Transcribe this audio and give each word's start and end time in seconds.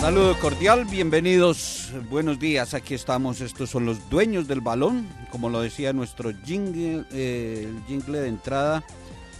Saludo 0.00 0.38
cordial, 0.38 0.86
bienvenidos, 0.86 1.92
buenos 2.08 2.38
días, 2.38 2.72
aquí 2.72 2.94
estamos, 2.94 3.42
estos 3.42 3.68
son 3.68 3.84
los 3.84 4.08
dueños 4.08 4.48
del 4.48 4.62
balón, 4.62 5.06
como 5.30 5.50
lo 5.50 5.60
decía 5.60 5.92
nuestro 5.92 6.32
jingle, 6.42 7.04
eh, 7.12 7.70
jingle 7.86 8.20
de 8.20 8.28
entrada, 8.28 8.82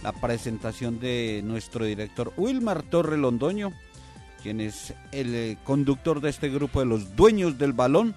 la 0.03 0.11
presentación 0.11 0.99
de 0.99 1.41
nuestro 1.43 1.85
director 1.85 2.31
Wilmar 2.37 2.83
Torre 2.83 3.17
Londoño, 3.17 3.73
quien 4.43 4.61
es 4.61 4.93
el 5.11 5.33
eh, 5.33 5.57
conductor 5.63 6.21
de 6.21 6.29
este 6.29 6.49
grupo 6.49 6.79
de 6.79 6.85
los 6.85 7.15
dueños 7.15 7.57
del 7.57 7.73
balón. 7.73 8.13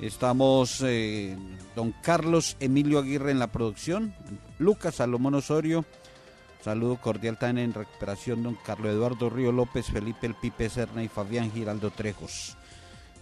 Estamos 0.00 0.82
eh, 0.82 1.36
don 1.76 1.92
Carlos 2.00 2.56
Emilio 2.58 3.00
Aguirre 3.00 3.32
en 3.32 3.38
la 3.38 3.52
producción, 3.52 4.14
Lucas 4.58 4.94
Salomón 4.94 5.34
Osorio, 5.34 5.84
Saludo 6.62 6.96
cordial 6.96 7.38
también 7.38 7.70
en 7.70 7.74
recuperación 7.74 8.42
don 8.42 8.54
Carlos 8.54 8.92
Eduardo 8.92 9.30
Río 9.30 9.50
López, 9.50 9.86
Felipe 9.86 10.26
El 10.26 10.34
Pipe 10.34 10.68
Serna 10.68 11.02
y 11.02 11.08
Fabián 11.08 11.50
Giraldo 11.50 11.90
Trejos. 11.90 12.56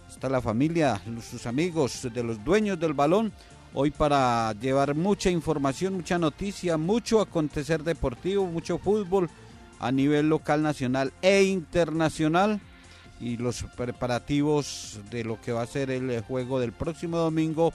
Está 0.09 0.27
la 0.27 0.41
familia, 0.41 1.01
sus 1.29 1.45
amigos 1.45 2.05
de 2.13 2.23
los 2.23 2.43
dueños 2.43 2.77
del 2.77 2.93
balón, 2.93 3.31
hoy 3.73 3.91
para 3.91 4.51
llevar 4.59 4.93
mucha 4.93 5.29
información, 5.29 5.93
mucha 5.93 6.19
noticia, 6.19 6.77
mucho 6.77 7.21
acontecer 7.21 7.81
deportivo, 7.81 8.45
mucho 8.45 8.77
fútbol 8.77 9.29
a 9.79 9.89
nivel 9.89 10.27
local, 10.27 10.61
nacional 10.61 11.13
e 11.21 11.43
internacional 11.43 12.59
y 13.21 13.37
los 13.37 13.63
preparativos 13.77 14.99
de 15.09 15.23
lo 15.23 15.39
que 15.39 15.53
va 15.53 15.61
a 15.61 15.67
ser 15.67 15.91
el 15.91 16.19
juego 16.21 16.59
del 16.59 16.73
próximo 16.73 17.17
domingo, 17.17 17.71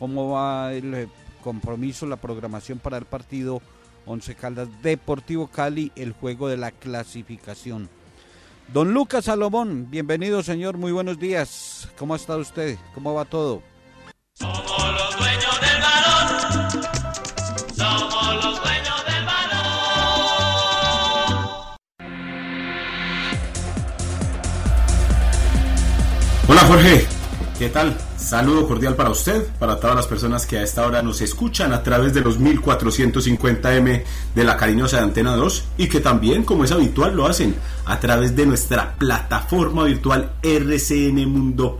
cómo 0.00 0.30
va 0.30 0.72
el 0.72 1.08
compromiso, 1.44 2.06
la 2.06 2.16
programación 2.16 2.80
para 2.80 2.98
el 2.98 3.04
partido 3.04 3.62
Once 4.06 4.34
Caldas 4.36 4.68
Deportivo 4.82 5.48
Cali, 5.48 5.90
el 5.96 6.12
juego 6.12 6.48
de 6.48 6.56
la 6.56 6.70
clasificación. 6.70 7.90
Don 8.72 8.94
Lucas 8.94 9.24
Salomón, 9.26 9.90
bienvenido 9.90 10.42
señor, 10.42 10.76
muy 10.78 10.92
buenos 10.92 11.18
días. 11.18 11.88
¿Cómo 11.98 12.14
ha 12.14 12.16
estado 12.16 12.38
usted? 12.38 12.78
¿Cómo 12.94 13.14
va 13.14 13.24
todo? 13.24 13.62
Somos 14.34 14.62
los 14.62 15.18
dueños 15.18 15.60
del 15.60 15.82
balón. 15.82 16.70
Somos 17.74 18.44
los 18.44 18.62
dueños 18.62 19.04
del 19.06 19.24
balón. 19.24 19.66
Hola 26.48 26.60
Jorge, 26.60 27.06
¿qué 27.58 27.68
tal? 27.68 27.96
Saludo 28.26 28.66
cordial 28.66 28.96
para 28.96 29.10
usted, 29.10 29.46
para 29.60 29.78
todas 29.78 29.94
las 29.94 30.08
personas 30.08 30.46
que 30.46 30.58
a 30.58 30.64
esta 30.64 30.84
hora 30.84 31.00
nos 31.00 31.20
escuchan 31.20 31.72
a 31.72 31.84
través 31.84 32.12
de 32.12 32.22
los 32.22 32.40
1450M 32.40 34.02
de 34.34 34.44
la 34.44 34.56
cariñosa 34.56 34.96
de 34.96 35.04
Antena 35.04 35.36
2 35.36 35.64
y 35.78 35.86
que 35.86 36.00
también, 36.00 36.42
como 36.42 36.64
es 36.64 36.72
habitual, 36.72 37.14
lo 37.14 37.26
hacen 37.26 37.54
a 37.84 38.00
través 38.00 38.34
de 38.34 38.44
nuestra 38.44 38.96
plataforma 38.96 39.84
virtual 39.84 40.32
rcnmundo.com. 40.42 41.70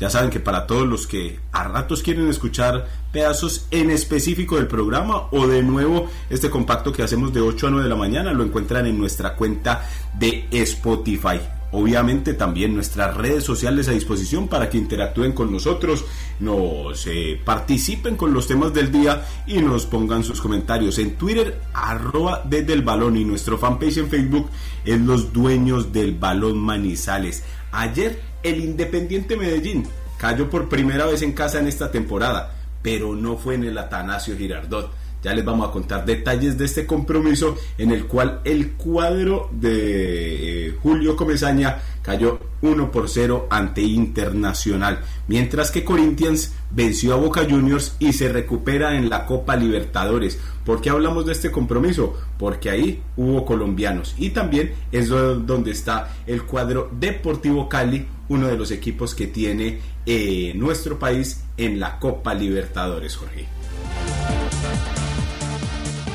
Ya 0.00 0.10
saben 0.10 0.30
que 0.30 0.40
para 0.40 0.66
todos 0.66 0.88
los 0.88 1.06
que 1.06 1.38
a 1.52 1.62
ratos 1.68 2.02
quieren 2.02 2.28
escuchar 2.28 2.88
pedazos 3.12 3.68
en 3.70 3.92
específico 3.92 4.56
del 4.56 4.66
programa 4.66 5.28
o 5.30 5.46
de 5.46 5.62
nuevo 5.62 6.10
este 6.30 6.50
compacto 6.50 6.92
que 6.92 7.04
hacemos 7.04 7.32
de 7.32 7.42
8 7.42 7.68
a 7.68 7.70
9 7.70 7.84
de 7.84 7.90
la 7.90 7.94
mañana 7.94 8.32
lo 8.32 8.42
encuentran 8.42 8.86
en 8.86 8.98
nuestra 8.98 9.36
cuenta 9.36 9.88
de 10.18 10.48
Spotify. 10.50 11.57
Obviamente 11.70 12.32
también 12.32 12.74
nuestras 12.74 13.14
redes 13.14 13.44
sociales 13.44 13.88
a 13.88 13.92
disposición 13.92 14.48
para 14.48 14.70
que 14.70 14.78
interactúen 14.78 15.32
con 15.32 15.52
nosotros, 15.52 16.04
nos 16.40 17.06
eh, 17.06 17.38
participen 17.44 18.16
con 18.16 18.32
los 18.32 18.46
temas 18.46 18.72
del 18.72 18.90
día 18.90 19.26
y 19.46 19.58
nos 19.58 19.84
pongan 19.84 20.24
sus 20.24 20.40
comentarios 20.40 20.98
en 20.98 21.16
Twitter, 21.16 21.60
arroba 21.74 22.42
desde 22.44 22.72
el 22.72 22.82
balón 22.82 23.18
y 23.18 23.24
nuestro 23.24 23.58
fanpage 23.58 23.98
en 23.98 24.08
Facebook 24.08 24.48
es 24.84 24.98
los 24.98 25.32
dueños 25.32 25.92
del 25.92 26.14
balón 26.14 26.58
Manizales. 26.58 27.44
Ayer 27.70 28.18
el 28.42 28.60
Independiente 28.64 29.36
Medellín 29.36 29.86
cayó 30.16 30.48
por 30.48 30.70
primera 30.70 31.04
vez 31.04 31.20
en 31.20 31.32
casa 31.32 31.58
en 31.58 31.66
esta 31.66 31.90
temporada, 31.90 32.54
pero 32.80 33.14
no 33.14 33.36
fue 33.36 33.56
en 33.56 33.64
el 33.64 33.76
Atanasio 33.76 34.36
Girardot. 34.38 34.90
Ya 35.22 35.34
les 35.34 35.44
vamos 35.44 35.68
a 35.68 35.72
contar 35.72 36.04
detalles 36.04 36.56
de 36.56 36.64
este 36.64 36.86
compromiso 36.86 37.56
en 37.76 37.90
el 37.90 38.06
cual 38.06 38.40
el 38.44 38.72
cuadro 38.72 39.48
de 39.52 40.68
eh, 40.68 40.76
Julio 40.80 41.16
Comesaña 41.16 41.80
cayó 42.02 42.38
1 42.62 42.90
por 42.90 43.08
0 43.08 43.48
ante 43.50 43.82
Internacional, 43.82 45.00
mientras 45.26 45.70
que 45.70 45.84
Corinthians 45.84 46.54
venció 46.70 47.14
a 47.14 47.16
Boca 47.16 47.46
Juniors 47.48 47.96
y 47.98 48.12
se 48.12 48.32
recupera 48.32 48.96
en 48.96 49.10
la 49.10 49.26
Copa 49.26 49.56
Libertadores. 49.56 50.38
¿Por 50.64 50.80
qué 50.80 50.90
hablamos 50.90 51.26
de 51.26 51.32
este 51.32 51.50
compromiso? 51.50 52.14
Porque 52.38 52.70
ahí 52.70 53.02
hubo 53.16 53.44
colombianos 53.44 54.14
y 54.18 54.30
también 54.30 54.72
es 54.92 55.08
donde 55.08 55.70
está 55.70 56.16
el 56.26 56.44
cuadro 56.44 56.90
Deportivo 56.92 57.68
Cali, 57.68 58.06
uno 58.28 58.46
de 58.46 58.56
los 58.56 58.70
equipos 58.70 59.14
que 59.14 59.26
tiene 59.26 59.80
eh, 60.06 60.52
nuestro 60.54 60.98
país 60.98 61.44
en 61.56 61.80
la 61.80 61.98
Copa 61.98 62.34
Libertadores, 62.34 63.16
Jorge. 63.16 63.46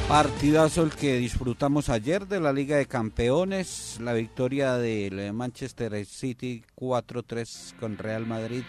Partidazo 0.07 0.83
el 0.83 0.91
que 0.91 1.17
disfrutamos 1.17 1.89
ayer 1.89 2.27
de 2.27 2.39
la 2.39 2.53
Liga 2.53 2.77
de 2.77 2.85
Campeones, 2.85 3.97
la 3.99 4.13
victoria 4.13 4.73
del 4.77 5.33
Manchester 5.33 6.05
City 6.05 6.63
4-3 6.75 7.75
con 7.79 7.97
Real 7.97 8.27
Madrid. 8.27 8.63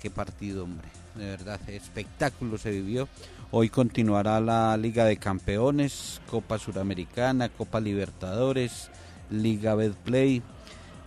Qué 0.00 0.10
partido, 0.10 0.64
hombre. 0.64 0.88
De 1.16 1.26
verdad, 1.26 1.60
espectáculo 1.68 2.56
se 2.56 2.70
vivió. 2.70 3.08
Hoy 3.50 3.68
continuará 3.68 4.40
la 4.40 4.76
Liga 4.76 5.04
de 5.04 5.16
Campeones, 5.18 6.22
Copa 6.30 6.58
Suramericana, 6.58 7.50
Copa 7.50 7.80
Libertadores, 7.80 8.90
Liga 9.30 9.74
Betplay, 9.74 10.40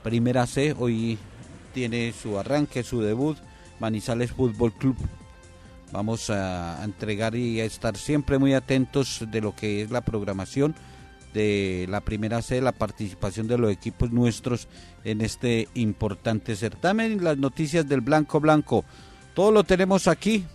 Primera 0.03 0.45
C. 0.45 0.75
Hoy 0.77 1.17
tiene 1.73 2.13
su 2.13 2.37
arranque, 2.37 2.83
su 2.83 3.01
debut, 3.01 3.37
Manizales 3.79 4.31
Fútbol 4.31 4.73
Club 4.73 4.97
Vamos 5.91 6.29
a 6.29 6.83
entregar 6.83 7.35
y 7.35 7.61
a 7.61 7.65
estar 7.65 7.95
siempre 7.97 8.37
muy 8.37 8.53
atentos 8.53 9.25
de 9.31 9.41
lo 9.41 9.55
que 9.55 9.81
es 9.81 9.91
la 9.91 10.01
programación 10.01 10.75
de 11.33 11.85
la 11.89 12.01
primera 12.01 12.41
C, 12.41 12.61
la 12.61 12.71
participación 12.71 13.47
de 13.47 13.57
los 13.57 13.71
equipos 13.71 14.11
nuestros 14.11 14.67
en 15.03 15.21
este 15.21 15.67
importante 15.75 16.55
certamen. 16.55 17.23
Las 17.23 17.37
noticias 17.37 17.87
del 17.87 18.01
Blanco 18.01 18.39
Blanco, 18.39 18.83
todo 19.33 19.51
lo 19.51 19.63
tenemos 19.63 20.07
aquí 20.07 20.45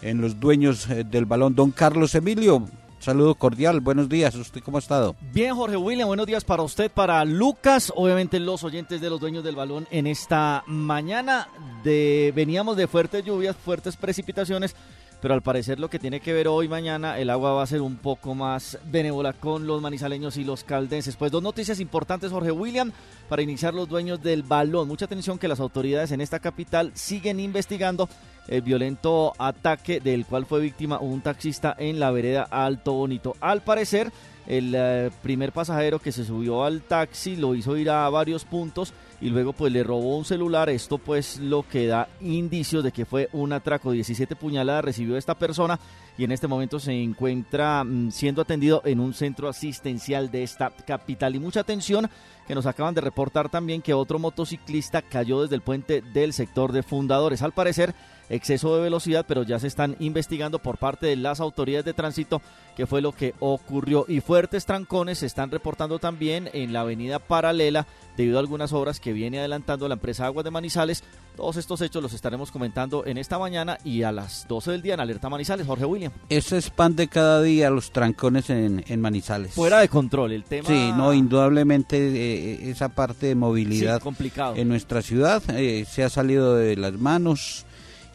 en 0.00 0.20
los 0.20 0.38
dueños 0.38 0.88
eh, 0.88 1.04
del 1.04 1.26
balón. 1.26 1.54
Don 1.54 1.70
Carlos 1.70 2.14
Emilio, 2.14 2.66
saludo 2.98 3.34
cordial, 3.34 3.80
buenos 3.80 4.08
días, 4.08 4.34
¿usted 4.34 4.62
cómo 4.62 4.78
ha 4.78 4.80
estado? 4.80 5.16
Bien, 5.32 5.54
Jorge 5.54 5.76
William, 5.76 6.08
buenos 6.08 6.26
días 6.26 6.44
para 6.44 6.62
usted, 6.62 6.90
para 6.90 7.24
Lucas, 7.24 7.92
obviamente 7.94 8.38
los 8.40 8.64
oyentes 8.64 9.00
de 9.00 9.10
los 9.10 9.20
dueños 9.20 9.44
del 9.44 9.56
balón 9.56 9.86
en 9.90 10.06
esta 10.06 10.64
mañana. 10.66 11.48
De, 11.84 12.32
veníamos 12.34 12.76
de 12.76 12.86
fuertes 12.86 13.24
lluvias, 13.24 13.56
fuertes 13.56 13.96
precipitaciones, 13.96 14.74
pero 15.20 15.34
al 15.34 15.42
parecer 15.42 15.80
lo 15.80 15.90
que 15.90 15.98
tiene 15.98 16.20
que 16.20 16.32
ver 16.32 16.48
hoy 16.48 16.68
mañana 16.68 17.18
el 17.18 17.30
agua 17.30 17.52
va 17.52 17.62
a 17.62 17.66
ser 17.66 17.82
un 17.82 17.96
poco 17.96 18.34
más 18.34 18.78
benévola 18.86 19.32
con 19.32 19.66
los 19.66 19.82
manizaleños 19.82 20.36
y 20.36 20.44
los 20.44 20.64
caldenses. 20.64 21.16
Pues 21.16 21.32
dos 21.32 21.42
noticias 21.42 21.80
importantes, 21.80 22.30
Jorge 22.30 22.52
William, 22.52 22.92
para 23.28 23.42
iniciar 23.42 23.74
los 23.74 23.88
dueños 23.88 24.22
del 24.22 24.42
balón. 24.42 24.88
Mucha 24.88 25.06
atención 25.06 25.38
que 25.38 25.48
las 25.48 25.60
autoridades 25.60 26.12
en 26.12 26.20
esta 26.20 26.38
capital 26.38 26.92
siguen 26.94 27.40
investigando 27.40 28.08
el 28.48 28.62
violento 28.62 29.32
ataque 29.38 30.00
del 30.00 30.26
cual 30.26 30.46
fue 30.46 30.60
víctima 30.60 30.98
un 30.98 31.20
taxista 31.20 31.74
en 31.78 32.00
la 32.00 32.10
vereda 32.10 32.48
Alto 32.50 32.92
Bonito. 32.92 33.36
Al 33.40 33.62
parecer, 33.62 34.10
el 34.46 34.72
eh, 34.74 35.10
primer 35.22 35.52
pasajero 35.52 35.98
que 35.98 36.10
se 36.10 36.24
subió 36.24 36.64
al 36.64 36.80
taxi 36.80 37.36
lo 37.36 37.54
hizo 37.54 37.76
ir 37.76 37.90
a 37.90 38.08
varios 38.08 38.46
puntos 38.46 38.94
y 39.20 39.28
luego 39.28 39.52
pues 39.52 39.72
le 39.72 39.82
robó 39.82 40.16
un 40.16 40.24
celular. 40.24 40.70
Esto 40.70 40.96
pues 40.96 41.38
lo 41.38 41.68
que 41.68 41.86
da 41.86 42.08
indicios 42.22 42.82
de 42.82 42.92
que 42.92 43.04
fue 43.04 43.28
un 43.32 43.52
atraco. 43.52 43.92
17 43.92 44.36
puñaladas 44.36 44.84
recibió 44.84 45.18
esta 45.18 45.34
persona 45.34 45.78
y 46.16 46.24
en 46.24 46.32
este 46.32 46.46
momento 46.46 46.80
se 46.80 46.92
encuentra 46.92 47.84
mm, 47.84 48.10
siendo 48.10 48.40
atendido 48.40 48.80
en 48.86 49.00
un 49.00 49.12
centro 49.12 49.48
asistencial 49.48 50.30
de 50.30 50.44
esta 50.44 50.70
capital. 50.70 51.34
Y 51.34 51.40
mucha 51.40 51.60
atención 51.60 52.08
que 52.46 52.54
nos 52.54 52.64
acaban 52.64 52.94
de 52.94 53.02
reportar 53.02 53.50
también 53.50 53.82
que 53.82 53.92
otro 53.92 54.18
motociclista 54.18 55.02
cayó 55.02 55.42
desde 55.42 55.56
el 55.56 55.60
puente 55.60 56.00
del 56.00 56.32
sector 56.32 56.72
de 56.72 56.82
fundadores. 56.82 57.42
Al 57.42 57.52
parecer 57.52 57.94
exceso 58.30 58.74
de 58.76 58.82
velocidad, 58.82 59.24
pero 59.26 59.42
ya 59.42 59.58
se 59.58 59.66
están 59.66 59.96
investigando 60.00 60.58
por 60.58 60.76
parte 60.78 61.06
de 61.06 61.16
las 61.16 61.40
autoridades 61.40 61.84
de 61.84 61.94
tránsito 61.94 62.40
qué 62.76 62.86
fue 62.86 63.00
lo 63.00 63.12
que 63.12 63.34
ocurrió. 63.40 64.04
Y 64.08 64.20
fuertes 64.20 64.66
trancones 64.66 65.18
se 65.18 65.26
están 65.26 65.50
reportando 65.50 65.98
también 65.98 66.48
en 66.52 66.72
la 66.72 66.80
avenida 66.82 67.18
paralela 67.18 67.86
debido 68.16 68.36
a 68.38 68.40
algunas 68.40 68.72
obras 68.72 69.00
que 69.00 69.12
viene 69.12 69.38
adelantando 69.38 69.88
la 69.88 69.94
empresa 69.94 70.26
Aguas 70.26 70.44
de 70.44 70.50
Manizales. 70.50 71.02
Todos 71.36 71.56
estos 71.56 71.80
hechos 71.82 72.02
los 72.02 72.12
estaremos 72.12 72.50
comentando 72.50 73.06
en 73.06 73.16
esta 73.16 73.38
mañana 73.38 73.78
y 73.84 74.02
a 74.02 74.10
las 74.10 74.46
12 74.48 74.72
del 74.72 74.82
día 74.82 74.94
en 74.94 75.00
Alerta 75.00 75.28
Manizales. 75.28 75.66
Jorge 75.66 75.84
William. 75.84 76.12
Ese 76.28 76.58
es 76.58 76.68
pan 76.70 76.96
de 76.96 77.06
cada 77.08 77.40
día, 77.42 77.70
los 77.70 77.92
trancones 77.92 78.50
en, 78.50 78.84
en 78.88 79.00
Manizales. 79.00 79.52
Fuera 79.54 79.78
de 79.78 79.88
control 79.88 80.32
el 80.32 80.42
tema. 80.44 80.68
Sí, 80.68 80.92
no, 80.96 81.12
indudablemente 81.12 81.96
eh, 81.96 82.70
esa 82.70 82.88
parte 82.88 83.26
de 83.26 83.34
movilidad 83.36 83.98
Sí, 83.98 84.02
complicado. 84.02 84.56
en 84.56 84.68
nuestra 84.68 85.00
ciudad 85.02 85.42
eh, 85.50 85.84
se 85.88 86.02
ha 86.02 86.08
salido 86.10 86.56
de 86.56 86.76
las 86.76 86.94
manos 86.94 87.64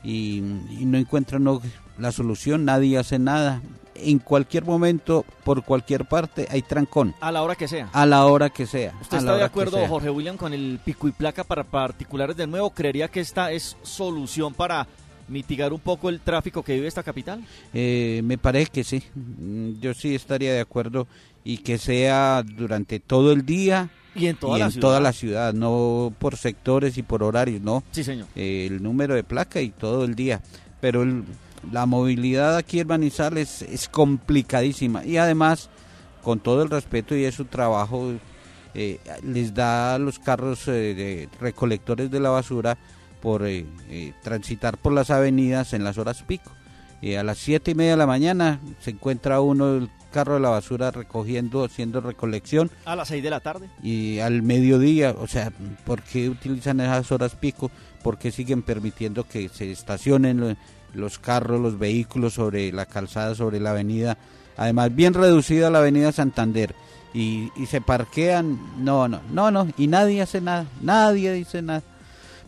y, 0.04 0.38
y 0.70 0.86
no 0.86 0.98
encuentra 0.98 1.38
uno 1.38 1.62
la 1.98 2.12
solución, 2.12 2.66
nadie 2.66 2.98
hace 2.98 3.20
nada. 3.20 3.62
En 3.96 4.18
cualquier 4.20 4.66
momento, 4.66 5.24
por 5.44 5.64
cualquier 5.64 6.06
parte, 6.06 6.48
hay 6.50 6.64
trancón, 6.64 7.14
A 7.22 7.32
la 7.32 7.44
hora 7.44 7.56
que 7.56 7.68
sea. 7.68 7.90
a 7.94 8.06
la 8.08 8.26
hora 8.26 8.50
que 8.50 8.66
sea. 8.66 8.94
¿Usted 9.00 9.20
está 9.20 9.36
de 9.38 9.44
acuerdo. 9.44 9.78
Jorge 9.88 10.10
William, 10.10 10.36
con 10.36 10.52
el 10.54 10.80
pico 10.84 11.08
y 11.08 11.12
placa 11.12 11.44
para 11.44 11.64
particulares 11.64 12.36
de 12.36 12.48
nuevo? 12.48 12.72
¿Creería 12.72 13.08
que 13.08 13.20
esta 13.20 13.52
es 13.52 13.78
solución 13.84 14.54
para 14.56 14.88
mitigar 15.28 15.72
un 15.72 15.80
poco 15.80 16.10
el 16.10 16.20
tráfico 16.20 16.64
que 16.64 16.74
vive 16.74 16.88
esta 16.88 17.04
capital? 17.04 17.46
Eh, 17.74 18.22
me 18.26 18.38
parece 18.40 18.72
que 18.72 18.84
sí, 18.84 19.04
Mm, 19.16 19.80
yo 19.80 19.94
sí 19.94 20.16
estaría 20.16 20.52
de 20.54 20.60
acuerdo 20.62 21.08
y 21.44 21.58
que 21.60 21.78
sea 21.78 22.44
durante 22.44 23.00
todo 23.00 23.32
el 23.34 23.46
día 23.46 23.90
Y 24.16 24.28
en 24.28 24.36
toda 24.38 24.56
y 24.56 24.60
la 24.60 24.66
en 24.66 24.72
ciudad. 24.72 24.82
toda 24.82 25.00
la 25.00 25.14
ciudad, 25.14 25.54
no 25.54 26.14
por 26.20 26.38
sectores 26.38 26.98
y 26.98 27.04
por 27.04 27.24
horarios, 27.24 27.62
no. 27.62 27.84
Sí, 27.92 28.04
señor. 28.04 28.28
Eh, 28.36 28.68
el 28.70 28.82
número 28.84 29.16
de 29.16 29.24
placa 29.24 29.62
y 29.62 29.70
todo 29.70 30.04
el 30.06 30.16
día. 30.16 30.42
Pero 30.82 31.04
el- 31.04 31.24
la 31.72 31.86
movilidad 31.86 32.58
aquí 32.58 32.80
en 32.82 32.88
Manizales 32.88 33.62
es 33.62 33.88
complicadísima 33.90 35.06
y 35.06 35.18
además, 35.18 35.70
con 36.24 36.40
todo 36.40 36.64
el 36.64 36.70
respeto 36.70 37.16
y 37.16 37.24
es 37.26 37.36
su 37.36 37.46
trabajo, 37.46 38.14
eh, 38.74 39.00
les 39.24 39.54
da 39.54 39.96
a 39.96 40.00
los 40.00 40.20
carros 40.20 40.68
eh, 40.68 40.72
de 40.96 41.30
recolectores 41.40 42.10
de 42.12 42.20
la 42.20 42.30
basura 42.30 42.78
por 43.22 43.46
eh, 43.46 43.66
eh, 43.90 44.14
transitar 44.24 44.78
por 44.78 44.92
las 44.94 45.10
avenidas 45.10 45.74
en 45.74 45.84
las 45.84 45.98
horas 45.98 46.24
pico. 46.24 46.52
Y 47.02 47.16
a 47.16 47.24
las 47.24 47.38
siete 47.38 47.72
y 47.72 47.76
media 47.76 47.92
de 47.92 47.98
la 47.98 48.08
mañana 48.08 48.60
se 48.80 48.92
encuentra 48.92 49.40
uno 49.42 49.88
carro 50.14 50.36
de 50.36 50.40
la 50.40 50.50
basura 50.50 50.92
recogiendo, 50.92 51.66
haciendo 51.66 52.00
recolección 52.00 52.72
A 52.86 52.96
las 52.96 53.10
6 53.10 53.22
de 53.24 53.30
la 53.30 53.40
tarde. 53.42 53.68
y 53.82 54.20
al 54.20 54.42
mediodía, 54.44 55.14
o 55.18 55.28
sea, 55.28 55.52
¿por 55.86 56.02
qué 56.04 56.30
utilizan 56.30 56.80
esas 56.80 57.12
horas 57.12 57.36
pico? 57.36 57.70
¿Por 58.02 58.18
qué 58.18 58.32
siguen 58.32 58.62
permitiendo 58.62 59.28
que 59.28 59.50
se 59.50 59.72
estacionen 59.72 60.40
lo- 60.40 60.56
los 60.94 61.18
carros, 61.20 61.60
los 61.60 61.78
vehículos 61.80 62.34
sobre 62.36 62.72
la 62.72 62.86
calzada, 62.86 63.36
sobre 63.36 63.60
la 63.60 63.72
avenida? 63.72 64.18
Además, 64.56 64.96
bien 64.96 65.14
reducida 65.14 65.70
la 65.70 65.80
avenida 65.80 66.12
Santander. 66.12 66.76
Y, 67.16 67.52
y 67.56 67.66
se 67.68 67.80
parquean, 67.82 68.60
no, 68.84 69.08
no, 69.08 69.20
no, 69.32 69.52
no, 69.52 69.68
y 69.78 69.86
nadie 69.88 70.22
hace 70.22 70.42
nada, 70.42 70.66
nadie 70.82 71.32
dice 71.34 71.62
nada. 71.62 71.84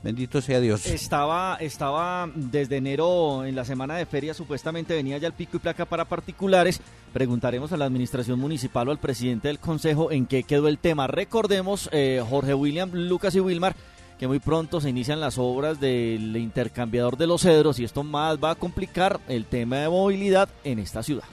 Bendito 0.06 0.40
sea 0.40 0.60
Dios. 0.60 0.86
Estaba, 0.86 1.58
estaba 1.60 2.30
desde 2.36 2.78
enero 2.78 3.44
en 3.44 3.56
la 3.56 3.66
semana 3.66 3.96
de 3.96 4.06
feria, 4.06 4.36
supuestamente 4.36 4.94
venía 4.94 5.18
ya 5.18 5.26
el 5.26 5.34
pico 5.34 5.58
y 5.58 5.60
placa 5.60 5.86
para 5.86 6.06
particulares. 6.06 6.80
Preguntaremos 7.12 7.72
a 7.72 7.78
la 7.78 7.86
administración 7.86 8.40
municipal 8.40 8.88
o 8.88 8.92
al 8.92 9.00
presidente 9.00 9.48
del 9.48 9.58
consejo 9.58 10.12
en 10.12 10.28
qué 10.28 10.44
quedó 10.44 10.68
el 10.68 10.78
tema. 10.78 11.08
Recordemos, 11.08 11.90
eh, 11.92 12.24
Jorge 12.30 12.54
William, 12.54 12.92
Lucas 12.94 13.34
y 13.34 13.40
Wilmar, 13.40 13.76
que 14.20 14.28
muy 14.28 14.38
pronto 14.38 14.80
se 14.80 14.92
inician 14.92 15.20
las 15.20 15.40
obras 15.40 15.80
del 15.80 16.38
intercambiador 16.38 17.18
de 17.18 17.26
los 17.26 17.42
cedros 17.42 17.80
y 17.80 17.84
esto 17.84 18.04
más 18.04 18.38
va 18.38 18.52
a 18.52 18.56
complicar 18.56 19.20
el 19.28 19.46
tema 19.46 19.78
de 19.78 19.90
movilidad 19.90 20.50
en 20.64 20.78
esta 20.78 21.02
ciudad. 21.02 21.26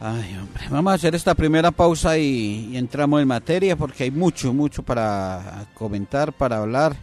Ay, 0.00 0.36
hombre, 0.36 0.64
vamos 0.70 0.90
a 0.90 0.94
hacer 0.96 1.14
esta 1.14 1.36
primera 1.36 1.70
pausa 1.70 2.18
y, 2.18 2.70
y 2.72 2.76
entramos 2.76 3.22
en 3.22 3.28
materia 3.28 3.76
porque 3.76 4.02
hay 4.02 4.10
mucho, 4.10 4.52
mucho 4.52 4.82
para 4.82 5.68
comentar, 5.74 6.32
para 6.32 6.58
hablar. 6.58 6.96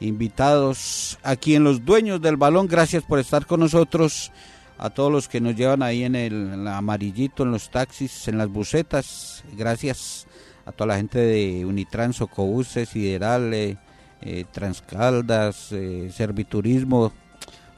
Invitados 0.00 1.18
aquí 1.22 1.56
en 1.56 1.64
Los 1.64 1.84
Dueños 1.84 2.20
del 2.20 2.36
Balón, 2.36 2.68
gracias 2.68 3.02
por 3.02 3.18
estar 3.18 3.46
con 3.46 3.60
nosotros. 3.60 4.30
A 4.78 4.90
todos 4.90 5.10
los 5.10 5.26
que 5.26 5.40
nos 5.40 5.56
llevan 5.56 5.82
ahí 5.82 6.04
en 6.04 6.14
el, 6.14 6.68
amarillito, 6.68 7.42
en 7.42 7.50
los 7.50 7.68
taxis, 7.68 8.28
en 8.28 8.38
las 8.38 8.48
busetas, 8.48 9.42
gracias 9.56 10.28
a 10.64 10.70
toda 10.70 10.88
la 10.88 10.96
gente 10.96 11.18
de 11.18 11.64
Unitrans, 11.66 12.16
Socobuses, 12.16 12.90
Sideral, 12.90 13.52
eh, 13.52 13.76
eh, 14.22 14.44
Transcaldas, 14.52 15.72
eh, 15.72 16.12
Serviturismo, 16.14 17.12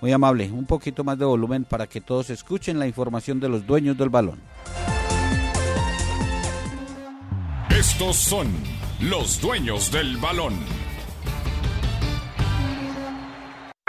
muy 0.03 0.13
amable, 0.13 0.51
un 0.53 0.67
poquito 0.67 1.03
más 1.03 1.19
de 1.19 1.25
volumen 1.25 1.65
para 1.65 1.87
que 1.87 2.03
todos 2.03 2.29
escuchen 2.29 2.79
la 2.79 2.87
información 2.87 3.41
de 3.41 3.49
los 3.49 3.67
dueños 3.67 3.97
del 3.97 4.11
balón. 4.11 4.39
Estos 7.71 8.17
son 8.17 8.49
los 9.01 9.41
dueños 9.41 9.91
del 9.91 10.19
balón. 10.19 10.55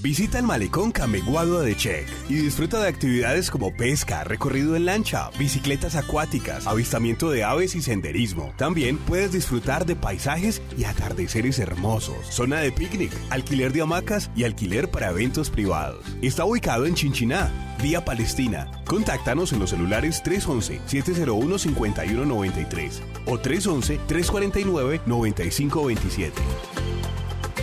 Visita 0.00 0.38
el 0.38 0.44
malecón 0.44 0.92
Cameguado 0.92 1.60
de 1.60 1.74
Check 1.74 2.06
y 2.28 2.36
disfruta 2.36 2.80
de 2.80 2.86
actividades 2.86 3.50
como 3.50 3.76
pesca, 3.76 4.22
recorrido 4.22 4.76
en 4.76 4.84
lancha, 4.84 5.28
bicicletas 5.40 5.96
acuáticas, 5.96 6.68
avistamiento 6.68 7.30
de 7.30 7.42
aves 7.42 7.74
y 7.74 7.82
senderismo. 7.82 8.54
También 8.56 8.96
puedes 8.96 9.32
disfrutar 9.32 9.86
de 9.86 9.96
paisajes 9.96 10.62
y 10.76 10.84
atardeceres 10.84 11.58
hermosos, 11.58 12.28
zona 12.30 12.60
de 12.60 12.70
picnic, 12.70 13.10
alquiler 13.30 13.72
de 13.72 13.82
hamacas 13.82 14.30
y 14.36 14.44
alquiler 14.44 14.88
para 14.88 15.10
eventos 15.10 15.50
privados. 15.50 16.04
Está 16.22 16.44
ubicado 16.44 16.86
en 16.86 16.94
Chinchiná, 16.94 17.50
vía 17.82 18.04
Palestina. 18.04 18.70
Contáctanos 18.86 19.52
en 19.52 19.58
los 19.58 19.70
celulares 19.70 20.22
311-701-5193 20.22 23.00
o 23.26 23.36
311-349-9527. 23.36 26.30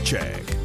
Check. 0.04 0.65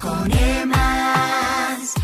Con 0.00 0.30
EMAS. 0.30 1.94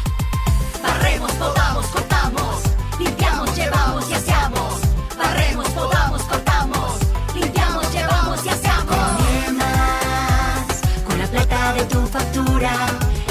Barremos, 0.83 1.33
podamos, 1.33 1.87
cortamos. 1.87 2.63
Limpiamos, 2.99 3.57
llevamos 3.57 4.11
y 4.11 4.15
hacemos 4.15 4.81
Barremos, 5.17 5.69
podamos, 5.71 6.23
cortamos. 6.23 6.99
Limpiamos, 7.35 7.93
llevamos 7.93 8.45
y 8.45 8.49
hacemos 8.49 8.85
Con 8.85 9.27
EMAS. 9.49 10.81
Con 11.07 11.19
la 11.19 11.27
plata 11.27 11.73
de 11.75 11.85
tu 11.85 12.07
factura 12.07 12.73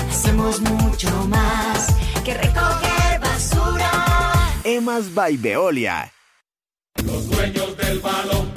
Hacemos 0.09 0.61
mucho 0.61 1.09
más 1.27 1.87
Que 2.23 2.33
recoger 2.33 3.19
basura. 3.19 3.91
Emas 4.63 5.13
by 5.13 5.37
Veolia. 5.37 6.11
Los 7.03 7.29
dueños 7.29 7.75
del 7.77 7.99
balón, 7.99 8.52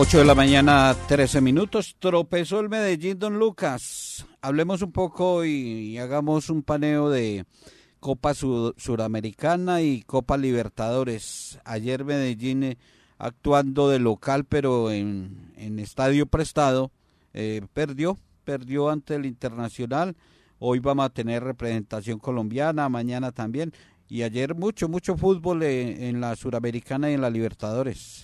8 0.00 0.18
de 0.18 0.24
la 0.24 0.36
mañana, 0.36 0.94
13 1.08 1.40
minutos. 1.40 1.96
Tropezó 1.98 2.60
el 2.60 2.68
Medellín, 2.68 3.18
don 3.18 3.36
Lucas. 3.36 4.24
Hablemos 4.40 4.80
un 4.80 4.92
poco 4.92 5.44
y, 5.44 5.50
y 5.50 5.98
hagamos 5.98 6.50
un 6.50 6.62
paneo 6.62 7.10
de 7.10 7.44
Copa 7.98 8.32
Suramericana 8.32 9.82
y 9.82 10.02
Copa 10.02 10.36
Libertadores. 10.36 11.58
Ayer 11.64 12.04
Medellín 12.04 12.62
eh, 12.62 12.78
actuando 13.18 13.88
de 13.88 13.98
local, 13.98 14.44
pero 14.44 14.92
en, 14.92 15.52
en 15.56 15.80
estadio 15.80 16.26
prestado, 16.26 16.92
eh, 17.34 17.62
perdió, 17.74 18.16
perdió 18.44 18.90
ante 18.90 19.16
el 19.16 19.26
Internacional. 19.26 20.14
Hoy 20.60 20.78
vamos 20.78 21.06
a 21.06 21.10
tener 21.10 21.42
representación 21.42 22.20
colombiana, 22.20 22.88
mañana 22.88 23.32
también. 23.32 23.72
Y 24.08 24.22
ayer 24.22 24.54
mucho, 24.54 24.88
mucho 24.88 25.16
fútbol 25.16 25.64
eh, 25.64 26.08
en 26.08 26.20
la 26.20 26.36
Suramericana 26.36 27.10
y 27.10 27.14
en 27.14 27.20
la 27.20 27.30
Libertadores. 27.30 28.22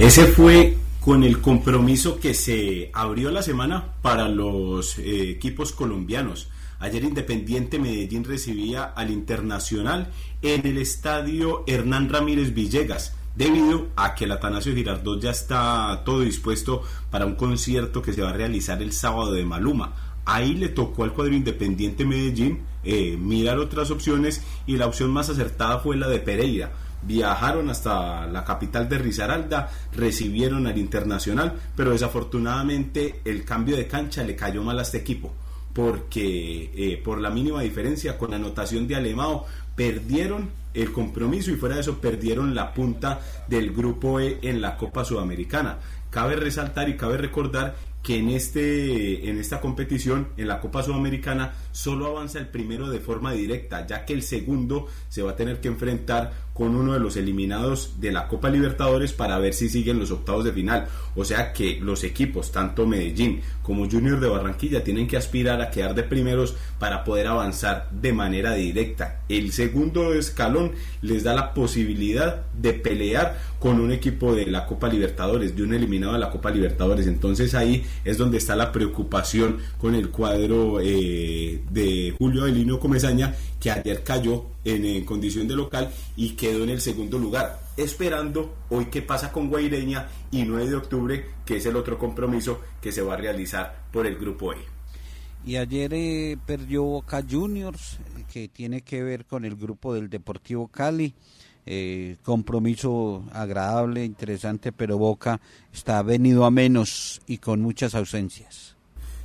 Ese 0.00 0.28
fue 0.28 0.78
con 0.98 1.24
el 1.24 1.42
compromiso 1.42 2.18
que 2.18 2.32
se 2.32 2.90
abrió 2.94 3.30
la 3.30 3.42
semana 3.42 3.96
para 4.00 4.30
los 4.30 4.98
eh, 4.98 5.28
equipos 5.28 5.72
colombianos. 5.72 6.48
Ayer 6.78 7.04
Independiente 7.04 7.78
Medellín 7.78 8.24
recibía 8.24 8.84
al 8.84 9.10
Internacional 9.10 10.10
en 10.40 10.66
el 10.66 10.78
estadio 10.78 11.64
Hernán 11.66 12.08
Ramírez 12.08 12.54
Villegas, 12.54 13.14
debido 13.36 13.88
a 13.94 14.14
que 14.14 14.24
el 14.24 14.32
Atanasio 14.32 14.74
Girardot 14.74 15.20
ya 15.20 15.32
está 15.32 16.00
todo 16.02 16.20
dispuesto 16.20 16.82
para 17.10 17.26
un 17.26 17.34
concierto 17.34 18.00
que 18.00 18.14
se 18.14 18.22
va 18.22 18.30
a 18.30 18.32
realizar 18.32 18.80
el 18.80 18.94
sábado 18.94 19.32
de 19.32 19.44
Maluma. 19.44 19.92
Ahí 20.24 20.54
le 20.54 20.70
tocó 20.70 21.04
al 21.04 21.12
cuadro 21.12 21.34
Independiente 21.34 22.06
Medellín 22.06 22.60
eh, 22.84 23.18
mirar 23.20 23.58
otras 23.58 23.90
opciones 23.90 24.40
y 24.66 24.78
la 24.78 24.86
opción 24.86 25.10
más 25.10 25.28
acertada 25.28 25.80
fue 25.80 25.98
la 25.98 26.08
de 26.08 26.20
Pereira 26.20 26.72
viajaron 27.02 27.70
hasta 27.70 28.26
la 28.26 28.44
capital 28.44 28.88
de 28.88 28.98
Risaralda, 28.98 29.70
recibieron 29.92 30.66
al 30.66 30.78
Internacional, 30.78 31.54
pero 31.76 31.90
desafortunadamente 31.90 33.20
el 33.24 33.44
cambio 33.44 33.76
de 33.76 33.86
cancha 33.86 34.22
le 34.22 34.36
cayó 34.36 34.62
mal 34.62 34.78
a 34.78 34.82
este 34.82 34.98
equipo, 34.98 35.32
porque 35.72 36.70
eh, 36.74 37.00
por 37.02 37.20
la 37.20 37.30
mínima 37.30 37.62
diferencia 37.62 38.18
con 38.18 38.30
la 38.30 38.36
anotación 38.36 38.86
de 38.86 38.96
Alemao 38.96 39.46
perdieron 39.74 40.50
el 40.74 40.92
compromiso 40.92 41.50
y 41.50 41.56
fuera 41.56 41.76
de 41.76 41.80
eso 41.80 41.98
perdieron 41.98 42.54
la 42.54 42.72
punta 42.74 43.20
del 43.48 43.72
grupo 43.72 44.20
E 44.20 44.38
en 44.42 44.60
la 44.60 44.76
Copa 44.76 45.04
Sudamericana. 45.04 45.78
Cabe 46.10 46.36
resaltar 46.36 46.88
y 46.88 46.96
cabe 46.96 47.16
recordar 47.16 47.76
que 48.02 48.18
en 48.18 48.30
este 48.30 49.28
en 49.28 49.38
esta 49.38 49.60
competición 49.60 50.28
en 50.36 50.48
la 50.48 50.60
Copa 50.60 50.82
Sudamericana 50.82 51.54
solo 51.72 52.06
avanza 52.06 52.38
el 52.38 52.48
primero 52.48 52.88
de 52.88 53.00
forma 53.00 53.32
directa, 53.32 53.86
ya 53.86 54.04
que 54.04 54.14
el 54.14 54.22
segundo 54.22 54.86
se 55.08 55.22
va 55.22 55.32
a 55.32 55.36
tener 55.36 55.60
que 55.60 55.68
enfrentar 55.68 56.32
con 56.54 56.74
uno 56.74 56.92
de 56.92 57.00
los 57.00 57.16
eliminados 57.16 58.00
de 58.00 58.12
la 58.12 58.28
Copa 58.28 58.50
Libertadores 58.50 59.12
para 59.12 59.38
ver 59.38 59.54
si 59.54 59.70
siguen 59.70 59.98
los 59.98 60.10
octavos 60.10 60.44
de 60.44 60.52
final. 60.52 60.88
O 61.14 61.24
sea 61.24 61.54
que 61.54 61.78
los 61.80 62.04
equipos, 62.04 62.52
tanto 62.52 62.86
Medellín 62.86 63.40
como 63.62 63.88
Junior 63.88 64.20
de 64.20 64.28
Barranquilla, 64.28 64.84
tienen 64.84 65.06
que 65.06 65.16
aspirar 65.16 65.62
a 65.62 65.70
quedar 65.70 65.94
de 65.94 66.02
primeros 66.02 66.56
para 66.78 67.02
poder 67.02 67.28
avanzar 67.28 67.88
de 67.90 68.12
manera 68.12 68.52
directa. 68.54 69.22
El 69.28 69.52
segundo 69.52 70.12
escalón 70.12 70.72
les 71.00 71.24
da 71.24 71.34
la 71.34 71.54
posibilidad 71.54 72.44
de 72.52 72.74
pelear 72.74 73.38
con 73.60 73.78
un 73.78 73.92
equipo 73.92 74.34
de 74.34 74.46
la 74.46 74.66
Copa 74.66 74.88
Libertadores, 74.88 75.54
de 75.54 75.62
un 75.62 75.74
eliminado 75.74 76.14
de 76.14 76.18
la 76.18 76.30
Copa 76.30 76.50
Libertadores. 76.50 77.06
Entonces 77.06 77.54
ahí 77.54 77.84
es 78.04 78.16
donde 78.16 78.38
está 78.38 78.56
la 78.56 78.72
preocupación 78.72 79.58
con 79.78 79.94
el 79.94 80.08
cuadro 80.08 80.80
eh, 80.80 81.62
de 81.70 82.14
Julio 82.18 82.42
Avelino 82.42 82.80
Comesaña, 82.80 83.34
que 83.60 83.70
ayer 83.70 84.02
cayó 84.02 84.46
en, 84.64 84.86
en 84.86 85.04
condición 85.04 85.46
de 85.46 85.56
local 85.56 85.90
y 86.16 86.30
quedó 86.30 86.64
en 86.64 86.70
el 86.70 86.80
segundo 86.80 87.18
lugar, 87.18 87.60
esperando 87.76 88.54
hoy 88.70 88.86
qué 88.86 89.02
pasa 89.02 89.30
con 89.30 89.50
Guaireña 89.50 90.08
y 90.30 90.44
9 90.44 90.70
de 90.70 90.76
octubre, 90.76 91.26
que 91.44 91.58
es 91.58 91.66
el 91.66 91.76
otro 91.76 91.98
compromiso 91.98 92.62
que 92.80 92.92
se 92.92 93.02
va 93.02 93.14
a 93.14 93.18
realizar 93.18 93.84
por 93.92 94.06
el 94.06 94.16
grupo 94.16 94.54
E. 94.54 94.56
Y 95.44 95.56
ayer 95.56 95.92
eh, 95.94 96.36
perdió 96.46 96.84
Boca 96.84 97.22
Juniors, 97.28 97.98
eh, 98.16 98.24
que 98.30 98.48
tiene 98.48 98.82
que 98.82 99.02
ver 99.02 99.24
con 99.26 99.44
el 99.44 99.56
grupo 99.56 99.94
del 99.94 100.10
Deportivo 100.10 100.68
Cali. 100.68 101.14
Eh, 101.66 102.16
compromiso 102.22 103.24
agradable, 103.32 104.04
interesante, 104.04 104.72
pero 104.72 104.98
Boca 104.98 105.40
está 105.72 106.02
venido 106.02 106.44
a 106.44 106.50
menos 106.50 107.20
y 107.26 107.38
con 107.38 107.60
muchas 107.60 107.94
ausencias. 107.94 108.76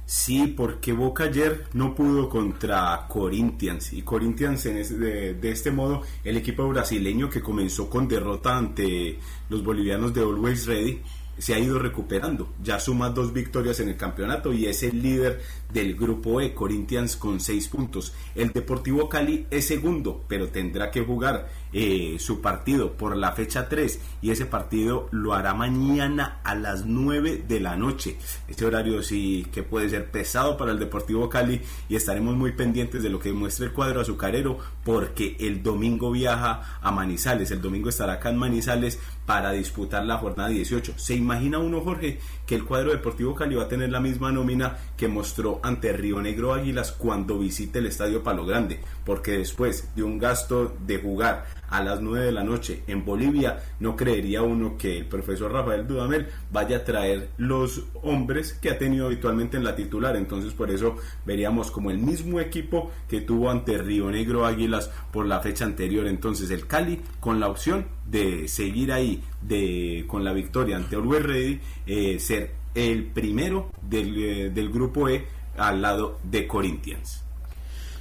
Sí, 0.05 0.53
porque 0.55 0.93
Boca 0.93 1.23
ayer 1.23 1.63
no 1.73 1.95
pudo 1.95 2.29
contra 2.29 3.07
Corinthians 3.07 3.93
y 3.93 4.03
Corinthians 4.03 4.65
en 4.67 4.75
de, 4.99 5.33
de 5.33 5.51
este 5.51 5.71
modo 5.71 6.03
el 6.23 6.37
equipo 6.37 6.67
brasileño 6.67 7.29
que 7.29 7.41
comenzó 7.41 7.89
con 7.89 8.07
derrota 8.07 8.55
ante 8.55 9.17
los 9.49 9.63
bolivianos 9.63 10.13
de 10.13 10.21
Always 10.21 10.67
Ready 10.67 11.01
se 11.37 11.53
ha 11.53 11.59
ido 11.59 11.79
recuperando, 11.79 12.53
ya 12.63 12.79
suma 12.79 13.09
dos 13.09 13.33
victorias 13.33 13.79
en 13.79 13.89
el 13.89 13.97
campeonato 13.97 14.53
y 14.53 14.67
es 14.67 14.83
el 14.83 15.01
líder 15.01 15.41
del 15.75 15.95
grupo 15.95 16.39
E, 16.39 16.53
Corinthians 16.53 17.17
con 17.17 17.41
seis 17.41 17.67
puntos. 17.67 18.13
El 18.33 18.53
Deportivo 18.53 19.09
Cali 19.09 19.45
es 19.51 19.67
segundo, 19.67 20.23
pero 20.25 20.47
tendrá 20.47 20.89
que 20.89 21.01
jugar 21.01 21.49
eh, 21.73 22.15
su 22.17 22.39
partido 22.39 22.93
por 22.93 23.17
la 23.17 23.33
fecha 23.33 23.67
3 23.67 23.99
y 24.21 24.31
ese 24.31 24.45
partido 24.45 25.09
lo 25.11 25.33
hará 25.33 25.53
mañana 25.53 26.39
a 26.45 26.55
las 26.55 26.85
9 26.85 27.43
de 27.45 27.59
la 27.59 27.75
noche. 27.75 28.17
Este 28.47 28.65
horario 28.65 29.03
sí 29.03 29.45
que 29.51 29.63
puede 29.63 29.89
ser 29.89 30.09
pesado 30.09 30.55
para 30.55 30.71
el 30.71 30.79
Deportivo 30.79 31.27
Cali 31.27 31.59
y 31.89 31.97
estaremos 31.97 32.37
muy 32.37 32.53
pendientes 32.53 33.03
de 33.03 33.09
lo 33.09 33.19
que 33.19 33.33
muestre 33.33 33.65
el 33.65 33.73
cuadro 33.73 33.99
azucarero 33.99 34.57
porque 34.85 35.35
el 35.41 35.61
domingo 35.61 36.09
viaja 36.11 36.79
a 36.81 36.91
Manizales, 36.91 37.51
el 37.51 37.61
domingo 37.61 37.89
estará 37.89 38.13
acá 38.13 38.29
en 38.29 38.37
Manizales 38.37 38.97
para 39.25 39.51
disputar 39.51 40.05
la 40.05 40.17
jornada 40.17 40.49
18. 40.49 40.93
¿Se 40.95 41.15
imagina 41.15 41.59
uno, 41.59 41.81
Jorge, 41.81 42.19
que 42.45 42.55
el 42.55 42.63
cuadro 42.63 42.91
Deportivo 42.91 43.35
Cali 43.35 43.55
va 43.55 43.63
a 43.63 43.67
tener 43.67 43.89
la 43.89 43.99
misma 43.99 44.31
nómina 44.31 44.77
que 44.95 45.09
mostró 45.09 45.59
ante 45.65 45.91
Río 45.93 46.21
Negro 46.21 46.53
Águilas 46.53 46.91
cuando 46.91 47.39
visite 47.39 47.79
el 47.79 47.87
Estadio 47.87 48.23
Palo 48.23 48.45
Grande? 48.45 48.79
Porque 49.03 49.31
después 49.31 49.89
de 49.95 50.03
un 50.03 50.17
gasto 50.17 50.75
de 50.85 50.99
jugar 50.99 51.45
a 51.69 51.83
las 51.83 52.01
9 52.01 52.25
de 52.25 52.31
la 52.31 52.43
noche 52.43 52.83
en 52.87 53.03
Bolivia, 53.03 53.59
no 53.79 53.95
creería 53.95 54.41
uno 54.41 54.77
que 54.77 54.97
el 54.97 55.05
profesor 55.05 55.51
Rafael 55.51 55.87
Dudamel 55.87 56.27
vaya 56.51 56.77
a 56.77 56.83
traer 56.83 57.29
los 57.37 57.83
hombres 58.03 58.53
que 58.53 58.69
ha 58.69 58.77
tenido 58.77 59.07
habitualmente 59.07 59.57
en 59.57 59.63
la 59.63 59.75
titular. 59.75 60.15
Entonces, 60.15 60.53
por 60.53 60.71
eso 60.71 60.97
veríamos 61.25 61.71
como 61.71 61.91
el 61.91 61.97
mismo 61.97 62.39
equipo 62.39 62.91
que 63.09 63.21
tuvo 63.21 63.49
ante 63.49 63.77
Río 63.77 64.09
Negro 64.11 64.45
Águilas 64.45 64.91
por 65.11 65.25
la 65.25 65.39
fecha 65.39 65.65
anterior. 65.65 66.07
Entonces, 66.07 66.49
el 66.51 66.67
Cali 66.67 67.01
con 67.19 67.39
la 67.39 67.47
opción 67.47 67.85
de 68.05 68.47
seguir 68.47 68.91
ahí 68.91 69.23
de, 69.41 70.05
con 70.07 70.23
la 70.23 70.33
victoria 70.33 70.77
ante 70.77 70.95
Orwell 70.95 71.23
Ready, 71.23 71.59
eh, 71.87 72.19
ser 72.19 72.51
el 72.75 73.05
primero 73.05 73.71
del, 73.81 74.17
eh, 74.17 74.49
del 74.49 74.69
grupo 74.69 75.07
E 75.09 75.25
al 75.57 75.81
lado 75.81 76.19
de 76.23 76.47
Corinthians. 76.47 77.21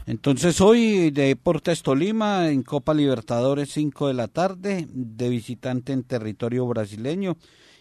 Entonces 0.06 0.60
hoy 0.60 1.10
Deportes 1.10 1.82
Tolima 1.82 2.50
en 2.50 2.62
Copa 2.62 2.92
Libertadores 2.92 3.70
5 3.72 4.08
de 4.08 4.14
la 4.14 4.28
tarde, 4.28 4.86
de 4.90 5.28
visitante 5.30 5.92
en 5.92 6.02
territorio 6.04 6.66
brasileño. 6.66 7.36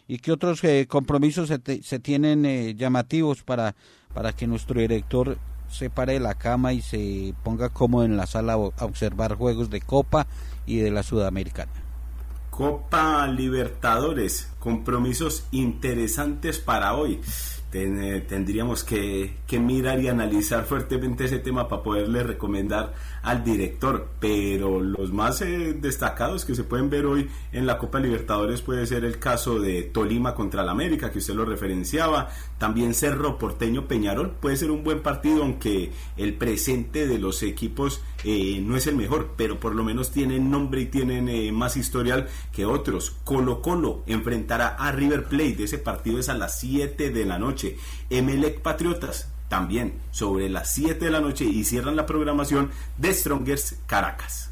¿Y 0.07 0.19
qué 0.19 0.31
otros 0.31 0.63
eh, 0.63 0.85
compromisos 0.87 1.47
se, 1.49 1.59
te- 1.59 1.81
se 1.83 1.99
tienen 1.99 2.45
eh, 2.45 2.75
llamativos 2.75 3.43
para, 3.43 3.75
para 4.13 4.33
que 4.33 4.47
nuestro 4.47 4.79
director 4.79 5.37
se 5.69 5.89
pare 5.89 6.13
de 6.13 6.19
la 6.19 6.35
cama 6.35 6.71
y 6.73 6.81
se 6.81 7.33
ponga 7.43 7.69
cómodo 7.69 8.05
en 8.05 8.15
la 8.15 8.25
sala 8.27 8.53
a 8.53 8.85
observar 8.85 9.35
juegos 9.35 9.69
de 9.69 9.81
Copa 9.81 10.27
y 10.65 10.77
de 10.77 10.91
la 10.91 11.03
Sudamericana? 11.03 11.71
Copa 12.51 13.25
Libertadores, 13.27 14.51
compromisos 14.59 15.45
interesantes 15.51 16.59
para 16.59 16.93
hoy. 16.95 17.19
Ten- 17.73 18.03
eh, 18.03 18.21
tendríamos 18.21 18.83
que, 18.83 19.33
que 19.47 19.59
mirar 19.59 19.99
y 19.99 20.07
analizar 20.07 20.63
fuertemente 20.65 21.25
ese 21.25 21.39
tema 21.39 21.67
para 21.67 21.81
poderle 21.81 22.21
recomendar 22.21 22.93
al 23.23 23.43
director, 23.43 24.09
pero 24.19 24.81
los 24.81 25.13
más 25.13 25.41
eh, 25.41 25.73
destacados 25.73 26.43
que 26.43 26.55
se 26.55 26.65
pueden 26.65 26.89
ver 26.89 27.05
hoy 27.05 27.29
en 27.53 27.65
la 27.65 27.77
Copa 27.77 27.99
Libertadores 27.99 28.61
puede 28.61 28.85
ser 28.85 29.05
el 29.05 29.17
caso 29.17 29.59
de 29.59 29.83
Tolima 29.83 30.35
contra 30.35 30.61
el 30.61 30.69
América, 30.69 31.09
que 31.09 31.19
usted 31.19 31.33
lo 31.33 31.45
referenciaba, 31.45 32.29
también 32.57 32.93
Cerro 32.93 33.37
Porteño 33.37 33.87
Peñarol, 33.87 34.31
puede 34.31 34.57
ser 34.57 34.71
un 34.71 34.83
buen 34.83 35.01
partido, 35.01 35.43
aunque 35.43 35.91
el 36.17 36.33
presente 36.35 37.07
de 37.07 37.17
los 37.17 37.43
equipos 37.43 38.01
eh, 38.25 38.61
no 38.61 38.75
es 38.75 38.87
el 38.87 38.97
mejor, 38.97 39.31
pero 39.37 39.57
por 39.57 39.73
lo 39.73 39.85
menos 39.85 40.11
tienen 40.11 40.51
nombre 40.51 40.81
y 40.81 40.85
tienen 40.87 41.29
eh, 41.29 41.53
más 41.53 41.77
historial 41.77 42.27
que 42.51 42.65
otros. 42.65 43.15
Colo 43.23 43.61
Colo 43.61 44.03
enfrentará 44.05 44.67
a 44.67 44.91
River 44.91 45.25
Plate, 45.25 45.63
ese 45.63 45.77
partido 45.77 46.19
es 46.19 46.27
a 46.27 46.33
las 46.33 46.59
7 46.59 47.09
de 47.09 47.25
la 47.25 47.39
noche. 47.39 47.77
Emelec 48.09 48.61
Patriotas 48.61 49.32
también 49.53 49.93
sobre 50.09 50.49
las 50.49 50.73
7 50.73 51.05
de 51.05 51.11
la 51.11 51.21
noche 51.21 51.45
y 51.45 51.63
cierran 51.63 51.95
la 51.95 52.07
programación 52.07 52.71
de 52.97 53.13
Strongers 53.13 53.75
Caracas. 53.85 54.49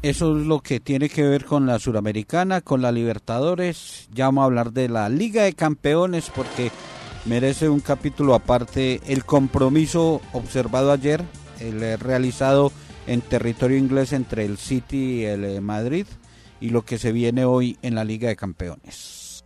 Eso 0.00 0.34
es 0.34 0.46
lo 0.46 0.60
que 0.60 0.80
tiene 0.80 1.10
que 1.10 1.24
ver 1.24 1.44
con 1.44 1.66
la 1.66 1.78
Suramericana, 1.78 2.62
con 2.62 2.80
la 2.80 2.90
Libertadores. 2.90 4.08
Ya 4.14 4.24
vamos 4.24 4.40
a 4.40 4.44
hablar 4.46 4.72
de 4.72 4.88
la 4.88 5.10
Liga 5.10 5.42
de 5.42 5.52
Campeones 5.52 6.32
porque 6.34 6.70
merece 7.26 7.68
un 7.68 7.80
capítulo 7.80 8.34
aparte 8.34 9.02
el 9.06 9.26
compromiso 9.26 10.22
observado 10.32 10.90
ayer, 10.90 11.22
el 11.58 11.82
eh, 11.82 11.98
realizado 11.98 12.72
en 13.06 13.20
territorio 13.20 13.76
inglés 13.76 14.14
entre 14.14 14.46
el 14.46 14.56
City 14.56 15.20
y 15.20 15.24
el 15.26 15.44
eh, 15.44 15.60
Madrid 15.60 16.06
y 16.62 16.70
lo 16.70 16.80
que 16.86 16.96
se 16.96 17.12
viene 17.12 17.44
hoy 17.44 17.76
en 17.82 17.94
la 17.94 18.04
Liga 18.04 18.30
de 18.30 18.36
Campeones. 18.36 19.44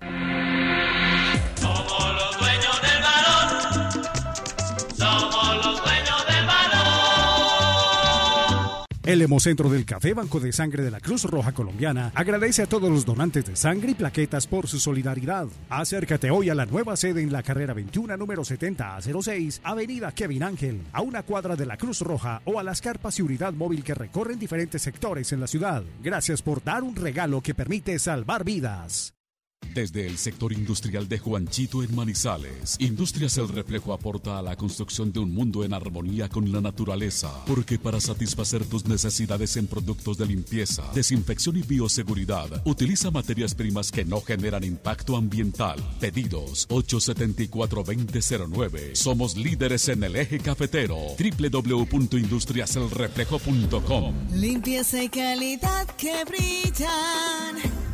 El 9.06 9.20
Hemocentro 9.20 9.68
del 9.68 9.84
Café 9.84 10.14
Banco 10.14 10.40
de 10.40 10.50
Sangre 10.50 10.82
de 10.82 10.90
la 10.90 10.98
Cruz 10.98 11.24
Roja 11.24 11.52
Colombiana 11.52 12.10
agradece 12.14 12.62
a 12.62 12.66
todos 12.66 12.90
los 12.90 13.04
donantes 13.04 13.44
de 13.44 13.54
sangre 13.54 13.90
y 13.90 13.94
plaquetas 13.94 14.46
por 14.46 14.66
su 14.66 14.80
solidaridad. 14.80 15.46
Acércate 15.68 16.30
hoy 16.30 16.48
a 16.48 16.54
la 16.54 16.64
nueva 16.64 16.96
sede 16.96 17.20
en 17.20 17.30
la 17.30 17.42
carrera 17.42 17.74
21, 17.74 18.16
número 18.16 18.46
70 18.46 18.96
a 18.96 19.02
06, 19.02 19.60
Avenida 19.62 20.10
Kevin 20.12 20.42
Ángel, 20.42 20.80
a 20.90 21.02
una 21.02 21.22
cuadra 21.22 21.54
de 21.54 21.66
la 21.66 21.76
Cruz 21.76 22.00
Roja 22.00 22.40
o 22.46 22.58
a 22.58 22.62
las 22.62 22.80
carpas 22.80 23.18
y 23.18 23.22
unidad 23.22 23.52
móvil 23.52 23.84
que 23.84 23.94
recorren 23.94 24.38
diferentes 24.38 24.80
sectores 24.80 25.32
en 25.32 25.40
la 25.40 25.48
ciudad. 25.48 25.82
Gracias 26.02 26.40
por 26.40 26.64
dar 26.64 26.82
un 26.82 26.96
regalo 26.96 27.42
que 27.42 27.54
permite 27.54 27.98
salvar 27.98 28.42
vidas. 28.42 29.13
Desde 29.72 30.06
el 30.06 30.18
sector 30.18 30.52
industrial 30.52 31.08
de 31.08 31.18
Juanchito 31.18 31.82
en 31.82 31.94
Manizales, 31.94 32.76
Industrias 32.78 33.38
El 33.38 33.48
Reflejo 33.48 33.92
aporta 33.92 34.38
a 34.38 34.42
la 34.42 34.56
construcción 34.56 35.12
de 35.12 35.20
un 35.20 35.32
mundo 35.32 35.64
en 35.64 35.72
armonía 35.72 36.28
con 36.28 36.50
la 36.52 36.60
naturaleza, 36.60 37.32
porque 37.46 37.78
para 37.78 38.00
satisfacer 38.00 38.64
tus 38.64 38.84
necesidades 38.86 39.56
en 39.56 39.66
productos 39.66 40.18
de 40.18 40.26
limpieza, 40.26 40.84
desinfección 40.94 41.56
y 41.56 41.62
bioseguridad, 41.62 42.62
utiliza 42.64 43.10
materias 43.10 43.54
primas 43.54 43.90
que 43.90 44.04
no 44.04 44.20
generan 44.20 44.62
impacto 44.64 45.16
ambiental. 45.16 45.80
Pedidos 46.00 46.68
874-2009. 46.68 48.94
Somos 48.94 49.36
líderes 49.36 49.88
en 49.88 50.04
el 50.04 50.16
eje 50.16 50.38
cafetero. 50.38 50.98
www.industriaselreflejo.com. 51.18 54.14
Limpieza 54.34 55.02
y 55.02 55.08
calidad 55.08 55.86
que 55.96 56.24
brillan. 56.24 57.93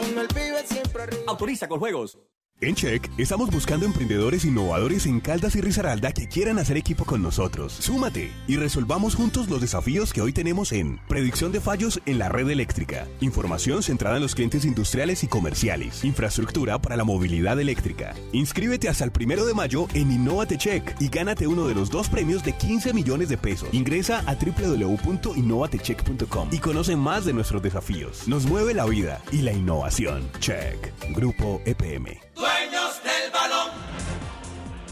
Autoriza 1.27 1.67
con 1.67 1.79
juegos. 1.79 2.17
En 2.63 2.75
Check 2.75 3.09
estamos 3.17 3.49
buscando 3.49 3.87
emprendedores 3.87 4.45
innovadores 4.45 5.07
en 5.07 5.19
Caldas 5.19 5.55
y 5.55 5.61
Risaralda 5.61 6.11
que 6.11 6.27
quieran 6.27 6.59
hacer 6.59 6.77
equipo 6.77 7.05
con 7.05 7.23
nosotros. 7.23 7.73
Súmate 7.73 8.31
y 8.47 8.55
resolvamos 8.55 9.15
juntos 9.15 9.49
los 9.49 9.61
desafíos 9.61 10.13
que 10.13 10.21
hoy 10.21 10.31
tenemos 10.31 10.71
en 10.71 10.99
predicción 11.07 11.51
de 11.51 11.59
fallos 11.59 11.99
en 12.05 12.19
la 12.19 12.29
red 12.29 12.47
eléctrica, 12.51 13.07
información 13.19 13.81
centrada 13.81 14.17
en 14.17 14.21
los 14.21 14.35
clientes 14.35 14.63
industriales 14.63 15.23
y 15.23 15.27
comerciales, 15.27 16.05
infraestructura 16.05 16.79
para 16.79 16.95
la 16.95 17.03
movilidad 17.03 17.59
eléctrica. 17.59 18.13
Inscríbete 18.31 18.89
hasta 18.89 19.05
el 19.05 19.11
primero 19.11 19.43
de 19.45 19.55
mayo 19.55 19.87
en 19.95 20.11
Innovate 20.11 20.59
Check 20.59 20.97
y 20.99 21.09
gánate 21.09 21.47
uno 21.47 21.67
de 21.67 21.73
los 21.73 21.89
dos 21.89 22.09
premios 22.09 22.43
de 22.43 22.53
15 22.53 22.93
millones 22.93 23.29
de 23.29 23.39
pesos. 23.39 23.69
Ingresa 23.71 24.23
a 24.27 24.35
www.innovatecheck.com 24.35 26.49
y 26.51 26.59
conoce 26.59 26.95
más 26.95 27.25
de 27.25 27.33
nuestros 27.33 27.63
desafíos. 27.63 28.27
Nos 28.27 28.45
mueve 28.45 28.75
la 28.75 28.85
vida 28.85 29.19
y 29.31 29.41
la 29.41 29.51
innovación. 29.51 30.29
Check. 30.39 30.93
Grupo 31.15 31.59
EPM. 31.65 32.30
Dueños 32.35 33.03
del 33.03 33.31
balón. 33.31 33.71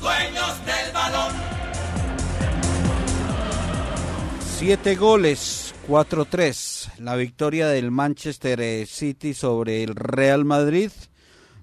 Dueños 0.02 0.66
del 0.66 0.94
balón. 0.94 1.34
Siete 4.58 4.96
goles, 4.96 5.74
4-3. 5.88 7.00
La 7.00 7.16
victoria 7.16 7.68
del 7.70 7.92
Manchester 7.92 8.60
eh, 8.62 8.86
City 8.86 9.34
sobre 9.34 9.84
el 9.84 9.96
Real 9.96 10.44
Madrid. 10.46 10.92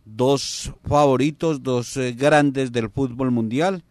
Dos 0.05 0.73
favoritos, 0.87 1.63
dos 1.63 1.97
eh, 1.97 2.13
grandes 2.13 2.73
del 2.73 2.91
fútbol 2.91 3.31
mundial. 3.31 3.85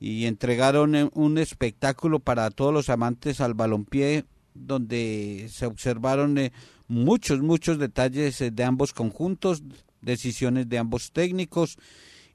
Y 0.00 0.26
entregaron 0.26 0.94
eh, 0.94 1.10
un 1.14 1.38
espectáculo 1.38 2.18
para 2.18 2.50
todos 2.50 2.74
los 2.74 2.88
amantes 2.88 3.40
al 3.40 3.54
balompié, 3.54 4.24
donde 4.54 5.48
se 5.52 5.66
observaron 5.66 6.50
muchos, 6.88 7.40
muchos 7.40 7.78
detalles 7.78 8.42
de 8.52 8.64
ambos 8.64 8.92
conjuntos, 8.92 9.62
decisiones 10.00 10.68
de 10.68 10.78
ambos 10.78 11.12
técnicos. 11.12 11.76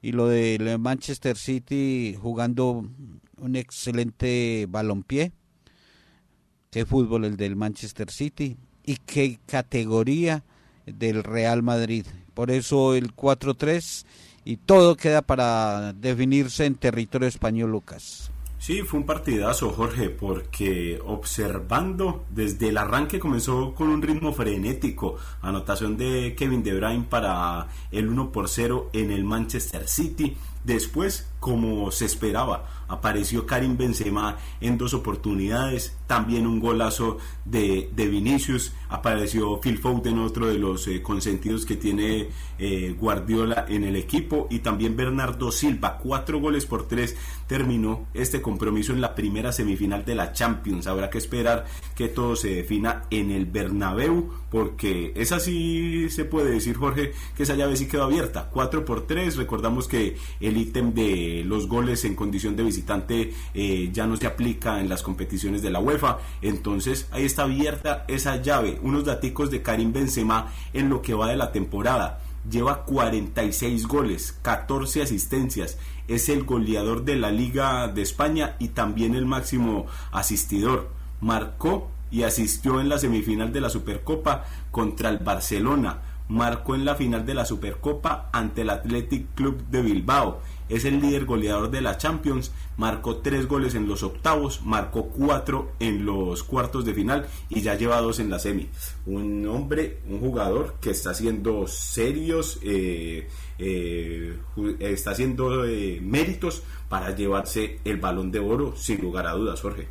Y 0.02 0.12
lo 0.12 0.28
del 0.28 0.78
Manchester 0.78 1.36
City 1.36 2.16
jugando 2.20 2.88
un 3.38 3.56
excelente 3.56 4.66
balompié 4.68 5.32
qué 6.74 6.84
fútbol 6.84 7.24
el 7.24 7.36
del 7.36 7.54
Manchester 7.54 8.10
City 8.10 8.56
y 8.84 8.96
qué 8.96 9.38
categoría 9.46 10.42
del 10.86 11.22
Real 11.22 11.62
Madrid. 11.62 12.04
Por 12.34 12.50
eso 12.50 12.96
el 12.96 13.14
4-3 13.14 14.04
y 14.44 14.56
todo 14.56 14.96
queda 14.96 15.22
para 15.22 15.92
definirse 15.92 16.66
en 16.66 16.74
territorio 16.74 17.28
español, 17.28 17.70
Lucas. 17.70 18.32
Sí, 18.64 18.80
fue 18.80 19.00
un 19.00 19.04
partidazo, 19.04 19.72
Jorge, 19.72 20.08
porque 20.08 20.98
observando 21.04 22.24
desde 22.30 22.70
el 22.70 22.78
arranque 22.78 23.20
comenzó 23.20 23.74
con 23.74 23.88
un 23.88 24.00
ritmo 24.00 24.32
frenético. 24.32 25.16
Anotación 25.42 25.98
de 25.98 26.34
Kevin 26.34 26.62
De 26.62 26.72
Bruyne 26.72 27.04
para 27.06 27.68
el 27.92 28.08
1 28.08 28.32
por 28.32 28.48
0 28.48 28.88
en 28.94 29.10
el 29.10 29.22
Manchester 29.22 29.86
City. 29.86 30.34
Después, 30.64 31.28
como 31.40 31.90
se 31.90 32.06
esperaba, 32.06 32.84
apareció 32.88 33.46
Karim 33.46 33.76
Benzema 33.76 34.38
en 34.60 34.78
dos 34.78 34.94
oportunidades, 34.94 35.96
también 36.06 36.46
un 36.46 36.60
golazo 36.60 37.18
de, 37.44 37.90
de 37.94 38.08
Vinicius, 38.08 38.72
apareció 38.88 39.60
Phil 39.60 39.78
Foden, 39.78 40.18
otro 40.18 40.46
de 40.46 40.58
los 40.58 40.86
eh, 40.88 41.02
consentidos 41.02 41.66
que 41.66 41.76
tiene 41.76 42.28
eh, 42.58 42.94
Guardiola 42.98 43.66
en 43.68 43.84
el 43.84 43.96
equipo, 43.96 44.46
y 44.50 44.60
también 44.60 44.96
Bernardo 44.96 45.52
Silva, 45.52 45.98
cuatro 45.98 46.40
goles 46.40 46.66
por 46.66 46.88
tres, 46.88 47.16
terminó 47.46 48.06
este 48.14 48.40
compromiso 48.40 48.92
en 48.92 49.00
la 49.02 49.14
primera 49.14 49.52
semifinal 49.52 50.04
de 50.04 50.14
la 50.14 50.32
Champions. 50.32 50.86
Habrá 50.86 51.10
que 51.10 51.18
esperar 51.18 51.66
que 51.94 52.08
todo 52.08 52.36
se 52.36 52.54
defina 52.54 53.04
en 53.10 53.30
el 53.30 53.44
Bernabéu, 53.44 54.30
porque 54.50 55.12
es 55.16 55.32
así 55.32 56.08
se 56.10 56.24
puede 56.24 56.50
decir, 56.50 56.76
Jorge, 56.76 57.12
que 57.36 57.42
esa 57.42 57.54
llave 57.54 57.76
sí 57.76 57.86
quedó 57.86 58.04
abierta, 58.04 58.48
cuatro 58.50 58.84
por 58.84 59.06
tres, 59.06 59.36
recordamos 59.36 59.88
que 59.88 60.16
el 60.40 60.53
ítem 60.56 60.94
de 60.94 61.42
los 61.44 61.68
goles 61.68 62.04
en 62.04 62.14
condición 62.14 62.56
de 62.56 62.62
visitante 62.62 63.32
eh, 63.54 63.90
ya 63.92 64.06
no 64.06 64.16
se 64.16 64.26
aplica 64.26 64.80
en 64.80 64.88
las 64.88 65.02
competiciones 65.02 65.62
de 65.62 65.70
la 65.70 65.80
UEFA. 65.80 66.18
Entonces 66.42 67.08
ahí 67.10 67.24
está 67.24 67.42
abierta 67.42 68.04
esa 68.08 68.40
llave. 68.42 68.78
Unos 68.82 69.04
daticos 69.04 69.50
de 69.50 69.62
Karim 69.62 69.92
Benzema 69.92 70.52
en 70.72 70.88
lo 70.88 71.02
que 71.02 71.14
va 71.14 71.28
de 71.28 71.36
la 71.36 71.52
temporada. 71.52 72.20
Lleva 72.50 72.84
46 72.84 73.86
goles, 73.86 74.38
14 74.42 75.02
asistencias. 75.02 75.78
Es 76.08 76.28
el 76.28 76.44
goleador 76.44 77.04
de 77.04 77.16
la 77.16 77.30
Liga 77.30 77.88
de 77.88 78.02
España 78.02 78.56
y 78.58 78.68
también 78.68 79.14
el 79.14 79.24
máximo 79.24 79.86
asistidor. 80.12 80.90
Marcó 81.20 81.88
y 82.10 82.22
asistió 82.22 82.80
en 82.80 82.88
la 82.88 82.98
semifinal 82.98 83.52
de 83.52 83.60
la 83.60 83.70
Supercopa 83.70 84.44
contra 84.70 85.08
el 85.08 85.18
Barcelona. 85.18 85.98
Marcó 86.28 86.74
en 86.74 86.84
la 86.84 86.94
final 86.94 87.26
de 87.26 87.34
la 87.34 87.44
Supercopa 87.44 88.30
ante 88.32 88.62
el 88.62 88.70
Athletic 88.70 89.34
Club 89.34 89.62
de 89.70 89.82
Bilbao 89.82 90.40
es 90.68 90.84
el 90.84 91.00
líder 91.00 91.26
goleador 91.26 91.70
de 91.70 91.82
la 91.82 91.98
Champions, 91.98 92.50
marcó 92.78 93.16
tres 93.16 93.46
goles 93.46 93.74
en 93.74 93.86
los 93.86 94.02
octavos, 94.02 94.62
marcó 94.64 95.08
cuatro 95.08 95.72
en 95.78 96.06
los 96.06 96.42
cuartos 96.42 96.84
de 96.84 96.94
final 96.94 97.26
y 97.50 97.60
ya 97.60 97.74
lleva 97.74 98.00
dos 98.00 98.18
en 98.18 98.30
la 98.30 98.38
semi. 98.38 98.68
Un 99.06 99.46
hombre, 99.46 99.98
un 100.08 100.20
jugador 100.20 100.76
que 100.80 100.90
está 100.90 101.10
haciendo 101.10 101.66
serios, 101.66 102.58
eh, 102.62 103.28
eh, 103.58 104.38
está 104.80 105.10
haciendo 105.10 105.66
eh, 105.66 106.00
méritos 106.00 106.62
para 106.88 107.14
llevarse 107.14 107.80
el 107.84 107.98
balón 107.98 108.30
de 108.30 108.38
oro, 108.38 108.74
sin 108.76 109.02
lugar 109.02 109.26
a 109.26 109.32
dudas, 109.32 109.60
Jorge. 109.60 109.88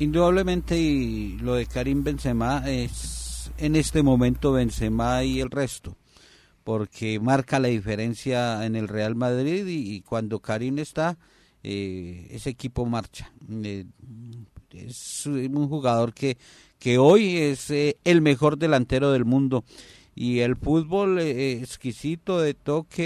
Indudablemente, 0.00 0.76
y 0.76 1.38
lo 1.38 1.54
de 1.54 1.66
Karim 1.66 2.02
Benzema 2.02 2.68
es 2.68 3.25
en 3.58 3.76
este 3.76 4.02
momento 4.02 4.52
Benzema 4.52 5.24
y 5.24 5.40
el 5.40 5.50
resto 5.50 5.96
porque 6.66 7.20
marca 7.20 7.60
la 7.60 7.68
diferencia 7.68 8.66
en 8.66 8.74
el 8.74 8.88
Real 8.88 9.14
Madrid 9.14 9.64
y, 9.68 10.00
cuando 10.00 10.40
Karim 10.40 10.80
está, 10.80 11.16
eh, 11.62 12.26
ese 12.32 12.50
equipo 12.50 12.84
marcha. 12.86 13.32
Eh, 13.62 13.84
es 14.72 15.26
un 15.26 15.68
jugador 15.68 16.12
que, 16.12 16.36
que 16.80 16.98
hoy 16.98 17.36
es 17.36 17.70
eh, 17.70 17.98
el 18.02 18.20
mejor 18.20 18.58
delantero 18.58 19.12
del 19.12 19.24
mundo 19.24 19.62
y 20.16 20.40
el 20.40 20.56
fútbol 20.56 21.20
exquisito 21.20 22.40
de 22.40 22.54
toque, 22.54 23.04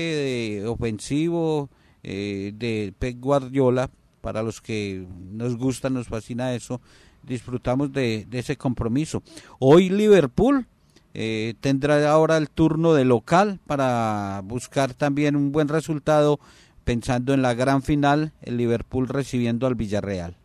de 0.63 0.67
ofensivo, 0.67 1.69
de 2.03 2.95
Pep 2.99 3.21
Guardiola, 3.21 3.91
para 4.23 4.43
los 4.43 4.63
que 4.63 5.07
nos 5.33 5.59
gusta, 5.59 5.91
nos 5.91 6.09
fascina 6.09 6.55
eso, 6.55 6.81
disfrutamos 7.23 7.93
de, 7.93 8.27
ese 8.33 8.57
compromiso. 8.57 9.23
Hoy 9.59 9.89
Liverpool 9.89 10.67
eh, 11.15 11.55
tendrá 11.61 12.11
ahora 12.11 12.37
el 12.37 12.49
turno 12.51 12.95
de 12.95 13.05
local 13.05 13.61
para 13.67 14.41
buscar 14.45 14.95
también 14.95 15.37
un 15.37 15.53
buen 15.53 15.69
resultado 15.69 16.41
pensando 16.85 17.35
en 17.35 17.43
la 17.43 17.55
gran 17.55 17.83
final, 17.83 18.33
el 18.43 18.57
Liverpool 18.57 19.09
recibiendo 19.09 19.67
al 19.67 19.75
Villarreal. 19.75 20.40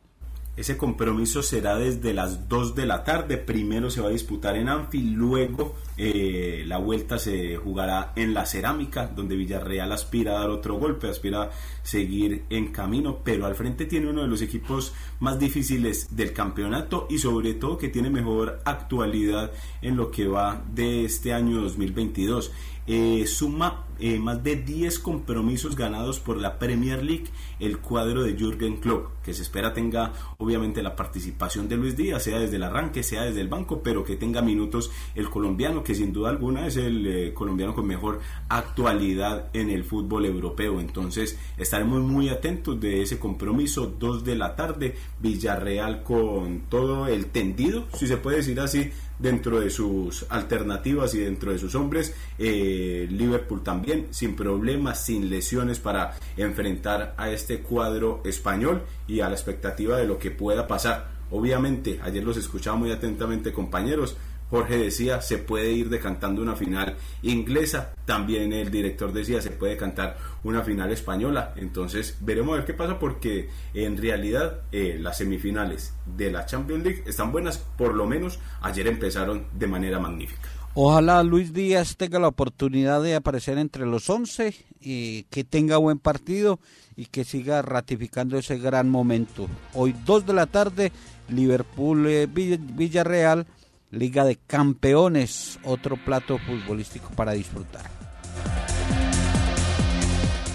Ese 0.57 0.77
compromiso 0.77 1.43
será 1.43 1.75
desde 1.75 2.13
las 2.13 2.47
2 2.47 2.75
de 2.75 2.85
la 2.85 3.03
tarde. 3.03 3.37
Primero 3.37 3.89
se 3.89 3.99
va 3.99 4.07
a 4.07 4.11
disputar 4.11 4.55
en 4.55 4.69
Anfield, 4.69 5.17
luego 5.17 5.75
eh, 5.97 6.63
la 6.65 6.77
vuelta 6.77 7.19
se 7.19 7.57
jugará 7.57 8.13
en 8.15 8.33
la 8.33 8.45
Cerámica, 8.45 9.07
donde 9.07 9.35
Villarreal 9.35 9.91
aspira 9.91 10.31
a 10.37 10.39
dar 10.39 10.49
otro 10.49 10.75
golpe, 10.75 11.09
aspira 11.09 11.43
a 11.43 11.49
seguir 11.83 12.45
en 12.49 12.71
camino, 12.71 13.19
pero 13.23 13.45
al 13.45 13.55
frente 13.55 13.85
tiene 13.85 14.09
uno 14.09 14.21
de 14.21 14.27
los 14.29 14.41
equipos 14.41 14.93
más 15.19 15.39
difíciles 15.39 16.15
del 16.15 16.31
campeonato 16.31 17.07
y 17.09 17.17
sobre 17.17 17.53
todo 17.53 17.77
que 17.77 17.89
tiene 17.89 18.09
mejor 18.09 18.61
actualidad 18.63 19.51
en 19.81 19.97
lo 19.97 20.09
que 20.09 20.27
va 20.27 20.63
de 20.73 21.03
este 21.03 21.33
año 21.33 21.61
2022. 21.61 22.51
Eh, 22.87 23.25
suma 23.27 23.85
eh, 23.97 24.19
más 24.19 24.43
de 24.43 24.57
10 24.57 24.99
compromisos 24.99 25.75
ganados 25.75 26.19
por 26.19 26.37
la 26.37 26.59
Premier 26.59 27.01
League 27.01 27.25
el 27.59 27.79
cuadro 27.79 28.23
de 28.23 28.35
Jürgen 28.35 28.77
Klopp, 28.77 29.23
que 29.23 29.33
se 29.33 29.41
espera 29.41 29.73
tenga 29.73 30.11
obviamente 30.37 30.83
la 30.83 30.95
participación 30.95 31.69
de 31.69 31.77
Luis 31.77 31.95
Díaz, 31.95 32.23
sea 32.23 32.39
desde 32.39 32.57
el 32.57 32.63
arranque, 32.63 33.03
sea 33.03 33.23
desde 33.23 33.41
el 33.41 33.47
banco, 33.47 33.81
pero 33.81 34.03
que 34.03 34.17
tenga 34.17 34.41
minutos 34.41 34.91
el 35.15 35.29
colombiano, 35.29 35.83
que 35.83 35.95
sin 35.95 36.11
duda 36.11 36.29
alguna 36.29 36.67
es 36.67 36.75
el 36.75 37.07
eh, 37.07 37.33
colombiano 37.33 37.73
con 37.73 37.87
mejor 37.87 38.19
actualidad 38.49 39.49
en 39.53 39.69
el 39.69 39.85
fútbol 39.85 40.25
europeo. 40.25 40.79
Entonces 40.79 41.39
estaremos 41.57 42.03
muy 42.03 42.29
atentos 42.29 42.79
de 42.79 43.01
ese 43.01 43.17
compromiso, 43.17 43.95
2 43.97 44.25
de 44.25 44.35
la 44.35 44.55
tarde, 44.55 44.95
Villarreal 45.21 46.03
con 46.03 46.63
todo 46.69 47.07
el 47.07 47.27
tendido, 47.27 47.85
si 47.93 48.07
se 48.07 48.17
puede 48.17 48.37
decir 48.37 48.59
así, 48.59 48.91
dentro 49.19 49.59
de 49.59 49.69
sus 49.69 50.25
alternativas 50.29 51.13
y 51.15 51.19
dentro 51.19 51.51
de 51.51 51.59
sus 51.59 51.75
hombres. 51.75 52.13
Eh, 52.37 53.07
Liverpool 53.09 53.63
también 53.63 54.07
sin 54.11 54.35
problemas, 54.35 55.05
sin 55.05 55.29
lesiones 55.29 55.79
para 55.79 56.15
enfrentar 56.37 57.13
a 57.17 57.29
este 57.29 57.61
cuadro 57.61 58.21
español 58.25 58.83
y 59.07 59.21
a 59.21 59.29
la 59.29 59.35
expectativa 59.35 59.97
de 59.97 60.05
lo 60.05 60.19
que 60.19 60.31
pueda 60.31 60.67
pasar. 60.67 61.15
Obviamente, 61.31 61.99
ayer 62.03 62.23
los 62.23 62.37
escuchaba 62.37 62.77
muy 62.77 62.91
atentamente 62.91 63.51
compañeros, 63.51 64.15
Jorge 64.55 64.77
decía, 64.77 65.21
se 65.21 65.37
puede 65.37 65.73
ir 65.73 65.89
decantando 65.89 66.41
una 66.41 66.55
final 66.55 66.95
inglesa. 67.23 67.93
También 68.05 68.53
el 68.53 68.71
director 68.71 69.11
decía, 69.11 69.41
se 69.41 69.51
puede 69.51 69.75
cantar 69.75 70.15
una 70.45 70.61
final 70.61 70.93
española. 70.93 71.53
Entonces, 71.57 72.17
veremos 72.21 72.53
a 72.53 72.57
ver 72.59 72.65
qué 72.65 72.73
pasa 72.73 72.97
porque 72.97 73.49
en 73.73 73.97
realidad 73.97 74.61
eh, 74.71 74.97
las 74.97 75.17
semifinales 75.17 75.93
de 76.05 76.31
la 76.31 76.45
Champions 76.45 76.85
League 76.85 77.03
están 77.05 77.33
buenas. 77.33 77.57
Por 77.57 77.95
lo 77.95 78.05
menos 78.05 78.39
ayer 78.61 78.87
empezaron 78.87 79.45
de 79.51 79.67
manera 79.67 79.99
magnífica. 79.99 80.47
Ojalá 80.73 81.21
Luis 81.23 81.51
Díaz 81.51 81.97
tenga 81.97 82.19
la 82.19 82.29
oportunidad 82.29 83.03
de 83.03 83.15
aparecer 83.15 83.57
entre 83.57 83.85
los 83.85 84.09
11 84.09 84.55
y 84.79 85.23
que 85.23 85.43
tenga 85.43 85.75
buen 85.77 85.99
partido 85.99 86.61
y 86.95 87.07
que 87.07 87.25
siga 87.25 87.61
ratificando 87.61 88.37
ese 88.37 88.57
gran 88.57 88.89
momento. 88.89 89.49
Hoy 89.73 89.93
2 90.05 90.25
de 90.25 90.33
la 90.33 90.45
tarde, 90.45 90.93
Liverpool 91.27 92.07
eh, 92.07 92.27
Villarreal 92.27 93.47
Liga 93.95 94.25
de 94.25 94.35
Campeones, 94.35 95.57
otro 95.63 95.95
plato 95.95 96.37
futbolístico 96.37 97.09
para 97.11 97.31
disfrutar. 97.31 97.89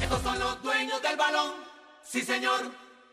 Estos 0.03 0.23
son 0.23 0.39
los 0.39 0.63
dueños 0.63 1.01
del 1.01 1.17
balón, 1.17 1.53
sí 2.05 2.21
señor. 2.21 2.90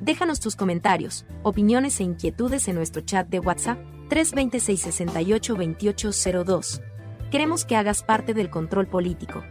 Déjanos 0.00 0.40
tus 0.40 0.56
comentarios, 0.56 1.26
opiniones 1.42 2.00
e 2.00 2.04
inquietudes 2.04 2.68
en 2.68 2.76
nuestro 2.76 3.02
chat 3.02 3.28
de 3.28 3.38
WhatsApp 3.38 3.78
326 4.08 4.80
68 4.80 5.54
2802. 5.54 6.80
Queremos 7.30 7.66
que 7.66 7.76
hagas 7.76 8.02
parte 8.02 8.32
del 8.32 8.48
control 8.48 8.86
político. 8.86 9.44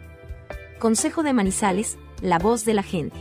Consejo 0.80 1.22
de 1.22 1.34
Manizales, 1.34 2.00
la 2.22 2.40
voz 2.40 2.66
de 2.66 2.74
la 2.74 2.82
gente. 2.82 3.16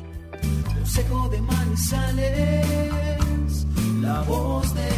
Consejo 0.75 1.29
de 1.29 1.43
Manizales, 1.43 2.67
la 4.01 4.23
voz 4.23 4.75
de 4.75 4.98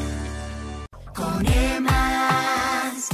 Con 1.13 1.45
EMAS, 1.45 3.09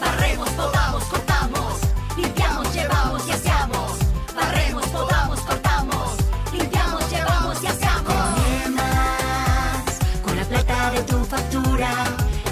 barremos, 0.00 0.48
podamos, 0.50 1.04
cortamos, 1.04 1.80
limpiamos, 2.16 2.72
llevamos 2.72 3.26
y 3.26 3.30
aseamos. 3.32 3.98
Barremos, 4.34 4.86
podamos, 4.88 5.40
cortamos, 5.40 6.16
limpiamos, 6.52 7.10
llevamos 7.10 7.62
y 7.62 7.66
aseamos. 7.66 8.14
Con 8.14 8.44
EMAS, 8.64 9.98
con 10.22 10.36
la 10.36 10.44
plata 10.44 10.90
de 10.92 11.02
tu 11.02 11.24
factura, 11.24 11.90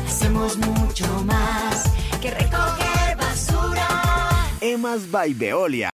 hacemos 0.07 0.57
mucho 0.59 1.07
más 1.25 1.85
que 2.21 2.31
recoger 2.33 3.17
basura. 3.17 3.89
Emas 4.61 5.09
by 5.11 5.35
Veolia. 5.35 5.91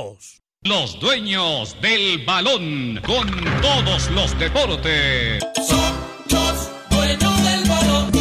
Los 0.63 0.99
dueños 0.99 1.75
del 1.81 2.25
balón 2.25 2.99
con 3.05 3.27
todos 3.61 4.09
los 4.11 4.37
deportes. 4.39 5.43
Son 5.67 5.93
los 6.29 6.69
dueños 6.89 7.43
del 7.43 7.69
balón. 7.69 8.11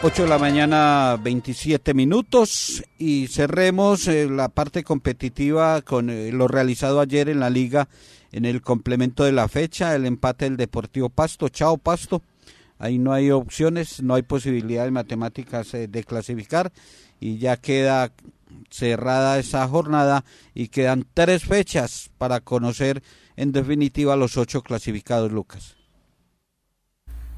8 0.00 0.22
de 0.22 0.28
la 0.28 0.38
mañana, 0.38 1.18
27 1.20 1.92
minutos 1.92 2.84
y 2.98 3.26
cerremos 3.26 4.06
eh, 4.06 4.28
la 4.30 4.48
parte 4.48 4.84
competitiva 4.84 5.82
con 5.82 6.08
eh, 6.08 6.30
lo 6.32 6.46
realizado 6.48 7.00
ayer 7.00 7.28
en 7.28 7.40
la 7.40 7.50
liga 7.50 7.88
en 8.30 8.44
el 8.44 8.62
complemento 8.62 9.24
de 9.24 9.32
la 9.32 9.48
fecha, 9.48 9.94
el 9.94 10.06
empate 10.06 10.44
del 10.44 10.56
Deportivo 10.56 11.08
Pasto. 11.08 11.48
Chao 11.48 11.78
Pasto, 11.78 12.22
ahí 12.78 12.98
no 12.98 13.12
hay 13.12 13.30
opciones, 13.30 14.02
no 14.02 14.14
hay 14.14 14.22
posibilidades 14.22 14.92
matemáticas 14.92 15.74
eh, 15.74 15.88
de 15.88 16.04
clasificar 16.04 16.72
y 17.20 17.38
ya 17.38 17.56
queda 17.56 18.12
cerrada 18.70 19.38
esa 19.38 19.66
jornada 19.68 20.24
y 20.54 20.68
quedan 20.68 21.06
tres 21.14 21.44
fechas 21.44 22.10
para 22.18 22.40
conocer 22.40 23.02
en 23.36 23.52
definitiva 23.52 24.16
los 24.16 24.36
ocho 24.36 24.62
clasificados, 24.62 25.30
Lucas. 25.32 25.78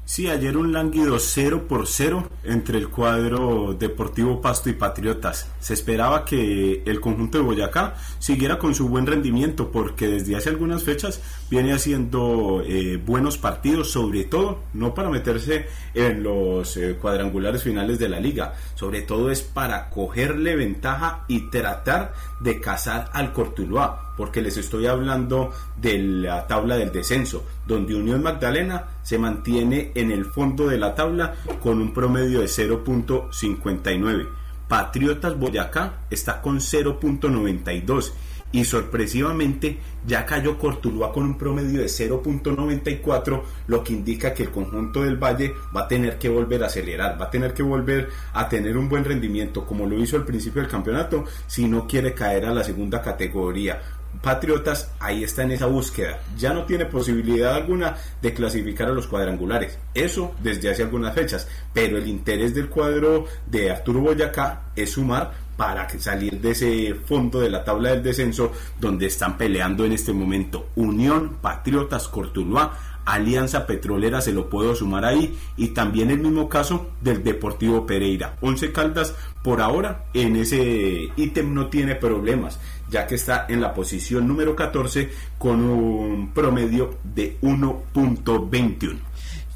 Sí, 0.03 0.27
ayer 0.27 0.57
un 0.57 0.73
lánguido 0.73 1.17
0 1.19 1.67
por 1.69 1.87
0 1.87 2.27
entre 2.43 2.77
el 2.77 2.89
cuadro 2.89 3.73
Deportivo 3.79 4.41
Pasto 4.41 4.69
y 4.69 4.73
Patriotas. 4.73 5.47
Se 5.61 5.73
esperaba 5.73 6.25
que 6.25 6.83
el 6.85 6.99
conjunto 6.99 7.37
de 7.37 7.45
Boyacá 7.45 7.95
siguiera 8.19 8.57
con 8.59 8.75
su 8.75 8.89
buen 8.89 9.07
rendimiento 9.07 9.71
porque 9.71 10.07
desde 10.07 10.35
hace 10.35 10.49
algunas 10.49 10.83
fechas 10.83 11.21
viene 11.51 11.73
haciendo 11.73 12.63
eh, 12.65 12.95
buenos 12.95 13.37
partidos, 13.37 13.91
sobre 13.91 14.23
todo 14.23 14.63
no 14.73 14.93
para 14.93 15.09
meterse 15.09 15.67
en 15.93 16.23
los 16.23 16.77
eh, 16.77 16.95
cuadrangulares 16.99 17.61
finales 17.61 17.99
de 17.99 18.07
la 18.07 18.21
liga, 18.21 18.53
sobre 18.73 19.01
todo 19.01 19.29
es 19.29 19.41
para 19.41 19.89
cogerle 19.89 20.55
ventaja 20.55 21.25
y 21.27 21.49
tratar 21.49 22.13
de 22.39 22.61
cazar 22.61 23.09
al 23.13 23.33
Cortuluá 23.33 24.13
porque 24.15 24.41
les 24.41 24.55
estoy 24.55 24.85
hablando 24.85 25.51
de 25.77 25.97
la 25.97 26.47
tabla 26.47 26.77
del 26.77 26.91
descenso, 26.91 27.43
donde 27.65 27.95
Unión 27.95 28.21
Magdalena 28.21 28.85
se 29.01 29.17
mantiene 29.17 29.91
en 29.95 30.11
el 30.11 30.25
fondo 30.25 30.67
de 30.67 30.77
la 30.77 30.93
tabla 30.93 31.35
con 31.61 31.81
un 31.81 31.93
promedio 31.93 32.41
de 32.41 32.45
0.59. 32.45 34.27
Patriotas 34.67 35.37
Boyacá 35.37 36.01
está 36.09 36.41
con 36.41 36.59
0.92 36.59 38.11
y 38.51 38.65
sorpresivamente 38.65 39.77
ya 40.05 40.25
cayó 40.25 40.57
Cortuluá 40.57 41.11
con 41.11 41.23
un 41.23 41.37
promedio 41.37 41.81
de 41.81 41.87
0.94, 41.87 43.41
lo 43.67 43.83
que 43.83 43.93
indica 43.93 44.33
que 44.33 44.43
el 44.43 44.51
conjunto 44.51 45.03
del 45.03 45.17
Valle 45.17 45.53
va 45.75 45.81
a 45.81 45.87
tener 45.87 46.17
que 46.17 46.29
volver 46.29 46.63
a 46.63 46.67
acelerar, 46.67 47.19
va 47.19 47.25
a 47.25 47.29
tener 47.29 47.53
que 47.53 47.63
volver 47.63 48.09
a 48.33 48.49
tener 48.49 48.77
un 48.77 48.89
buen 48.89 49.05
rendimiento 49.05 49.65
como 49.65 49.85
lo 49.85 49.99
hizo 49.99 50.17
al 50.17 50.25
principio 50.25 50.61
del 50.61 50.71
campeonato 50.71 51.25
si 51.47 51.67
no 51.67 51.87
quiere 51.87 52.13
caer 52.13 52.45
a 52.45 52.53
la 52.53 52.63
segunda 52.63 53.01
categoría. 53.01 53.79
Patriotas 54.21 54.91
ahí 54.99 55.23
está 55.23 55.43
en 55.43 55.51
esa 55.51 55.67
búsqueda. 55.67 56.19
Ya 56.37 56.53
no 56.53 56.65
tiene 56.65 56.85
posibilidad 56.85 57.55
alguna 57.55 57.95
de 58.21 58.33
clasificar 58.33 58.89
a 58.89 58.91
los 58.91 59.07
cuadrangulares. 59.07 59.79
Eso 59.93 60.35
desde 60.43 60.69
hace 60.69 60.83
algunas 60.83 61.15
fechas. 61.15 61.47
Pero 61.73 61.97
el 61.97 62.07
interés 62.07 62.53
del 62.53 62.69
cuadro 62.69 63.25
de 63.47 63.71
Arturo 63.71 64.01
Boyacá 64.01 64.63
es 64.75 64.91
sumar 64.91 65.31
para 65.61 65.87
salir 65.99 66.41
de 66.41 66.49
ese 66.49 66.95
fondo 67.05 67.39
de 67.39 67.51
la 67.51 67.63
tabla 67.63 67.91
del 67.91 68.01
descenso 68.01 68.51
donde 68.79 69.05
están 69.05 69.37
peleando 69.37 69.85
en 69.85 69.91
este 69.91 70.11
momento 70.11 70.69
Unión, 70.75 71.37
Patriotas, 71.39 72.07
Cortuluá, 72.07 72.79
Alianza 73.05 73.67
Petrolera 73.67 74.21
se 74.21 74.31
lo 74.31 74.49
puedo 74.49 74.73
sumar 74.73 75.05
ahí 75.05 75.37
y 75.57 75.67
también 75.67 76.09
el 76.09 76.17
mismo 76.17 76.49
caso 76.49 76.89
del 77.01 77.23
Deportivo 77.23 77.85
Pereira. 77.85 78.37
Once 78.41 78.71
Caldas 78.71 79.13
por 79.43 79.61
ahora 79.61 80.05
en 80.15 80.35
ese 80.35 81.11
ítem 81.15 81.53
no 81.53 81.67
tiene 81.67 81.93
problemas 81.93 82.57
ya 82.89 83.05
que 83.05 83.13
está 83.13 83.45
en 83.47 83.61
la 83.61 83.75
posición 83.75 84.27
número 84.27 84.55
14 84.55 85.11
con 85.37 85.63
un 85.63 86.31
promedio 86.33 86.97
de 87.03 87.37
1.21. 87.41 88.97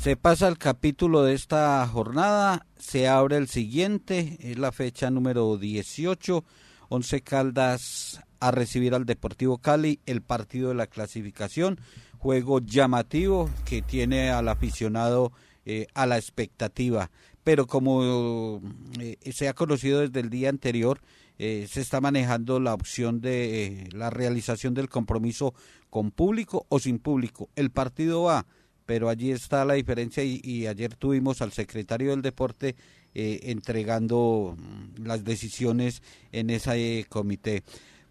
Se 0.06 0.16
pasa 0.16 0.48
el 0.48 0.60
capítulo 0.60 1.24
de 1.24 1.34
esta 1.34 1.88
jornada, 1.88 2.68
se 2.78 3.08
abre 3.08 3.38
el 3.38 3.48
siguiente, 3.48 4.38
es 4.40 4.60
la 4.60 4.72
fecha 4.72 5.10
número 5.10 5.58
18, 5.58 6.46
Once 6.90 7.22
Caldas 7.22 8.22
a 8.40 8.52
recibir 8.52 8.94
al 8.94 9.08
Deportivo 9.08 9.58
Cali, 9.58 10.02
el 10.06 10.22
partido 10.22 10.70
de 10.70 10.76
la 10.76 10.86
clasificación, 10.86 11.80
juego 12.20 12.60
llamativo 12.60 13.50
que 13.66 13.82
tiene 13.82 14.30
al 14.30 14.48
aficionado 14.48 15.32
eh, 15.66 15.88
a 15.96 16.06
la 16.06 16.20
expectativa, 16.20 17.10
pero 17.44 17.66
como 17.66 18.62
eh, 19.00 19.18
se 19.34 19.48
ha 19.48 19.56
conocido 19.56 20.02
desde 20.02 20.20
el 20.20 20.30
día 20.30 20.50
anterior, 20.50 21.02
eh, 21.38 21.68
se 21.70 21.82
está 21.82 22.00
manejando 22.00 22.60
la 22.60 22.74
opción 22.74 23.20
de 23.20 23.66
eh, 23.66 23.90
la 23.92 24.10
realización 24.10 24.74
del 24.74 24.88
compromiso 24.88 25.54
con 25.90 26.12
público 26.12 26.66
o 26.70 26.80
sin 26.80 27.00
público. 27.00 27.50
El 27.56 27.72
partido 27.72 28.24
va, 28.24 28.46
pero 28.86 29.10
allí 29.10 29.32
está 29.32 29.66
la 29.66 29.76
diferencia 29.76 30.24
y, 30.24 30.68
ayer 30.68 30.96
tuvimos 30.96 31.42
al 31.42 31.52
secretario 31.52 32.12
del 32.12 32.22
deporte 32.22 32.76
eh, 33.14 33.40
entregando 33.44 34.56
mm, 34.58 35.06
las 35.06 35.24
decisiones 35.24 36.02
en 36.32 36.50
ese 36.50 37.06
comité. 37.10 37.64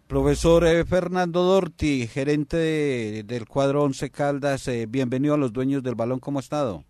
Profesor 0.07 0.63
Fernando 0.85 1.41
Dorti, 1.41 2.07
gerente 2.07 3.23
del 3.23 3.47
cuadro 3.47 3.83
Once 3.83 4.11
Caldas, 4.11 4.69
bienvenido 4.87 5.33
a 5.33 5.37
los 5.37 5.51
dueños 5.51 5.81
del 5.81 5.95
balón, 5.95 6.19
¿cómo 6.19 6.37
ha 6.37 6.41
estado? 6.41 6.83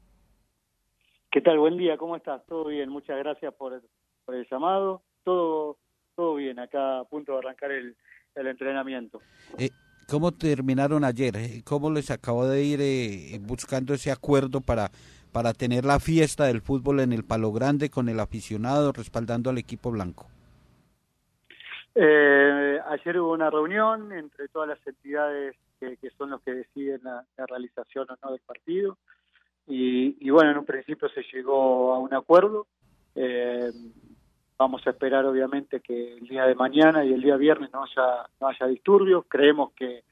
¿Qué 1.31 1.39
tal? 1.41 1.59
Buen 1.59 1.77
día, 1.77 1.97
¿cómo 1.97 2.15
estás? 2.15 2.45
Todo 2.45 2.65
bien, 2.65 2.89
muchas 2.89 3.17
gracias 3.17 3.53
por, 3.53 3.81
por 4.25 4.35
el 4.35 4.45
llamado. 4.49 5.01
Todo 5.23 5.77
todo 6.15 6.35
bien, 6.35 6.57
acá 6.59 6.99
a 6.99 7.03
punto 7.03 7.33
de 7.33 7.39
arrancar 7.39 7.71
el, 7.71 7.95
el 8.35 8.47
entrenamiento. 8.47 9.21
Eh, 9.57 9.69
¿Cómo 10.07 10.31
terminaron 10.31 11.03
ayer? 11.03 11.33
¿Cómo 11.63 11.89
les 11.89 12.11
acabó 12.11 12.47
de 12.47 12.63
ir 12.63 12.79
eh, 12.81 13.39
buscando 13.41 13.93
ese 13.93 14.11
acuerdo 14.11 14.61
para, 14.61 14.91
para 15.31 15.53
tener 15.53 15.83
la 15.83 15.99
fiesta 15.99 16.45
del 16.45 16.61
fútbol 16.61 16.99
en 16.99 17.11
el 17.11 17.23
Palo 17.23 17.51
Grande 17.51 17.89
con 17.89 18.07
el 18.09 18.19
aficionado 18.19 18.91
respaldando 18.91 19.49
al 19.49 19.57
equipo 19.57 19.91
blanco? 19.91 20.27
Eh, 21.95 22.79
ayer 22.87 23.19
hubo 23.19 23.33
una 23.33 23.49
reunión 23.49 24.11
entre 24.11 24.47
todas 24.49 24.69
las 24.69 24.87
entidades 24.87 25.55
que, 25.79 25.97
que 25.97 26.09
son 26.11 26.29
los 26.29 26.41
que 26.41 26.53
deciden 26.53 27.01
la, 27.03 27.25
la 27.37 27.45
realización 27.45 28.05
o 28.09 28.17
no 28.21 28.31
del 28.31 28.41
partido 28.41 28.97
y, 29.67 30.17
y 30.19 30.29
bueno, 30.29 30.51
en 30.51 30.57
un 30.59 30.65
principio 30.65 31.09
se 31.09 31.23
llegó 31.33 31.93
a 31.93 31.99
un 31.99 32.13
acuerdo. 32.13 32.67
Eh, 33.15 33.71
vamos 34.57 34.85
a 34.85 34.91
esperar 34.91 35.25
obviamente 35.25 35.81
que 35.81 36.13
el 36.13 36.27
día 36.27 36.45
de 36.45 36.55
mañana 36.55 37.03
y 37.03 37.13
el 37.13 37.21
día 37.21 37.35
viernes 37.35 37.71
no 37.73 37.83
haya 37.83 38.27
no 38.39 38.47
haya 38.47 38.67
disturbios. 38.67 39.25
Creemos 39.27 39.71
que 39.73 40.03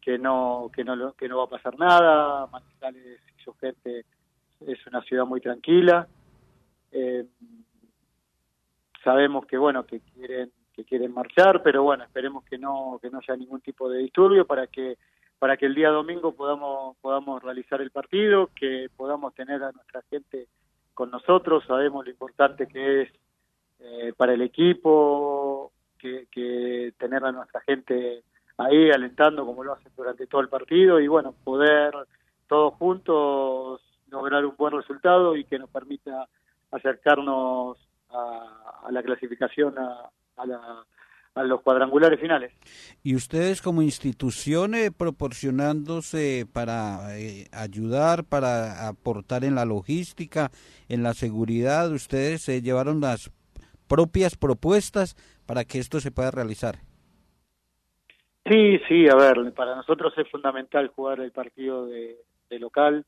que 0.00 0.18
no 0.18 0.70
que 0.74 0.84
no 0.84 1.12
que 1.14 1.28
no 1.28 1.38
va 1.38 1.44
a 1.44 1.50
pasar 1.50 1.78
nada. 1.78 2.46
Manizales 2.48 3.20
y 3.38 3.42
su 3.42 3.54
gente 3.54 4.04
es 4.60 4.86
una 4.86 5.02
ciudad 5.02 5.24
muy 5.24 5.40
tranquila. 5.40 6.06
Eh, 6.90 7.24
sabemos 9.02 9.46
que 9.46 9.56
bueno 9.56 9.84
que 9.86 10.00
quieren 10.00 10.50
que 10.74 10.84
quieren 10.84 11.12
marchar, 11.12 11.62
pero 11.62 11.82
bueno 11.82 12.04
esperemos 12.04 12.44
que 12.44 12.58
no 12.58 12.98
que 13.00 13.10
no 13.10 13.18
haya 13.18 13.36
ningún 13.36 13.60
tipo 13.60 13.88
de 13.88 13.98
disturbio 13.98 14.46
para 14.46 14.66
que 14.66 14.98
para 15.38 15.56
que 15.56 15.66
el 15.66 15.74
día 15.74 15.90
domingo 15.90 16.32
podamos 16.32 16.96
podamos 16.98 17.42
realizar 17.42 17.80
el 17.80 17.90
partido, 17.90 18.50
que 18.54 18.88
podamos 18.96 19.34
tener 19.34 19.62
a 19.62 19.72
nuestra 19.72 20.02
gente 20.10 20.48
con 20.94 21.10
nosotros. 21.10 21.64
Sabemos 21.66 22.04
lo 22.04 22.10
importante 22.10 22.66
que 22.66 23.02
es 23.02 23.12
eh, 23.82 24.12
para 24.16 24.32
el 24.34 24.42
equipo 24.42 25.72
que, 25.98 26.26
que 26.30 26.92
tener 26.98 27.24
a 27.24 27.32
nuestra 27.32 27.60
gente 27.62 28.22
ahí 28.58 28.90
alentando 28.90 29.44
como 29.46 29.64
lo 29.64 29.72
hacen 29.74 29.92
durante 29.96 30.26
todo 30.26 30.40
el 30.40 30.48
partido 30.48 31.00
y 31.00 31.08
bueno 31.08 31.34
poder 31.44 31.92
todos 32.48 32.74
juntos 32.74 33.80
lograr 34.10 34.44
un 34.44 34.54
buen 34.56 34.74
resultado 34.74 35.36
y 35.36 35.44
que 35.44 35.58
nos 35.58 35.70
permita 35.70 36.28
acercarnos 36.70 37.78
a, 38.10 38.82
a 38.86 38.92
la 38.92 39.02
clasificación 39.02 39.78
a, 39.78 40.10
a, 40.36 40.46
la- 40.46 40.84
a 41.34 41.42
los 41.44 41.62
cuadrangulares 41.62 42.20
finales. 42.20 42.52
Y 43.02 43.14
ustedes 43.14 43.62
como 43.62 43.80
institución 43.80 44.74
eh, 44.74 44.90
proporcionándose 44.90 46.46
para 46.52 47.18
eh, 47.18 47.48
ayudar, 47.52 48.24
para 48.24 48.86
aportar 48.88 49.44
en 49.44 49.54
la 49.54 49.64
logística, 49.64 50.50
en 50.90 51.02
la 51.02 51.14
seguridad, 51.14 51.90
ustedes 51.90 52.42
se 52.42 52.60
llevaron 52.60 53.00
las 53.00 53.30
propias 53.92 54.38
propuestas 54.38 55.16
para 55.44 55.66
que 55.66 55.78
esto 55.78 56.00
se 56.00 56.10
pueda 56.10 56.30
realizar. 56.30 56.76
Sí, 58.46 58.78
sí, 58.88 59.06
a 59.06 59.14
ver, 59.14 59.52
para 59.52 59.76
nosotros 59.76 60.14
es 60.16 60.26
fundamental 60.30 60.88
jugar 60.88 61.20
el 61.20 61.30
partido 61.30 61.84
de, 61.84 62.16
local, 62.58 63.04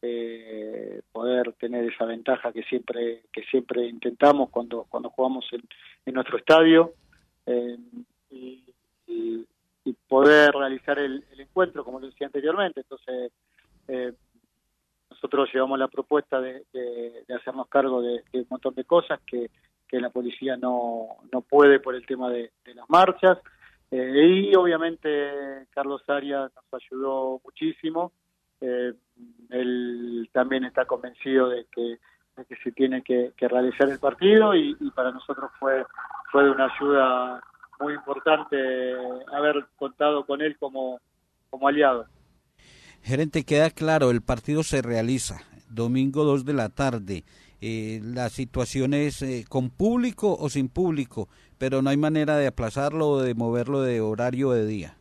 eh, 0.00 1.02
poder 1.12 1.52
tener 1.60 1.84
esa 1.84 2.06
ventaja 2.06 2.50
que 2.50 2.62
siempre 2.62 3.24
que 3.30 3.42
siempre 3.44 3.86
intentamos 3.86 4.48
cuando 4.48 4.84
cuando 4.88 5.10
jugamos 5.10 5.44
en, 5.52 6.14
nuestro 6.14 6.38
estadio 6.38 6.94
eh, 7.44 7.76
y, 8.30 8.64
poder 10.08 10.52
realizar 10.52 10.98
el, 10.98 11.24
encuentro 11.38 11.84
como 11.84 12.00
lo 12.00 12.06
decía 12.06 12.26
anteriormente. 12.26 12.80
Entonces 12.80 13.32
eh, 13.88 14.12
nosotros 15.10 15.50
llevamos 15.52 15.78
la 15.78 15.88
propuesta 15.88 16.40
de, 16.40 16.64
de- 16.72 17.34
hacernos 17.34 17.66
cargo 17.68 18.00
de 18.00 18.22
un 18.32 18.46
montón 18.48 18.74
de 18.74 18.84
cosas 18.84 19.20
que, 19.26 19.50
que 19.92 20.00
la 20.00 20.08
policía 20.08 20.56
no, 20.56 21.18
no 21.30 21.42
puede 21.42 21.78
por 21.78 21.94
el 21.94 22.06
tema 22.06 22.30
de, 22.30 22.50
las 22.74 22.88
marchas. 22.88 23.36
Eh, 23.90 24.48
y 24.50 24.54
obviamente 24.54 25.66
Carlos 25.70 26.02
Arias 26.08 26.50
nos 26.56 26.82
ayudó 26.82 27.42
muchísimo. 27.44 28.10
Eh, 28.62 28.94
él 29.50 30.30
también 30.32 30.64
está 30.64 30.86
convencido 30.86 31.50
de 31.50 31.66
que, 31.70 31.98
de 32.36 32.44
que 32.48 32.56
se 32.64 32.72
tiene 32.72 33.02
que, 33.02 33.34
realizar 33.38 33.86
el 33.90 33.98
partido 33.98 34.54
y, 34.54 34.74
y 34.80 34.90
para 34.92 35.10
nosotros 35.10 35.50
fue, 35.60 35.84
fue 36.30 36.44
de 36.44 36.50
una 36.50 36.72
ayuda 36.74 37.42
muy 37.78 37.92
importante 37.92 38.96
haber 39.30 39.66
contado 39.76 40.24
con 40.24 40.40
él 40.40 40.56
como, 40.58 41.00
como 41.50 41.68
aliado. 41.68 42.06
Gerente, 43.02 43.44
queda 43.44 43.68
claro, 43.68 44.10
el 44.10 44.22
partido 44.22 44.62
se 44.62 44.80
realiza 44.80 45.42
domingo 45.68 46.24
2 46.24 46.46
de 46.46 46.52
la 46.54 46.70
tarde. 46.70 47.24
Eh, 47.62 48.00
la 48.02 48.28
situación 48.28 48.92
es 48.92 49.22
eh, 49.22 49.44
con 49.48 49.70
público 49.70 50.34
o 50.34 50.48
sin 50.48 50.68
público, 50.68 51.28
pero 51.58 51.80
no 51.80 51.90
hay 51.90 51.96
manera 51.96 52.36
de 52.36 52.48
aplazarlo 52.48 53.08
o 53.08 53.22
de 53.22 53.34
moverlo 53.34 53.82
de 53.82 54.00
horario 54.00 54.50
de 54.50 54.66
día. 54.66 54.96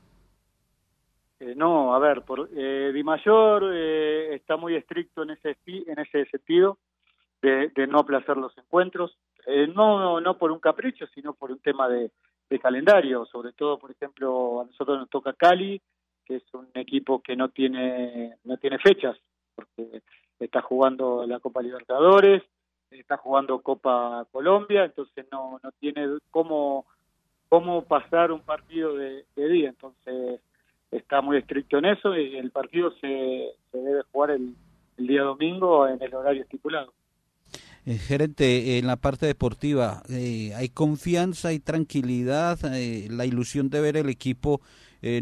Eh, 1.40 1.56
no, 1.56 1.96
a 1.96 2.00
ver, 2.00 2.22
por, 2.22 2.50
eh, 2.56 2.92
Di 2.94 3.04
Mayor 3.04 3.72
eh, 3.74 4.36
está 4.36 4.58
muy 4.58 4.76
estricto 4.76 5.24
en 5.24 5.32
ese 5.32 5.58
en 5.66 5.98
ese 5.98 6.26
sentido 6.26 6.78
de, 7.42 7.70
de 7.70 7.88
no 7.88 7.98
aplazar 7.98 8.38
los 8.38 8.56
encuentros, 8.58 9.18
Eh, 9.48 9.66
no 9.66 10.22
no 10.22 10.38
por 10.38 10.52
un 10.52 10.60
capricho, 10.60 11.08
sino 11.16 11.34
por 11.34 11.50
un 11.50 11.58
tema 11.58 11.90
de, 11.90 12.12
de 12.48 12.60
calendario, 12.60 13.26
sobre 13.26 13.54
todo, 13.54 13.80
por 13.80 13.90
ejemplo, 13.90 14.62
a 14.62 14.66
nosotros 14.66 15.00
nos 15.00 15.10
toca 15.10 15.34
Cali, 15.34 15.82
que 16.26 16.36
es 16.36 16.44
un 16.54 16.68
equipo 16.76 17.22
que 17.24 17.36
no 17.36 17.50
tiene 17.50 18.36
no 18.44 18.58
tiene 18.58 18.78
fechas, 18.78 19.18
porque 19.56 20.04
está 20.42 20.62
jugando 20.62 21.26
la 21.26 21.40
Copa 21.40 21.62
Libertadores, 21.62 22.44
está 22.90 23.18
jugando 23.18 23.62
Copa 23.62 24.26
Colombia, 24.32 24.86
entonces 24.86 25.26
no 25.32 25.60
no 25.64 25.72
tiene 25.80 26.18
cómo 26.30 26.86
cómo 27.48 27.84
pasar 27.84 28.32
un 28.32 28.42
partido 28.42 28.96
de, 28.96 29.26
de 29.36 29.50
día, 29.50 29.70
entonces 29.70 30.42
está 30.92 31.22
muy 31.22 31.38
estricto 31.38 31.78
en 31.78 31.86
eso 31.86 32.16
y 32.18 32.36
el 32.38 32.52
partido 32.52 32.92
se, 33.00 33.54
se 33.72 33.78
debe 33.78 34.04
jugar 34.12 34.32
el, 34.32 34.56
el 34.98 35.08
día 35.08 35.24
domingo 35.24 35.88
en 35.88 36.02
el 36.02 36.14
horario 36.14 36.44
estipulado. 36.44 36.94
Eh, 37.86 37.96
gerente, 37.98 38.78
en 38.78 38.86
la 38.86 38.96
parte 38.96 39.26
deportiva, 39.26 40.04
eh, 40.08 40.54
¿hay 40.56 40.70
confianza, 40.70 41.52
y 41.52 41.60
tranquilidad, 41.60 42.60
eh, 42.76 43.08
la 43.10 43.26
ilusión 43.26 43.70
de 43.70 43.82
ver 43.82 43.98
el 43.98 44.10
equipo 44.10 44.62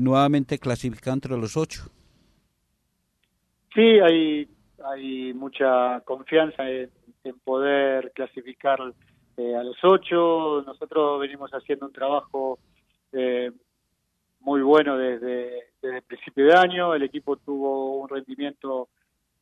nuevamente 0.02 0.60
clasificado 0.60 1.14
entre 1.14 1.38
los 1.38 1.56
ocho? 1.56 1.84
Sí, 3.74 4.00
hay, 4.02 4.46
hay 4.86 5.34
mucha 5.34 6.02
confianza 6.02 6.70
en, 6.70 6.90
poder 7.44 8.12
clasificar 8.14 8.80
eh, 9.38 9.56
a 9.56 9.64
los 9.64 9.78
ocho. 9.84 10.64
Nosotros 10.66 11.20
venimos 11.20 11.52
haciendo 11.52 11.86
un 11.86 11.94
trabajo 11.94 12.60
eh, 13.12 13.52
muy 14.40 14.62
bueno 14.62 14.98
desde, 14.98 15.72
desde 15.82 15.98
el 15.98 16.04
principio 16.04 16.46
de 16.46 16.54
año. 16.54 16.94
El 16.94 17.04
equipo 17.04 17.36
tuvo 17.38 18.00
un 18.00 18.10
rendimiento 18.10 18.90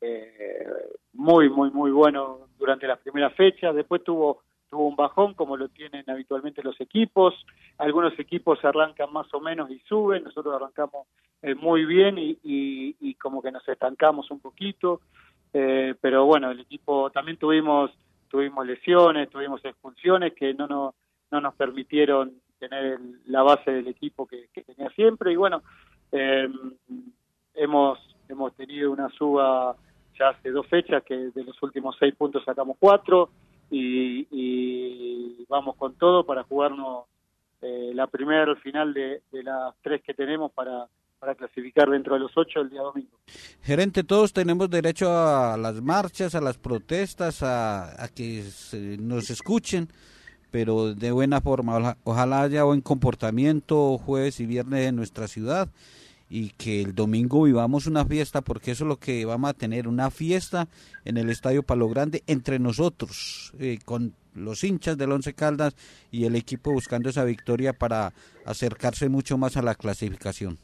eh, 0.01 0.67
muy, 1.13 1.49
muy, 1.49 1.71
muy 1.71 1.91
bueno 1.91 2.47
durante 2.57 2.87
las 2.87 2.99
primeras 2.99 3.33
fechas. 3.35 3.75
Después 3.75 4.03
tuvo 4.03 4.41
tuvo 4.69 4.87
un 4.87 4.95
bajón 4.95 5.33
como 5.33 5.55
lo 5.55 5.69
tienen 5.69 6.03
habitualmente 6.09 6.61
los 6.63 6.79
equipos. 6.81 7.33
Algunos 7.77 8.17
equipos 8.19 8.63
arrancan 8.63 9.11
más 9.11 9.33
o 9.33 9.39
menos 9.39 9.69
y 9.71 9.79
suben. 9.79 10.23
Nosotros 10.23 10.55
arrancamos 10.55 11.07
eh, 11.41 11.55
muy 11.55 11.85
bien 11.85 12.17
y, 12.17 12.37
y, 12.43 12.95
y 12.99 13.15
como 13.15 13.41
que 13.41 13.51
nos 13.51 13.67
estancamos 13.67 14.29
un 14.31 14.39
poquito. 14.39 15.01
Eh, 15.59 15.95
pero 15.99 16.25
bueno, 16.25 16.51
el 16.51 16.59
equipo 16.59 17.09
también 17.09 17.37
tuvimos 17.37 17.89
tuvimos 18.29 18.67
lesiones, 18.67 19.27
tuvimos 19.27 19.65
expulsiones 19.65 20.33
que 20.35 20.53
no 20.53 20.67
nos 20.67 20.93
no 21.31 21.41
nos 21.41 21.55
permitieron 21.55 22.31
tener 22.59 22.99
la 23.25 23.41
base 23.41 23.71
del 23.71 23.87
equipo 23.87 24.27
que, 24.27 24.49
tenía 24.53 24.91
siempre. 24.91 25.31
Y 25.31 25.35
bueno 25.35 25.63
eh, 26.11 26.47
hemos 27.55 27.97
hemos 28.29 28.53
tenido 28.55 28.91
una 28.91 29.09
suba 29.09 29.75
ya 30.19 30.29
hace 30.29 30.51
dos 30.51 30.67
fechas 30.67 31.01
que 31.03 31.15
de 31.15 31.43
los 31.43 31.59
últimos 31.63 31.95
seis 31.97 32.13
puntos 32.13 32.43
sacamos 32.45 32.77
cuatro 32.79 33.31
y, 33.71 34.27
y 34.29 35.43
vamos 35.49 35.75
con 35.75 35.95
todo 35.95 36.23
para 36.23 36.43
jugarnos 36.43 37.05
eh, 37.63 37.93
la 37.95 38.05
primera 38.05 38.55
final 38.57 38.93
de, 38.93 39.23
de 39.31 39.41
las 39.41 39.73
tres 39.81 40.03
que 40.03 40.13
tenemos 40.13 40.51
para 40.51 40.85
para 41.19 41.35
clasificar 41.35 41.89
dentro 41.89 42.13
de 42.13 42.21
los 42.21 42.31
ocho 42.35 42.61
el 42.61 42.69
día 42.69 42.81
domingo. 42.81 43.09
Gerente, 43.61 44.03
todos 44.03 44.33
tenemos 44.33 44.69
derecho 44.69 45.09
a 45.11 45.57
las 45.57 45.81
marchas, 45.81 46.35
a 46.35 46.41
las 46.41 46.57
protestas, 46.57 47.39
a, 47.41 48.07
que 48.13 48.43
se- 48.43 48.97
nos 48.97 49.29
escuchen, 49.29 49.89
pero 50.51 50.93
de 50.93 51.11
buena 51.11 51.41
forma. 51.41 51.73
Ojalá, 51.77 51.97
ojalá 52.03 52.41
haya 52.43 52.63
buen 52.63 52.81
comportamiento 52.81 53.97
jueves 53.97 54.39
y 54.39 54.45
viernes 54.45 54.87
en 54.87 54.95
nuestra 54.95 55.27
ciudad 55.27 55.69
y 56.29 56.49
que 56.49 56.81
el 56.81 56.93
domingo 56.93 57.43
vivamos 57.43 57.87
una 57.87 58.05
fiesta, 58.05 58.41
porque 58.41 58.71
eso 58.71 58.83
es 58.83 58.87
lo 58.89 58.97
que 58.97 59.23
vamos 59.25 59.49
a 59.49 59.53
tener, 59.53 59.87
una 59.87 60.11
fiesta 60.11 60.67
en 61.05 61.17
el 61.17 61.29
Estadio 61.29 61.63
Palo 61.63 61.87
Grande 61.89 62.21
entre 62.27 62.59
nosotros, 62.59 63.53
eh, 63.59 63.79
con 63.85 64.13
los 64.35 64.63
hinchas 64.63 64.97
del 64.97 65.11
Once 65.13 65.33
Caldas 65.33 65.75
y 66.11 66.25
el 66.25 66.35
equipo 66.35 66.71
buscando 66.71 67.09
esa 67.09 67.23
victoria 67.23 67.73
para 67.73 68.13
acercarse 68.45 69.09
mucho 69.09 69.37
más 69.37 69.57
a 69.57 69.61
la 69.61 69.73
clasificación. 69.73 70.59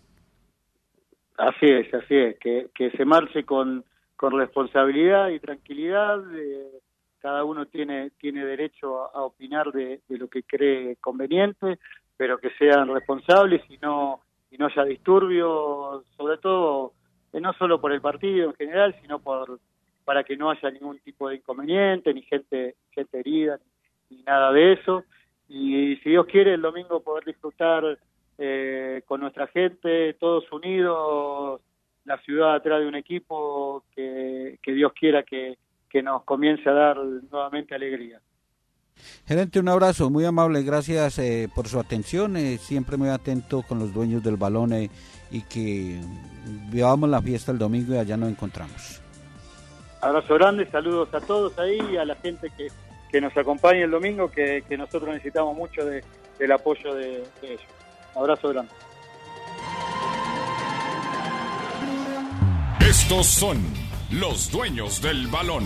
Así 1.38 1.66
es, 1.66 1.94
así 1.94 2.16
es, 2.16 2.38
que, 2.40 2.68
que 2.76 2.92
se 2.92 3.06
marche 3.06 3.44
con, 3.44 3.84
con 4.16 4.38
responsabilidad 4.38 5.30
y 5.30 5.40
tranquilidad. 5.40 6.22
eh, 6.36 6.80
cada 7.20 7.46
uno 7.46 7.66
tiene, 7.68 8.12
tiene 8.20 8.46
derecho 8.46 9.16
a, 9.16 9.24
opinar 9.24 9.72
de, 9.72 10.02
de 10.08 10.18
lo 10.18 10.28
que 10.28 10.44
cree 10.44 10.98
conveniente. 10.98 11.80
pero 12.18 12.38
que 12.38 12.52
sean 12.60 12.94
responsables 12.94 13.62
y 13.70 13.78
no 13.78 14.22
y 14.52 14.58
no 14.58 14.68
haya 14.68 14.84
disturbios, 14.84 16.06
sobre 16.16 16.38
todo 16.38 16.94
eh, 17.34 17.42
no 17.42 17.54
solo 17.54 17.82
por 17.82 17.92
el 17.92 18.02
partido 18.02 18.50
en 18.50 18.56
general, 18.56 18.96
sino 19.02 19.20
por 19.20 19.60
para 20.06 20.24
que 20.24 20.38
no 20.38 20.52
haya 20.52 20.70
ningún 20.70 21.00
tipo 21.00 21.30
de 21.30 21.38
inconveniente, 21.38 22.14
ni 22.14 22.22
gente 22.22 22.76
gente 22.92 23.20
herida, 23.20 23.60
ni 24.10 24.22
nada 24.24 24.52
de 24.52 24.74
eso. 24.74 25.06
Y 25.50 25.96
si 25.98 26.12
Dios 26.12 26.26
quiere, 26.28 26.54
el 26.54 26.62
domingo 26.62 27.02
poder 27.02 27.26
disfrutar 27.26 27.98
eh, 28.38 29.02
con 29.06 29.22
nuestra 29.22 29.48
gente, 29.48 30.14
todos 30.16 30.52
unidos, 30.52 31.62
la 32.06 32.18
ciudad 32.20 32.56
atrás 32.56 32.82
de 32.82 32.88
un 32.88 32.96
equipo 32.96 33.84
que, 33.96 34.60
que 34.62 34.74
Dios 34.74 34.92
quiera 34.94 35.24
que, 35.24 35.58
que 35.90 36.02
nos 36.02 36.24
comience 36.24 36.68
a 36.70 36.74
dar 36.74 36.98
nuevamente 36.98 37.76
alegría. 37.76 38.20
Gerente, 39.26 39.60
un 39.60 39.70
abrazo, 39.70 40.10
muy 40.10 40.26
amable, 40.26 40.64
gracias 40.64 41.18
eh, 41.20 41.50
por 41.54 41.68
su 41.68 41.80
atención, 41.80 42.38
eh, 42.38 42.58
siempre 42.58 42.98
muy 42.98 43.10
atento 43.10 43.64
con 43.68 43.80
los 43.80 43.94
dueños 43.94 44.24
del 44.24 44.38
balón 44.38 44.74
eh, 44.74 44.90
y 45.32 45.42
que 45.42 46.00
vivamos 46.72 47.10
la 47.10 47.22
fiesta 47.22 47.52
el 47.52 47.58
domingo 47.58 47.94
y 47.94 47.98
allá 47.98 48.18
nos 48.18 48.30
encontramos. 48.30 49.02
Abrazo 50.02 50.36
grande, 50.36 50.70
saludos 50.70 51.14
a 51.14 51.22
todos 51.22 51.58
ahí 51.58 51.80
y 51.94 51.98
a 51.98 52.06
la 52.06 52.16
gente 52.16 52.50
que, 52.56 52.68
que 53.12 53.22
nos 53.22 53.36
acompaña 53.38 53.86
el 53.86 53.92
domingo, 53.92 54.30
que, 54.30 54.64
que 54.68 54.78
nosotros 54.78 55.10
necesitamos 55.10 55.56
mucho 55.56 55.86
de, 55.86 56.04
del 56.38 56.52
apoyo 56.52 56.94
de, 56.94 57.24
de 57.42 57.54
ellos. 57.54 57.83
Abrazo 58.16 58.50
grande. 58.50 58.72
Estos 62.80 63.28
son 63.28 63.58
los 64.12 64.52
dueños 64.52 65.02
del 65.02 65.28
balón. 65.28 65.66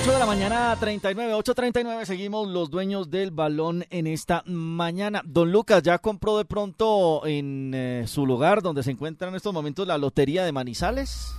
8 0.00 0.12
de 0.12 0.18
la 0.18 0.26
mañana, 0.26 0.76
39, 0.78 1.34
8.39, 1.34 2.04
seguimos 2.04 2.48
los 2.48 2.70
dueños 2.70 3.10
del 3.10 3.30
balón 3.30 3.84
en 3.90 4.06
esta 4.06 4.42
mañana. 4.46 5.20
Don 5.24 5.50
Lucas, 5.50 5.82
¿ya 5.82 5.98
compró 5.98 6.38
de 6.38 6.44
pronto 6.44 7.26
en 7.26 7.72
eh, 7.74 8.04
su 8.06 8.24
lugar 8.24 8.62
donde 8.62 8.82
se 8.82 8.92
encuentra 8.92 9.28
en 9.28 9.34
estos 9.34 9.52
momentos 9.52 9.86
la 9.86 9.98
Lotería 9.98 10.44
de 10.44 10.52
Manizales? 10.52 11.34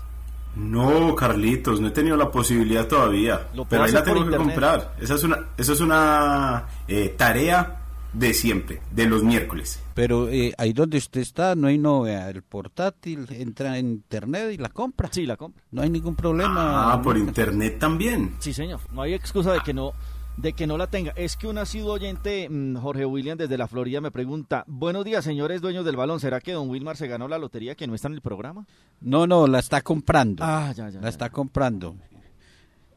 No, 0.55 1.15
Carlitos, 1.15 1.80
no 1.80 1.88
he 1.88 1.91
tenido 1.91 2.17
la 2.17 2.30
posibilidad 2.30 2.88
todavía. 2.88 3.47
Pero 3.69 3.84
ahí 3.84 3.91
la 3.91 4.03
tengo 4.03 4.28
que 4.28 4.36
comprar. 4.36 4.95
Esa 4.99 5.15
es 5.15 5.24
una, 5.24 5.47
esa 5.57 5.74
es 5.74 5.80
una 5.80 6.65
eh, 6.88 7.15
tarea 7.17 7.80
de 8.14 8.34
siempre, 8.34 8.82
de 8.91 9.05
los 9.05 9.24
miércoles. 9.24 9.82
Pero 9.93 10.30
eh, 10.30 10.53
ahí 10.57 10.74
donde 10.74 10.97
usted 10.97 11.22
está 11.22 11.55
no 11.55 11.68
hay 11.68 11.78
novedad, 11.78 12.30
el 12.30 12.41
portátil 12.43 13.28
entra 13.30 13.78
en 13.78 13.89
internet 13.89 14.51
y 14.53 14.57
la 14.57 14.70
compra. 14.70 15.09
Sí, 15.12 15.26
la 15.26 15.38
compra. 15.38 15.64
No 15.72 15.82
hay 15.82 15.89
ningún 15.89 16.16
problema. 16.16 16.93
Ah, 16.93 17.01
por 17.01 17.18
internet 17.18 17.80
también. 17.80 18.36
Sí, 18.39 18.53
señor. 18.53 18.80
No 18.91 19.01
hay 19.01 19.14
excusa 19.14 19.53
de 19.53 19.62
que 19.62 19.74
no 19.74 19.93
de 20.38 20.53
que 20.53 20.68
no 20.68 20.78
la 20.78 20.88
tenga. 20.88 21.12
Es 21.16 21.38
que 21.38 21.47
un 21.47 21.57
asiduo 21.57 21.93
oyente, 21.93 22.47
mm, 22.49 22.78
Jorge 22.78 23.05
William, 23.05 23.38
desde 23.38 23.57
la 23.57 23.68
Florida, 23.68 24.01
me 24.01 24.12
pregunta, 24.12 24.64
buenos 24.68 25.05
días, 25.05 25.24
señores 25.24 25.62
dueños 25.62 25.86
del 25.86 25.95
balón, 25.95 26.20
¿será 26.20 26.39
que 26.39 26.53
don 26.53 26.70
Wilmar 26.70 26.97
se 26.97 27.07
ganó 27.07 27.28
la 27.28 27.38
lotería 27.38 27.76
que 27.76 27.88
no 27.88 27.95
está 27.95 28.07
en 28.07 28.16
el 28.16 28.22
programa? 28.22 28.66
No, 29.01 29.28
no, 29.28 29.47
la 29.47 29.59
está 29.59 29.82
comprando. 29.82 30.43
Ah, 30.43 30.72
ya, 30.76 30.89
ya, 30.89 31.01
La 31.01 31.09
está 31.09 31.30
comprando. 31.30 31.95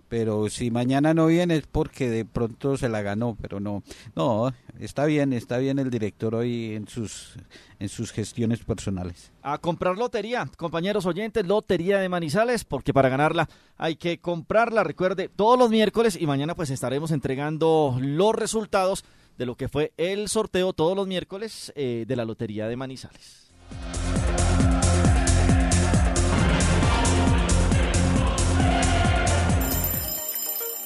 Pero 0.09 0.49
si 0.49 0.71
mañana 0.71 1.15
no 1.15 1.27
viene 1.27 1.57
es 1.57 1.67
porque 1.67 2.11
de 2.11 2.25
pronto 2.25 2.77
se 2.77 2.89
la 2.89 3.03
ganó, 3.03 3.37
pero 3.41 3.61
no. 3.61 3.83
No, 4.15 4.53
está 4.79 5.07
bien, 5.07 5.33
está 5.33 5.59
bien 5.59 5.79
el 5.79 5.91
director 5.91 6.35
hoy 6.35 6.75
en 6.75 6.89
sus 6.89 7.37
en 7.81 7.89
sus 7.89 8.13
gestiones 8.13 8.65
personales. 8.65 9.33
A 9.43 9.59
comprar 9.59 9.99
lotería, 9.99 10.49
compañeros 10.57 11.07
oyentes, 11.07 11.47
lotería 11.47 11.99
de 11.99 12.09
Manizales, 12.09 12.65
porque 12.65 12.95
para 12.95 13.09
ganarla 13.09 13.49
hay 13.77 13.97
que 13.97 14.19
comprarla, 14.19 14.85
recuerde, 14.85 15.29
todos 15.29 15.59
los 15.59 15.71
miércoles 15.71 16.17
y 16.21 16.27
mañana 16.27 16.55
pues 16.55 16.71
estaremos 16.71 17.11
entregando 17.11 17.99
los 18.01 18.35
resultados 18.35 19.05
de 19.37 19.47
lo 19.47 19.57
que 19.57 19.69
fue 19.69 19.93
el 19.97 20.29
sorteo 20.29 20.73
todos 20.73 20.97
los 20.97 21.07
miércoles 21.07 21.73
eh, 21.77 22.05
de 22.07 22.17
la 22.17 22.25
lotería 22.25 22.69
de 22.69 22.77
Manizales. 22.77 23.53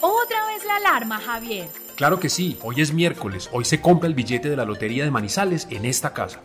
Otra 0.00 0.46
vez 0.46 0.64
la 0.64 0.76
alarma, 0.76 1.18
Javier. 1.18 1.68
Claro 1.96 2.20
que 2.20 2.28
sí, 2.28 2.56
hoy 2.62 2.80
es 2.80 2.92
miércoles, 2.92 3.50
hoy 3.52 3.64
se 3.64 3.80
compra 3.80 4.06
el 4.06 4.14
billete 4.14 4.48
de 4.48 4.56
la 4.56 4.64
Lotería 4.64 5.02
de 5.04 5.10
Manizales 5.10 5.66
en 5.70 5.84
esta 5.84 6.14
casa. 6.14 6.40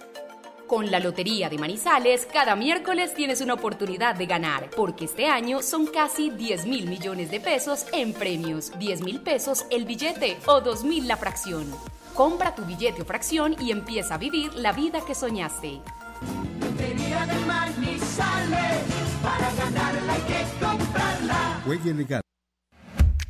Con 0.66 0.90
la 0.90 1.00
Lotería 1.00 1.50
de 1.50 1.60
Manizales, 1.60 2.26
cada 2.26 2.56
miércoles 2.56 3.14
tienes 3.14 3.42
una 3.42 3.54
oportunidad 3.54 4.16
de 4.16 4.26
ganar, 4.26 4.72
porque 4.76 5.06
este 5.06 5.28
año 5.28 5.62
son 5.62 5.86
casi 5.86 6.32
10 6.32 6.66
mil 6.66 6.88
millones 6.88 7.30
de 7.30 7.40
pesos 7.40 7.86
en 7.94 8.14
premios, 8.14 8.72
10 8.80 9.04
mil 9.04 9.22
pesos 9.22 9.68
el 9.70 9.86
billete 9.86 10.38
o 10.48 10.62
2 10.62 10.84
mil 10.86 11.08
la 11.08 11.18
fracción. 11.18 11.72
Compra 12.16 12.56
tu 12.56 12.66
billete 12.66 13.04
o 13.04 13.06
fracción 13.06 13.56
y 13.60 13.72
empieza 13.72 14.16
a 14.16 14.18
vivir 14.18 14.52
la 14.56 14.72
vida 14.72 15.02
que 15.06 15.14
soñaste. 15.14 15.80
Lotería 16.60 17.26
de 17.28 17.46
Manizales, 17.46 18.84
para 19.22 19.54
ganarla 19.54 20.14
hay 20.14 20.22
que 20.22 20.66
comprarla. 20.66 21.62
Juegue 21.66 21.94
legal. 21.94 22.24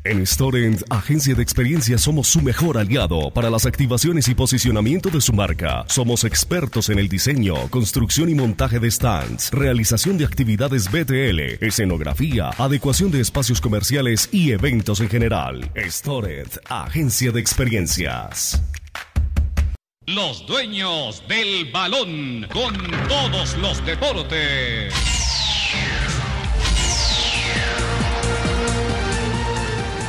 En 0.06 0.28
Storent, 0.28 0.82
agencia 0.90 1.34
de 1.34 1.42
experiencia, 1.42 1.98
somos 1.98 2.28
su 2.28 2.42
mejor 2.42 2.78
aliado 2.78 3.32
para 3.32 3.50
las 3.50 3.66
activaciones 3.66 4.28
y 4.28 4.36
posicionamiento 4.36 5.10
de 5.10 5.22
su 5.22 5.32
marca. 5.32 5.86
Somos 5.88 6.26
expertos 6.26 6.90
en 6.90 7.00
el 7.00 7.08
diseño, 7.08 7.56
construcción 7.70 8.28
y 8.28 8.36
montaje 8.36 8.80
de 8.80 8.92
stands, 8.92 9.50
realización 9.52 10.18
de 10.18 10.26
actividades 10.26 10.92
BTL, 10.92 11.64
escenografía, 11.66 12.50
adecuación 12.58 13.12
de 13.12 13.22
espacios 13.22 13.62
comerciales 13.62 14.28
y 14.34 14.52
eventos 14.52 15.00
en 15.00 15.08
general. 15.08 15.72
Storent, 15.78 16.58
agencia 16.68 17.32
de 17.32 17.40
experiencias. 17.40 18.62
Los 20.06 20.46
dueños 20.46 21.24
del 21.30 21.72
balón 21.72 22.46
con 22.52 22.76
todos 23.08 23.58
los 23.58 23.86
deportes. 23.86 24.94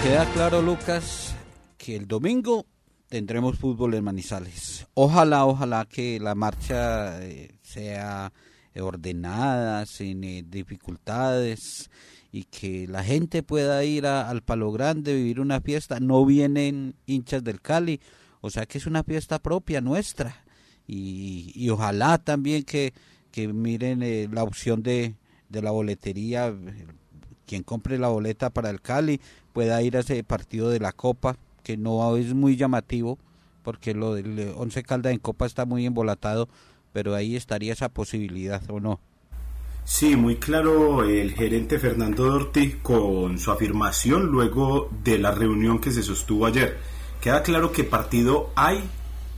Queda 0.05 0.31
claro, 0.35 0.61
Lucas, 0.61 1.35
que 1.79 1.97
el 1.97 2.07
domingo 2.07 2.67
tendremos 3.09 3.59
fútbol 3.59 3.95
en 3.95 4.05
Manizales. 4.05 4.87
Ojalá, 4.93 5.47
ojalá 5.47 5.87
que 5.87 6.21
la 6.21 6.35
marcha 6.35 7.25
eh, 7.25 7.57
sea 7.63 8.31
ordenada, 8.79 9.87
sin 9.87 10.23
eh, 10.25 10.45
dificultades 10.47 11.91
y 12.31 12.45
que 12.45 12.87
la 12.87 13.03
gente 13.03 13.43
pueda 13.43 13.83
ir 13.83 14.07
al 14.07 14.43
Palo 14.43 14.71
Grande, 14.73 15.15
vivir 15.15 15.41
una 15.41 15.63
fiesta. 15.63 15.99
No 16.01 16.27
vienen 16.27 16.97
hinchas 17.07 17.43
del 17.43 17.63
Cali. 17.63 17.99
O 18.43 18.51
sea 18.51 18.67
que 18.67 18.77
es 18.77 18.87
una 18.87 19.05
fiesta 19.05 19.39
propia 19.39 19.81
nuestra. 19.81 20.45
Y, 20.87 21.67
ojalá 21.71 22.19
también 22.19 22.65
que, 22.65 22.93
que 23.31 23.49
miren 23.49 24.03
eh, 24.03 24.29
la 24.31 24.43
opción 24.43 24.83
de, 24.83 25.15
de 25.49 25.63
la 25.63 25.71
boletería. 25.71 26.49
eh, 26.49 26.87
Quien 27.47 27.63
compre 27.63 27.99
la 27.99 28.09
boleta 28.09 28.51
para 28.51 28.69
el 28.69 28.83
Cali 28.83 29.19
pueda 29.55 29.81
ir 29.81 29.97
a 29.97 30.01
ese 30.01 30.23
partido 30.25 30.69
de 30.69 30.81
la 30.81 30.93
Copa, 30.93 31.39
que 31.63 31.79
no 31.79 32.17
es 32.19 32.35
muy 32.35 32.57
llamativo, 32.57 33.19
porque 33.63 33.95
lo 33.95 34.15
del 34.15 34.53
Once 34.57 34.83
Caldas 34.83 35.13
en 35.13 35.21
Copa 35.21 35.47
está 35.47 35.65
muy 35.65 35.87
embolatado, 35.87 36.49
pero 36.93 37.15
ahí 37.15 37.37
estaría 37.37 37.73
esa 37.73 37.89
posibilidad, 37.89 38.63
¿o 38.69 38.81
no? 38.81 39.01
Sí, 39.85 40.17
muy 40.17 40.37
claro 40.37 41.05
el 41.05 41.33
gerente 41.35 41.79
Fernando 41.79 42.25
Dorti 42.25 42.73
con 42.83 43.39
su 43.39 43.51
afirmación 43.51 44.27
luego 44.27 44.91
de 45.05 45.19
la 45.19 45.31
reunión 45.31 45.79
que 45.79 45.93
se 45.93 46.03
sostuvo 46.03 46.47
ayer. 46.47 46.79
Queda 47.21 47.43
claro 47.43 47.71
que 47.71 47.85
partido 47.85 48.51
hay 48.57 48.79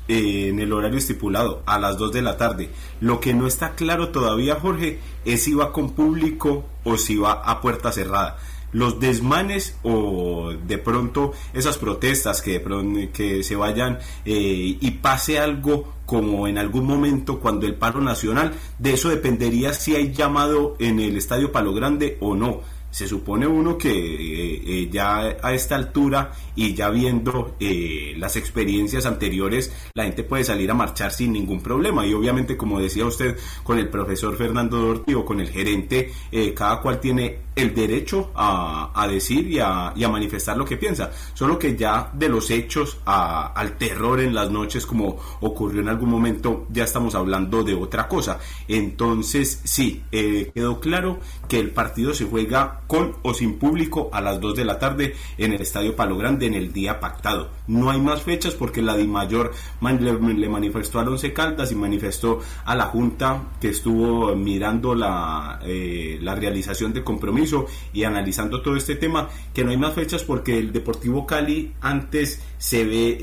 eh, 0.08 0.48
en 0.48 0.60
el 0.60 0.72
horario 0.72 0.98
estipulado, 0.98 1.62
a 1.66 1.78
las 1.78 1.98
2 1.98 2.12
de 2.12 2.22
la 2.22 2.36
tarde. 2.36 2.70
Lo 3.00 3.20
que 3.20 3.34
no 3.34 3.46
está 3.46 3.74
claro 3.74 4.10
todavía, 4.10 4.54
Jorge, 4.54 5.00
es 5.24 5.42
si 5.42 5.52
va 5.52 5.72
con 5.72 5.90
público 5.90 6.64
o 6.84 6.96
si 6.96 7.16
va 7.16 7.32
a 7.32 7.60
puerta 7.60 7.90
cerrada. 7.92 8.38
Los 8.72 9.00
desmanes 9.00 9.76
o 9.82 10.52
de 10.66 10.78
pronto 10.78 11.32
esas 11.54 11.78
protestas 11.78 12.42
que, 12.42 12.52
de 12.52 12.60
pronto, 12.60 13.00
que 13.12 13.42
se 13.42 13.56
vayan 13.56 13.98
eh, 14.24 14.76
y 14.80 14.90
pase 14.92 15.38
algo 15.38 15.94
como 16.06 16.46
en 16.46 16.56
algún 16.56 16.86
momento 16.86 17.40
cuando 17.40 17.66
el 17.66 17.74
paro 17.74 18.00
nacional, 18.00 18.52
de 18.78 18.92
eso 18.92 19.08
dependería 19.08 19.72
si 19.72 19.96
hay 19.96 20.12
llamado 20.12 20.76
en 20.78 21.00
el 21.00 21.16
Estadio 21.16 21.52
Palo 21.52 21.74
Grande 21.74 22.16
o 22.20 22.34
no 22.34 22.60
se 22.96 23.06
supone 23.06 23.46
uno 23.46 23.76
que 23.76 23.90
eh, 23.90 24.62
eh, 24.66 24.88
ya 24.90 25.36
a 25.42 25.52
esta 25.52 25.76
altura 25.76 26.32
y 26.54 26.72
ya 26.72 26.88
viendo 26.88 27.54
eh, 27.60 28.14
las 28.16 28.36
experiencias 28.36 29.04
anteriores, 29.04 29.70
la 29.92 30.04
gente 30.04 30.24
puede 30.24 30.44
salir 30.44 30.70
a 30.70 30.74
marchar 30.74 31.12
sin 31.12 31.34
ningún 31.34 31.60
problema. 31.60 32.06
Y 32.06 32.14
obviamente, 32.14 32.56
como 32.56 32.80
decía 32.80 33.04
usted, 33.04 33.36
con 33.62 33.78
el 33.78 33.90
profesor 33.90 34.34
Fernando 34.34 34.78
Dorti 34.78 35.12
o 35.12 35.26
con 35.26 35.40
el 35.42 35.50
gerente, 35.50 36.10
eh, 36.32 36.54
cada 36.54 36.80
cual 36.80 36.98
tiene 36.98 37.40
el 37.54 37.74
derecho 37.74 38.30
a, 38.34 38.92
a 38.94 39.06
decir 39.08 39.46
y 39.50 39.58
a, 39.60 39.92
manifestar 40.10 40.56
lo 40.56 40.64
que 40.64 40.78
piensa. 40.78 41.10
Solo 41.34 41.58
que 41.58 41.76
ya 41.76 42.10
de 42.14 42.30
los 42.30 42.50
hechos 42.50 42.96
a- 43.04 43.48
al 43.48 43.76
terror 43.76 44.20
en 44.20 44.34
las 44.34 44.50
noches, 44.50 44.86
como 44.86 45.18
ocurrió 45.40 45.82
en 45.82 45.88
algún 45.90 46.08
momento, 46.08 46.66
ya 46.70 46.84
estamos 46.84 47.14
hablando 47.14 47.62
de 47.62 47.74
otra 47.74 48.08
cosa. 48.08 48.38
Entonces, 48.68 49.60
sí, 49.64 50.02
quedó 50.10 50.80
claro 50.80 51.18
que 51.48 51.58
el 51.58 51.70
partido 51.72 52.14
se 52.14 52.24
juega 52.24 52.82
con 52.86 53.16
o 53.22 53.34
sin 53.34 53.58
público 53.58 54.10
a 54.12 54.20
las 54.20 54.40
2 54.40 54.56
de 54.56 54.64
la 54.64 54.78
tarde 54.78 55.14
en 55.38 55.52
el 55.52 55.60
Estadio 55.60 55.96
Palo 55.96 56.16
Grande 56.16 56.46
en 56.46 56.54
el 56.54 56.72
día 56.72 57.00
pactado. 57.00 57.50
No 57.66 57.90
hay 57.90 58.00
más 58.00 58.22
fechas 58.22 58.54
porque 58.54 58.82
la 58.82 58.96
DIMAYOR 58.96 59.52
le, 59.82 60.34
le 60.34 60.48
manifestó 60.48 61.00
al 61.00 61.08
Once 61.08 61.32
Caldas 61.32 61.72
y 61.72 61.74
manifestó 61.74 62.40
a 62.64 62.74
la 62.74 62.86
Junta 62.86 63.42
que 63.60 63.68
estuvo 63.68 64.34
mirando 64.36 64.94
la, 64.94 65.60
eh, 65.64 66.18
la 66.20 66.34
realización 66.34 66.92
del 66.92 67.04
compromiso 67.04 67.66
y 67.92 68.04
analizando 68.04 68.62
todo 68.62 68.76
este 68.76 68.96
tema 68.96 69.28
que 69.52 69.64
no 69.64 69.70
hay 69.70 69.76
más 69.76 69.94
fechas 69.94 70.22
porque 70.22 70.58
el 70.58 70.72
Deportivo 70.72 71.26
Cali 71.26 71.72
antes 71.80 72.42
se 72.58 72.84
ve 72.84 73.18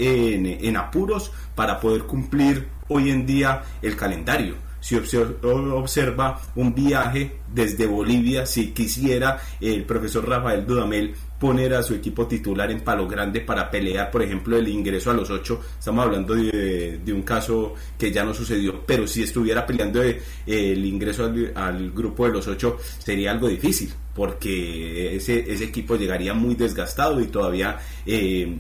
en 0.61 0.77
apuros 0.77 1.31
para 1.55 1.79
poder 1.79 2.03
cumplir 2.03 2.67
hoy 2.87 3.09
en 3.09 3.25
día 3.25 3.63
el 3.81 3.95
calendario 3.95 4.55
si 4.83 4.95
obser- 4.97 5.37
observa 5.41 6.41
un 6.55 6.75
viaje 6.75 7.37
desde 7.53 7.87
Bolivia, 7.87 8.45
si 8.45 8.71
quisiera 8.71 9.39
el 9.61 9.85
profesor 9.85 10.27
Rafael 10.27 10.65
Dudamel 10.65 11.15
poner 11.39 11.73
a 11.73 11.83
su 11.83 11.93
equipo 11.93 12.27
titular 12.27 12.69
en 12.69 12.81
Palo 12.81 13.07
Grande 13.07 13.39
para 13.39 13.69
pelear, 13.71 14.11
por 14.11 14.21
ejemplo, 14.23 14.57
el 14.57 14.67
ingreso 14.67 15.11
a 15.11 15.13
los 15.13 15.29
ocho, 15.29 15.61
estamos 15.79 16.05
hablando 16.05 16.35
de, 16.35 16.99
un 17.13 17.21
caso 17.21 17.75
que 17.97 18.11
ya 18.11 18.25
no 18.25 18.33
sucedió, 18.33 18.81
pero 18.85 19.07
si 19.07 19.23
estuviera 19.23 19.65
peleando 19.65 20.03
eh, 20.03 20.21
el 20.45 20.85
ingreso 20.85 21.25
al, 21.25 21.53
al 21.55 21.91
grupo 21.91 22.25
de 22.25 22.33
los 22.33 22.47
ocho, 22.47 22.77
sería 22.97 23.31
algo 23.31 23.47
difícil, 23.47 23.93
porque 24.13 25.15
ese, 25.15 25.49
ese 25.51 25.63
equipo 25.65 25.95
llegaría 25.95 26.33
muy 26.33 26.55
desgastado 26.55 27.21
y 27.21 27.27
todavía... 27.27 27.77
eh, 28.05 28.57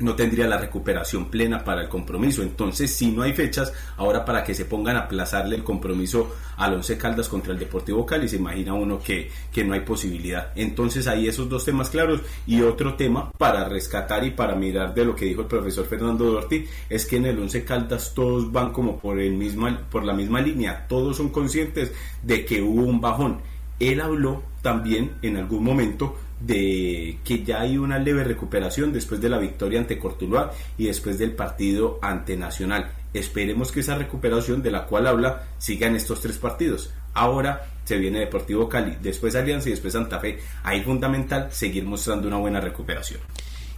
no 0.00 0.14
tendría 0.14 0.46
la 0.46 0.58
recuperación 0.58 1.26
plena 1.26 1.64
para 1.64 1.82
el 1.82 1.88
compromiso. 1.88 2.42
Entonces, 2.42 2.94
si 2.94 3.10
no 3.10 3.22
hay 3.22 3.32
fechas, 3.32 3.72
ahora 3.96 4.24
para 4.24 4.44
que 4.44 4.54
se 4.54 4.64
pongan 4.64 4.96
a 4.96 5.00
aplazarle 5.00 5.56
el 5.56 5.64
compromiso 5.64 6.34
al 6.56 6.74
Once 6.74 6.96
Caldas 6.96 7.28
contra 7.28 7.52
el 7.52 7.58
Deportivo 7.58 8.04
Cali, 8.06 8.28
se 8.28 8.36
imagina 8.36 8.74
uno 8.74 9.00
que, 9.00 9.30
que 9.52 9.64
no 9.64 9.74
hay 9.74 9.80
posibilidad. 9.80 10.52
Entonces, 10.54 11.06
ahí 11.06 11.28
esos 11.28 11.48
dos 11.48 11.64
temas 11.64 11.90
claros. 11.90 12.20
Y 12.46 12.62
otro 12.62 12.94
tema 12.94 13.30
para 13.32 13.64
rescatar 13.68 14.24
y 14.24 14.30
para 14.30 14.54
mirar 14.54 14.94
de 14.94 15.04
lo 15.04 15.14
que 15.14 15.24
dijo 15.24 15.42
el 15.42 15.46
profesor 15.48 15.86
Fernando 15.86 16.30
Dorti, 16.30 16.64
es 16.88 17.06
que 17.06 17.16
en 17.16 17.26
el 17.26 17.38
Once 17.38 17.64
Caldas 17.64 18.14
todos 18.14 18.50
van 18.52 18.72
como 18.72 18.98
por, 18.98 19.18
el 19.20 19.34
misma, 19.34 19.78
por 19.90 20.04
la 20.04 20.12
misma 20.12 20.40
línea, 20.40 20.86
todos 20.88 21.16
son 21.16 21.30
conscientes 21.30 21.92
de 22.22 22.44
que 22.44 22.62
hubo 22.62 22.82
un 22.82 23.00
bajón. 23.00 23.40
Él 23.80 24.00
habló 24.00 24.42
también 24.62 25.12
en 25.22 25.36
algún 25.36 25.62
momento 25.62 26.16
de 26.40 27.18
que 27.24 27.42
ya 27.42 27.60
hay 27.60 27.78
una 27.78 27.98
leve 27.98 28.24
recuperación 28.24 28.92
después 28.92 29.20
de 29.20 29.28
la 29.28 29.38
victoria 29.38 29.80
ante 29.80 29.98
Cortuluá 29.98 30.52
y 30.76 30.86
después 30.86 31.18
del 31.18 31.32
partido 31.32 31.98
ante 32.02 32.36
Nacional. 32.36 32.92
Esperemos 33.12 33.72
que 33.72 33.80
esa 33.80 33.96
recuperación 33.96 34.62
de 34.62 34.70
la 34.70 34.86
cual 34.86 35.06
habla 35.06 35.48
siga 35.58 35.86
en 35.86 35.96
estos 35.96 36.20
tres 36.20 36.38
partidos. 36.38 36.90
Ahora 37.14 37.66
se 37.84 37.96
viene 37.96 38.20
Deportivo 38.20 38.68
Cali, 38.68 38.96
después 39.02 39.34
Alianza 39.34 39.68
y 39.68 39.72
después 39.72 39.94
Santa 39.94 40.20
Fe. 40.20 40.38
Ahí 40.62 40.82
fundamental 40.82 41.48
seguir 41.50 41.84
mostrando 41.84 42.28
una 42.28 42.36
buena 42.36 42.60
recuperación. 42.60 43.20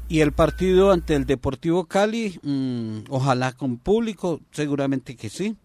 Y 0.09 0.21
el 0.21 0.33
partido 0.33 0.91
ante 0.91 1.15
el 1.15 1.25
Deportivo 1.25 1.87
Cali, 1.87 2.39
mm, 2.43 3.05
ojalá 3.09 3.53
con 3.53 3.79
público, 3.79 4.41
seguramente 4.51 5.17
que 5.17 5.31
sí. 5.31 5.57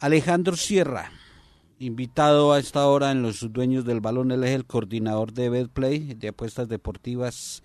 Alejandro 0.00 0.54
Sierra, 0.54 1.10
invitado 1.78 2.52
a 2.52 2.58
esta 2.58 2.86
hora 2.86 3.10
en 3.10 3.22
Los 3.22 3.52
Dueños 3.52 3.84
del 3.84 4.00
Balón, 4.00 4.30
él 4.30 4.44
es 4.44 4.50
el 4.50 4.66
coordinador 4.66 5.32
de 5.32 5.48
Betplay, 5.48 6.14
de 6.14 6.28
apuestas 6.28 6.68
deportivas. 6.68 7.62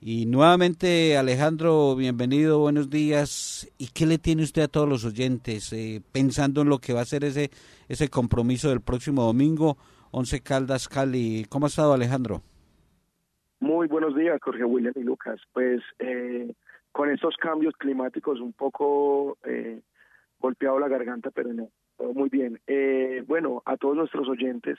Y 0.00 0.26
nuevamente, 0.26 1.16
Alejandro, 1.16 1.96
bienvenido, 1.96 2.58
buenos 2.58 2.90
días. 2.90 3.70
¿Y 3.78 3.88
qué 3.88 4.06
le 4.06 4.18
tiene 4.18 4.42
usted 4.42 4.62
a 4.62 4.68
todos 4.68 4.88
los 4.88 5.04
oyentes, 5.04 5.72
eh, 5.72 6.02
pensando 6.12 6.62
en 6.62 6.68
lo 6.68 6.78
que 6.78 6.92
va 6.92 7.00
a 7.00 7.06
ser 7.06 7.24
ese, 7.24 7.50
ese 7.88 8.08
compromiso 8.08 8.68
del 8.68 8.82
próximo 8.82 9.24
domingo, 9.24 9.78
Once 10.10 10.40
Caldas 10.40 10.88
Cali? 10.88 11.46
¿Cómo 11.48 11.66
ha 11.66 11.68
estado, 11.68 11.94
Alejandro? 11.94 12.42
Muy 13.60 13.88
buenos 13.88 14.14
días, 14.14 14.38
Jorge 14.42 14.64
William 14.64 14.92
y 14.96 15.02
Lucas. 15.02 15.40
Pues 15.54 15.80
eh, 15.98 16.52
con 16.92 17.10
estos 17.10 17.36
cambios 17.36 17.74
climáticos 17.78 18.40
un 18.40 18.52
poco 18.52 19.38
eh, 19.44 19.80
golpeado 20.38 20.78
la 20.78 20.88
garganta, 20.88 21.30
pero 21.30 21.52
no, 21.54 21.70
muy 21.98 22.28
bien. 22.28 22.60
Eh, 22.66 23.22
bueno, 23.26 23.62
a 23.64 23.76
todos 23.76 23.96
nuestros 23.96 24.28
oyentes 24.28 24.78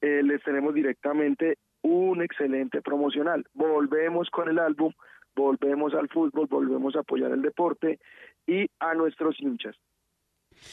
eh, 0.00 0.22
les 0.22 0.42
tenemos 0.42 0.74
directamente 0.74 1.58
un 1.82 2.22
excelente 2.22 2.82
promocional. 2.82 3.44
Volvemos 3.52 4.30
con 4.30 4.48
el 4.48 4.58
álbum, 4.58 4.92
volvemos 5.34 5.94
al 5.94 6.08
fútbol, 6.08 6.46
volvemos 6.46 6.96
a 6.96 7.00
apoyar 7.00 7.30
el 7.32 7.42
deporte 7.42 7.98
y 8.46 8.66
a 8.80 8.94
nuestros 8.94 9.40
hinchas. 9.40 9.76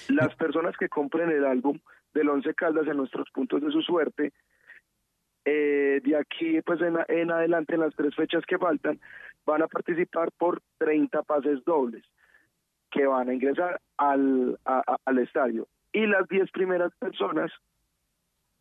Las 0.09 0.35
personas 0.35 0.75
que 0.77 0.89
compren 0.89 1.29
el 1.31 1.45
álbum 1.45 1.79
del 2.13 2.29
Once 2.29 2.53
Caldas 2.53 2.87
en 2.87 2.97
nuestros 2.97 3.29
puntos 3.31 3.61
de 3.61 3.71
su 3.71 3.81
suerte, 3.81 4.31
eh, 5.43 6.01
de 6.03 6.15
aquí 6.15 6.61
pues 6.61 6.79
en, 6.81 6.97
en 7.07 7.31
adelante, 7.31 7.73
en 7.73 7.81
las 7.81 7.95
tres 7.95 8.15
fechas 8.15 8.45
que 8.45 8.57
faltan, 8.57 8.99
van 9.45 9.63
a 9.63 9.67
participar 9.67 10.31
por 10.37 10.61
30 10.77 11.23
pases 11.23 11.63
dobles 11.65 12.03
que 12.91 13.05
van 13.07 13.29
a 13.29 13.33
ingresar 13.33 13.79
al, 13.97 14.59
a- 14.65 14.97
al 15.05 15.17
estadio. 15.19 15.67
Y 15.93 16.05
las 16.07 16.27
10 16.27 16.51
primeras 16.51 16.93
personas 16.95 17.51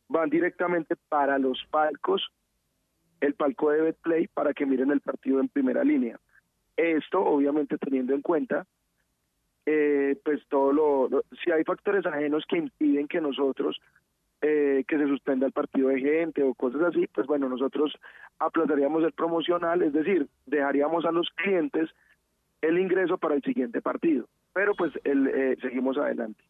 van 0.08 0.30
directamente 0.30 0.96
para 1.08 1.38
los 1.38 1.64
palcos, 1.70 2.28
el 3.20 3.34
palco 3.34 3.70
de 3.70 3.82
Betplay, 3.82 4.26
para 4.28 4.54
que 4.54 4.66
miren 4.66 4.90
el 4.90 5.00
partido 5.00 5.40
en 5.40 5.48
primera 5.48 5.84
línea. 5.84 6.18
Esto, 6.76 7.20
obviamente, 7.20 7.76
teniendo 7.78 8.14
en 8.14 8.22
cuenta, 8.22 8.66
eh, 9.66 10.16
pues 10.24 10.40
todo 10.48 10.72
lo, 10.72 11.08
lo- 11.08 11.24
si 11.44 11.50
hay 11.50 11.62
factores 11.64 12.06
ajenos 12.06 12.44
que 12.48 12.56
impiden 12.58 13.06
que 13.08 13.20
nosotros 13.20 13.78
eh, 14.42 14.84
que 14.88 14.96
se 14.96 15.06
suspenda 15.06 15.44
el 15.46 15.52
partido 15.52 15.88
de 15.88 16.00
gente 16.00 16.42
o 16.42 16.54
cosas 16.54 16.80
así, 16.82 17.06
pues 17.08 17.26
bueno, 17.26 17.46
nosotros 17.50 17.92
aplazaríamos 18.38 19.04
el 19.04 19.12
promocional, 19.12 19.82
es 19.82 19.92
decir, 19.92 20.26
dejaríamos 20.46 21.04
a 21.04 21.12
los 21.12 21.28
clientes 21.34 21.90
el 22.62 22.78
ingreso 22.78 23.18
para 23.18 23.34
el 23.34 23.42
siguiente 23.42 23.80
partido. 23.80 24.28
Pero 24.52 24.74
pues 24.74 24.92
el, 25.04 25.28
eh, 25.28 25.56
seguimos 25.62 25.96
adelante. 25.96 26.42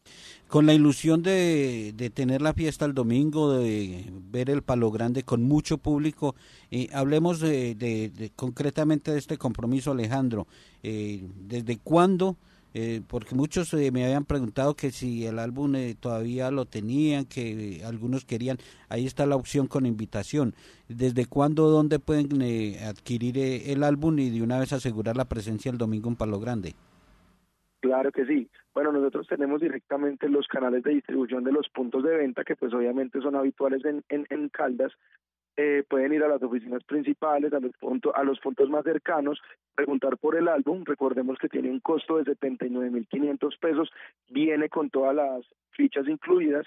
Con 0.47 0.65
la 0.65 0.73
ilusión 0.73 1.21
de, 1.21 1.93
de 1.95 2.09
tener 2.09 2.41
la 2.41 2.53
fiesta 2.53 2.85
el 2.85 2.93
domingo, 2.95 3.53
de 3.59 4.05
ver 4.31 4.49
el 4.49 4.63
Palo 4.63 4.89
Grande 4.91 5.21
con 5.23 5.43
mucho 5.43 5.77
público, 5.77 6.35
eh, 6.71 6.87
hablemos 6.93 7.39
de, 7.39 7.75
de- 7.75 8.31
concretamente 8.35 9.11
de 9.11 9.19
este 9.19 9.37
compromiso, 9.37 9.91
Alejandro. 9.91 10.47
Eh, 10.81 11.27
¿Desde 11.47 11.77
cuándo 11.77 12.37
Eh, 12.73 13.01
porque 13.05 13.35
muchos 13.35 13.73
eh, 13.73 13.91
me 13.91 14.05
habían 14.05 14.23
preguntado 14.23 14.75
que 14.75 14.91
si 14.91 15.25
el 15.25 15.39
álbum 15.39 15.75
eh, 15.75 15.95
todavía 15.99 16.51
lo 16.51 16.65
tenían, 16.65 17.25
que 17.25 17.79
eh, 17.79 17.83
algunos 17.83 18.23
querían. 18.23 18.57
Ahí 18.87 19.05
está 19.05 19.25
la 19.25 19.35
opción 19.35 19.67
con 19.67 19.85
invitación. 19.85 20.55
¿Desde 20.87 21.25
cuándo, 21.25 21.69
dónde 21.69 21.99
pueden 21.99 22.41
eh, 22.41 22.79
adquirir 22.85 23.37
eh, 23.37 23.73
el 23.73 23.83
álbum 23.83 24.17
y 24.19 24.29
de 24.29 24.41
una 24.41 24.57
vez 24.57 24.71
asegurar 24.71 25.17
la 25.17 25.25
presencia 25.25 25.71
el 25.71 25.77
domingo 25.77 26.09
en 26.09 26.15
Palo 26.15 26.39
Grande? 26.39 26.73
Claro 27.81 28.11
que 28.11 28.25
sí. 28.25 28.49
Bueno, 28.73 28.93
nosotros 28.93 29.27
tenemos 29.27 29.59
directamente 29.59 30.29
los 30.29 30.47
canales 30.47 30.83
de 30.83 30.91
distribución 30.91 31.43
de 31.43 31.51
los 31.51 31.67
puntos 31.69 32.03
de 32.03 32.15
venta, 32.15 32.45
que 32.45 32.55
pues 32.55 32.73
obviamente 32.73 33.19
son 33.19 33.35
habituales 33.35 33.83
en, 33.83 34.03
en, 34.07 34.25
en 34.29 34.47
Caldas. 34.47 34.93
Eh, 35.63 35.83
pueden 35.87 36.11
ir 36.11 36.23
a 36.23 36.27
las 36.27 36.41
oficinas 36.41 36.83
principales, 36.85 37.53
a 37.53 37.59
los, 37.59 37.71
puntos, 37.73 38.11
a 38.15 38.23
los 38.23 38.39
puntos 38.39 38.67
más 38.71 38.83
cercanos, 38.83 39.39
preguntar 39.75 40.17
por 40.17 40.35
el 40.35 40.47
álbum. 40.47 40.83
Recordemos 40.83 41.37
que 41.37 41.49
tiene 41.49 41.69
un 41.69 41.79
costo 41.81 42.17
de 42.17 42.23
79.500 42.35 43.59
pesos, 43.59 43.91
viene 44.27 44.69
con 44.69 44.89
todas 44.89 45.13
las 45.13 45.45
fichas 45.69 46.07
incluidas. 46.07 46.65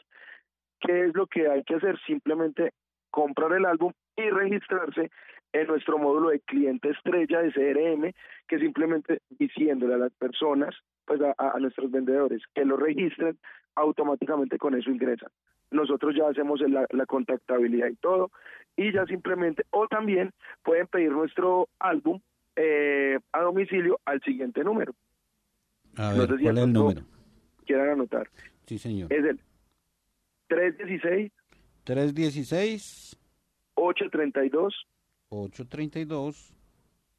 ¿Qué 0.78 1.07
es 1.07 1.14
lo 1.16 1.26
que 1.26 1.49
hay 1.49 1.64
que 1.64 1.74
hacer? 1.74 1.99
Simplemente 2.07 2.72
comprar 3.11 3.53
el 3.55 3.64
álbum 3.64 3.92
y 4.16 4.30
registrarse 4.30 5.11
en 5.53 5.66
nuestro 5.66 5.99
módulo 5.99 6.28
de 6.28 6.38
cliente 6.38 6.90
estrella 6.90 7.42
de 7.42 7.51
CRM, 7.51 8.12
que 8.47 8.61
simplemente 8.61 9.22
diciéndole 9.28 9.95
a 9.95 9.99
las 9.99 10.12
personas, 10.12 10.72
pues 11.05 11.20
a, 11.20 11.34
a 11.36 11.59
nuestros 11.59 11.90
vendedores, 11.90 12.42
que 12.55 12.64
lo 12.64 12.76
registren, 12.76 13.36
automáticamente 13.74 14.57
con 14.57 14.76
eso 14.76 14.88
ingresan. 14.88 15.30
Nosotros 15.75 16.14
ya 16.16 16.29
hacemos 16.29 16.61
la, 16.61 16.87
la 16.91 17.07
contactabilidad 17.07 17.89
y 17.89 17.97
todo, 17.97 18.31
y 18.77 18.93
ya 18.93 19.05
simplemente, 19.07 19.64
o 19.70 19.87
también 19.89 20.33
pueden 20.62 20.87
pedir 20.87 21.11
nuestro 21.11 21.68
álbum 21.79 22.20
eh, 22.57 23.18
a 23.33 23.41
domicilio 23.41 24.01
al 24.05 24.20
siguiente 24.22 24.62
número. 24.64 24.95
A 25.97 26.12
No 26.12 26.18
ver, 26.20 26.29
sé 26.31 26.37
si 26.39 26.43
¿cuál 26.45 26.59
es 26.59 26.64
el 26.64 26.72
número? 26.72 27.01
Quieran 27.66 27.89
anotar. 27.91 28.29
Sí, 28.66 28.79
señor. 28.79 29.12
Es 29.12 29.25
el 29.25 29.41
316 30.49 31.33
316 31.85 33.16
832 33.75 34.87
832 35.31 36.55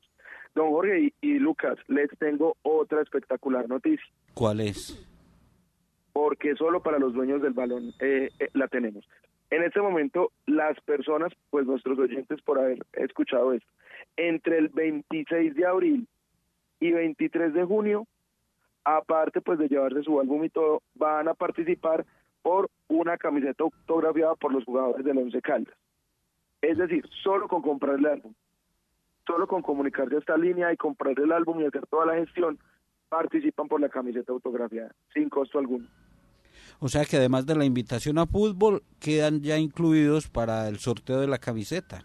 Don 0.55 0.69
Jorge 0.69 0.99
y, 0.99 1.13
y 1.21 1.39
Lucas, 1.39 1.77
les 1.87 2.09
tengo 2.17 2.57
otra 2.63 3.01
espectacular 3.01 3.69
noticia. 3.69 4.05
¿Cuál 4.33 4.61
es? 4.61 5.05
porque 6.19 6.53
solo 6.55 6.81
para 6.81 6.99
los 6.99 7.13
dueños 7.13 7.41
del 7.41 7.53
balón 7.53 7.93
eh, 8.01 8.29
eh, 8.39 8.49
la 8.53 8.67
tenemos. 8.67 9.07
En 9.51 9.63
este 9.63 9.79
momento, 9.81 10.33
las 10.45 10.77
personas, 10.81 11.31
pues 11.49 11.65
nuestros 11.65 11.97
oyentes 11.97 12.41
por 12.41 12.59
haber 12.59 12.79
escuchado 12.91 13.53
esto, 13.53 13.71
entre 14.17 14.57
el 14.57 14.67
26 14.67 15.55
de 15.55 15.65
abril 15.65 16.07
y 16.81 16.91
23 16.91 17.53
de 17.53 17.63
junio, 17.63 18.05
aparte 18.83 19.39
pues 19.39 19.59
de 19.59 19.69
llevarse 19.69 20.03
su 20.03 20.19
álbum 20.19 20.43
y 20.43 20.49
todo, 20.49 20.81
van 20.95 21.29
a 21.29 21.35
participar 21.35 22.05
por 22.49 22.71
una 22.87 23.15
camiseta 23.15 23.63
autografiada 23.63 24.33
por 24.33 24.51
los 24.51 24.65
jugadores 24.65 25.05
del 25.05 25.19
Once 25.19 25.39
Caldas. 25.39 25.75
Es 26.63 26.79
decir, 26.79 27.07
solo 27.21 27.47
con 27.47 27.61
comprar 27.61 27.99
el 27.99 28.07
álbum, 28.07 28.33
solo 29.27 29.45
con 29.45 29.61
comunicarse 29.61 30.15
a 30.15 30.17
esta 30.17 30.35
línea 30.35 30.73
y 30.73 30.77
comprar 30.77 31.13
el 31.19 31.31
álbum 31.31 31.61
y 31.61 31.65
hacer 31.67 31.85
toda 31.85 32.07
la 32.07 32.15
gestión, 32.15 32.57
participan 33.07 33.67
por 33.67 33.79
la 33.79 33.87
camiseta 33.87 34.31
autografiada, 34.31 34.95
sin 35.13 35.29
costo 35.29 35.59
alguno. 35.59 35.85
O 36.79 36.89
sea 36.89 37.05
que 37.05 37.17
además 37.17 37.45
de 37.45 37.53
la 37.53 37.65
invitación 37.65 38.17
a 38.17 38.25
fútbol, 38.25 38.81
quedan 38.99 39.41
ya 39.41 39.59
incluidos 39.59 40.27
para 40.27 40.67
el 40.69 40.79
sorteo 40.79 41.21
de 41.21 41.27
la 41.27 41.37
camiseta. 41.37 42.01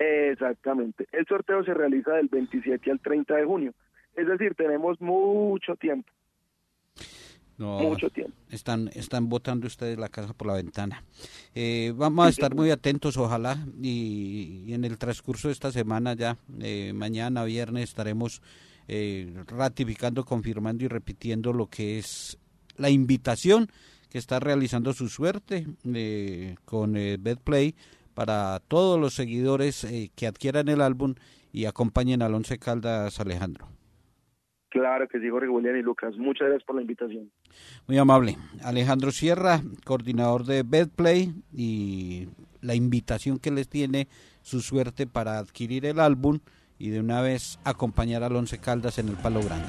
Exactamente. 0.00 1.06
El 1.12 1.26
sorteo 1.26 1.62
se 1.62 1.74
realiza 1.74 2.14
del 2.14 2.26
27 2.26 2.90
al 2.90 2.98
30 2.98 3.36
de 3.36 3.44
junio. 3.44 3.72
Es 4.16 4.26
decir, 4.26 4.56
tenemos 4.56 5.00
mucho 5.00 5.76
tiempo. 5.76 6.10
No, 7.56 7.78
Mucho 7.78 8.10
tiempo. 8.10 8.32
Están, 8.50 8.90
están 8.94 9.28
botando 9.28 9.66
ustedes 9.66 9.98
la 9.98 10.08
casa 10.08 10.32
por 10.32 10.48
la 10.48 10.54
ventana. 10.54 11.04
Eh, 11.54 11.92
vamos 11.96 12.26
a 12.26 12.28
estar 12.28 12.54
muy 12.54 12.70
atentos, 12.70 13.16
ojalá, 13.16 13.64
y, 13.80 14.64
y 14.66 14.74
en 14.74 14.84
el 14.84 14.98
transcurso 14.98 15.48
de 15.48 15.52
esta 15.52 15.70
semana 15.70 16.14
ya, 16.14 16.36
eh, 16.60 16.92
mañana, 16.94 17.44
viernes, 17.44 17.84
estaremos 17.90 18.42
eh, 18.88 19.32
ratificando, 19.46 20.24
confirmando 20.24 20.84
y 20.84 20.88
repitiendo 20.88 21.52
lo 21.52 21.68
que 21.68 21.98
es 21.98 22.38
la 22.76 22.90
invitación 22.90 23.68
que 24.14 24.18
está 24.18 24.38
realizando 24.38 24.92
su 24.92 25.08
suerte 25.08 25.66
eh, 25.92 26.54
con 26.64 26.96
eh, 26.96 27.16
BetPlay 27.18 27.74
para 28.14 28.60
todos 28.68 29.00
los 29.00 29.14
seguidores 29.14 29.82
eh, 29.84 30.10
que 30.14 30.26
adquieran 30.26 30.68
el 30.68 30.80
álbum 30.80 31.14
y 31.52 31.64
acompañen 31.64 32.22
al 32.22 32.34
Once 32.34 32.58
Caldas 32.58 33.18
Alejandro. 33.18 33.68
Claro 34.74 35.06
que 35.06 35.20
sí, 35.20 35.30
Jorge 35.30 35.48
William 35.48 35.76
y 35.76 35.82
Lucas. 35.82 36.16
Muchas 36.16 36.48
gracias 36.48 36.64
por 36.64 36.74
la 36.74 36.82
invitación. 36.82 37.30
Muy 37.86 37.96
amable. 37.96 38.36
Alejandro 38.64 39.12
Sierra, 39.12 39.60
coordinador 39.84 40.44
de 40.46 40.64
BetPlay 40.64 41.32
y 41.52 42.26
la 42.60 42.74
invitación 42.74 43.38
que 43.38 43.52
les 43.52 43.68
tiene 43.68 44.08
su 44.42 44.60
suerte 44.62 45.06
para 45.06 45.38
adquirir 45.38 45.86
el 45.86 46.00
álbum 46.00 46.40
y 46.76 46.88
de 46.88 46.98
una 46.98 47.22
vez 47.22 47.60
acompañar 47.62 48.24
al 48.24 48.34
Once 48.34 48.58
Caldas 48.58 48.98
en 48.98 49.10
el 49.10 49.14
Palo 49.14 49.42
Grande. 49.44 49.68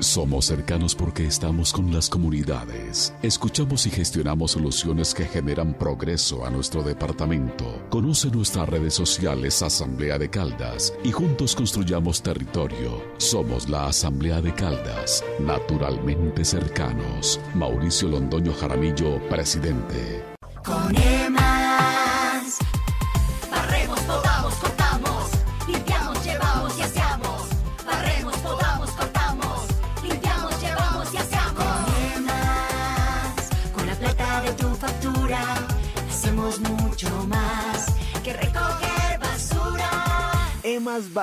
Somos 0.00 0.46
cercanos 0.46 0.94
porque 0.94 1.26
estamos 1.26 1.74
con 1.74 1.92
las 1.92 2.08
comunidades. 2.08 3.12
Escuchamos 3.22 3.84
y 3.84 3.90
gestionamos 3.90 4.52
soluciones 4.52 5.12
que 5.12 5.26
generan 5.26 5.74
progreso 5.74 6.46
a 6.46 6.50
nuestro 6.50 6.82
departamento. 6.82 7.82
Conoce 7.90 8.30
nuestras 8.30 8.66
redes 8.66 8.94
sociales 8.94 9.60
Asamblea 9.60 10.18
de 10.18 10.30
Caldas 10.30 10.94
y 11.04 11.12
juntos 11.12 11.54
construyamos 11.54 12.22
territorio. 12.22 13.02
Somos 13.18 13.68
la 13.68 13.88
Asamblea 13.88 14.40
de 14.40 14.54
Caldas, 14.54 15.22
naturalmente 15.38 16.46
cercanos. 16.46 17.38
Mauricio 17.54 18.08
Londoño 18.08 18.54
Jaramillo, 18.54 19.20
presidente. 19.28 20.24
Con 20.64 20.94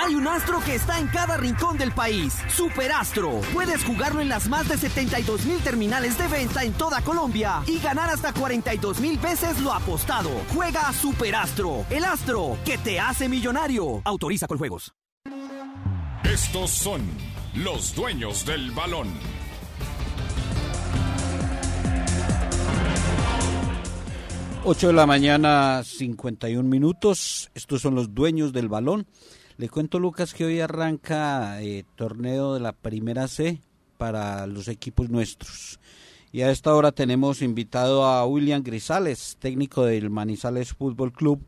Hay 0.00 0.14
un 0.14 0.28
astro 0.28 0.60
que 0.64 0.76
está 0.76 1.00
en 1.00 1.08
cada 1.08 1.36
rincón 1.36 1.76
del 1.76 1.90
país. 1.90 2.32
Superastro. 2.54 3.40
Puedes 3.52 3.82
jugarlo 3.82 4.20
en 4.20 4.28
las 4.28 4.48
más 4.48 4.68
de 4.68 4.78
72 4.78 5.44
mil 5.44 5.58
terminales 5.58 6.16
de 6.16 6.28
venta 6.28 6.62
en 6.62 6.72
toda 6.72 7.00
Colombia 7.00 7.64
y 7.66 7.80
ganar 7.80 8.08
hasta 8.08 8.32
42 8.32 9.00
mil 9.00 9.18
veces 9.18 9.60
lo 9.60 9.72
apostado. 9.72 10.30
Juega 10.54 10.88
a 10.88 10.92
Superastro. 10.92 11.84
El 11.90 12.04
astro 12.04 12.56
que 12.64 12.78
te 12.78 13.00
hace 13.00 13.28
millonario. 13.28 14.00
Autoriza 14.04 14.46
con 14.46 14.58
juegos. 14.58 14.94
Estos 16.22 16.70
son 16.70 17.02
los 17.56 17.96
dueños 17.96 18.46
del 18.46 18.70
balón. 18.70 19.08
Ocho 24.62 24.86
de 24.86 24.92
la 24.92 25.06
mañana, 25.06 25.82
51 25.82 26.68
minutos. 26.68 27.50
Estos 27.52 27.82
son 27.82 27.96
los 27.96 28.14
dueños 28.14 28.52
del 28.52 28.68
balón. 28.68 29.08
Le 29.58 29.68
cuento, 29.68 29.98
Lucas, 29.98 30.34
que 30.34 30.44
hoy 30.44 30.60
arranca 30.60 31.60
eh, 31.60 31.84
torneo 31.96 32.54
de 32.54 32.60
la 32.60 32.70
primera 32.70 33.26
C 33.26 33.58
para 33.96 34.46
los 34.46 34.68
equipos 34.68 35.10
nuestros. 35.10 35.80
Y 36.30 36.42
a 36.42 36.52
esta 36.52 36.72
hora 36.76 36.92
tenemos 36.92 37.42
invitado 37.42 38.04
a 38.04 38.24
William 38.24 38.62
Grisales, 38.62 39.36
técnico 39.40 39.84
del 39.84 40.10
Manizales 40.10 40.74
Fútbol 40.74 41.12
Club, 41.12 41.40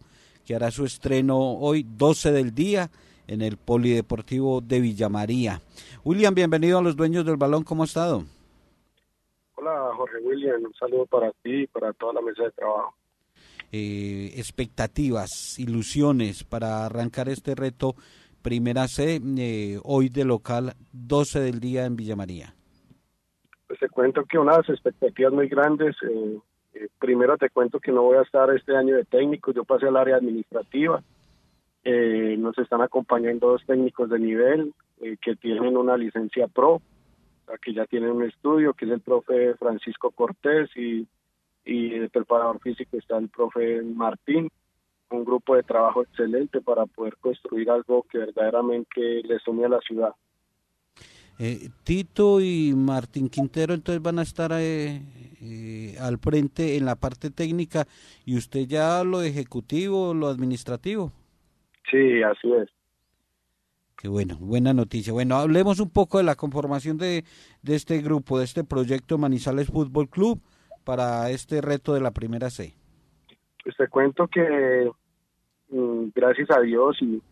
que 0.44 0.56
hará 0.56 0.72
su 0.72 0.84
estreno 0.84 1.38
hoy, 1.38 1.86
12 1.88 2.32
del 2.32 2.52
día, 2.52 2.90
en 3.28 3.42
el 3.42 3.56
Polideportivo 3.56 4.60
de 4.60 4.80
Villamaría. 4.80 5.60
William, 6.02 6.34
bienvenido 6.34 6.78
a 6.78 6.82
los 6.82 6.96
dueños 6.96 7.24
del 7.24 7.36
balón, 7.36 7.62
¿cómo 7.62 7.84
ha 7.84 7.86
estado? 7.86 8.24
Hola 9.54 9.92
Jorge 9.96 10.18
William, 10.24 10.60
un 10.64 10.74
saludo 10.74 11.06
para 11.06 11.30
ti 11.44 11.62
y 11.62 11.66
para 11.68 11.92
toda 11.92 12.14
la 12.14 12.22
mesa 12.22 12.42
de 12.42 12.50
trabajo. 12.50 12.92
Eh, 13.72 14.32
expectativas, 14.36 15.58
ilusiones 15.58 16.42
para 16.44 16.86
arrancar 16.86 17.28
este 17.28 17.54
reto 17.54 17.94
Primera 18.42 18.88
C, 18.88 19.20
eh, 19.38 19.78
hoy 19.84 20.08
de 20.08 20.24
local, 20.24 20.72
12 20.92 21.40
del 21.40 21.60
día 21.60 21.84
en 21.84 21.94
Villamaría? 21.94 22.54
Pues 23.66 23.78
te 23.78 23.88
cuento 23.88 24.24
que 24.24 24.38
unas 24.38 24.68
expectativas 24.68 25.32
muy 25.32 25.48
grandes. 25.48 25.94
Eh, 26.02 26.38
eh, 26.74 26.88
primero 26.98 27.36
te 27.36 27.50
cuento 27.50 27.80
que 27.80 27.92
no 27.92 28.02
voy 28.02 28.16
a 28.16 28.22
estar 28.22 28.50
este 28.54 28.76
año 28.76 28.96
de 28.96 29.04
técnico, 29.04 29.52
yo 29.52 29.64
pasé 29.64 29.86
al 29.86 29.96
área 29.96 30.16
administrativa. 30.16 31.02
Eh, 31.84 32.36
nos 32.38 32.56
están 32.58 32.82
acompañando 32.82 33.48
dos 33.48 33.64
técnicos 33.66 34.10
de 34.10 34.18
nivel 34.18 34.74
eh, 35.00 35.16
que 35.20 35.34
tienen 35.36 35.76
una 35.76 35.96
licencia 35.96 36.46
pro, 36.46 36.80
que 37.62 37.74
ya 37.74 37.84
tienen 37.86 38.10
un 38.10 38.24
estudio, 38.24 38.74
que 38.74 38.84
es 38.84 38.90
el 38.92 39.00
profe 39.00 39.54
Francisco 39.54 40.10
Cortés 40.10 40.70
y, 40.76 41.06
y 41.64 41.94
el 41.94 42.10
preparador 42.10 42.60
físico 42.60 42.96
está 42.96 43.18
el 43.18 43.28
profe 43.28 43.82
Martín, 43.82 44.50
un 45.10 45.24
grupo 45.24 45.56
de 45.56 45.62
trabajo 45.62 46.02
excelente 46.02 46.60
para 46.60 46.86
poder 46.86 47.16
construir 47.16 47.70
algo 47.70 48.04
que 48.10 48.18
verdaderamente 48.18 49.22
le 49.22 49.38
sume 49.40 49.64
a 49.64 49.68
la 49.68 49.80
ciudad. 49.80 50.14
Eh, 51.38 51.70
Tito 51.84 52.40
y 52.40 52.74
Martín 52.76 53.30
Quintero 53.30 53.72
entonces 53.72 54.02
van 54.02 54.18
a 54.18 54.22
estar 54.22 54.52
eh, 54.52 55.00
eh, 55.40 55.96
al 55.98 56.18
frente 56.18 56.76
en 56.76 56.84
la 56.84 56.96
parte 56.96 57.30
técnica 57.30 57.86
y 58.26 58.36
usted 58.36 58.66
ya 58.66 59.02
lo 59.04 59.22
ejecutivo, 59.22 60.12
lo 60.12 60.28
administrativo. 60.28 61.12
Sí, 61.90 62.22
así 62.22 62.52
es. 62.52 62.68
Qué 63.96 64.08
bueno, 64.08 64.36
buena 64.38 64.74
noticia. 64.74 65.12
Bueno, 65.12 65.36
hablemos 65.36 65.80
un 65.80 65.90
poco 65.90 66.18
de 66.18 66.24
la 66.24 66.34
conformación 66.34 66.98
de, 66.98 67.24
de 67.62 67.74
este 67.74 68.02
grupo, 68.02 68.38
de 68.38 68.44
este 68.44 68.62
proyecto 68.62 69.16
Manizales 69.18 69.68
Fútbol 69.68 70.08
Club 70.08 70.40
para 70.90 71.30
este 71.30 71.60
reto 71.60 71.94
de 71.94 72.00
la 72.00 72.10
primera 72.10 72.50
C. 72.50 72.74
Pues 73.62 73.76
te 73.76 73.86
cuento 73.86 74.26
que 74.26 74.90
mm, 75.68 76.08
gracias 76.12 76.50
a 76.50 76.58
Dios 76.62 76.98
y, 77.00 77.22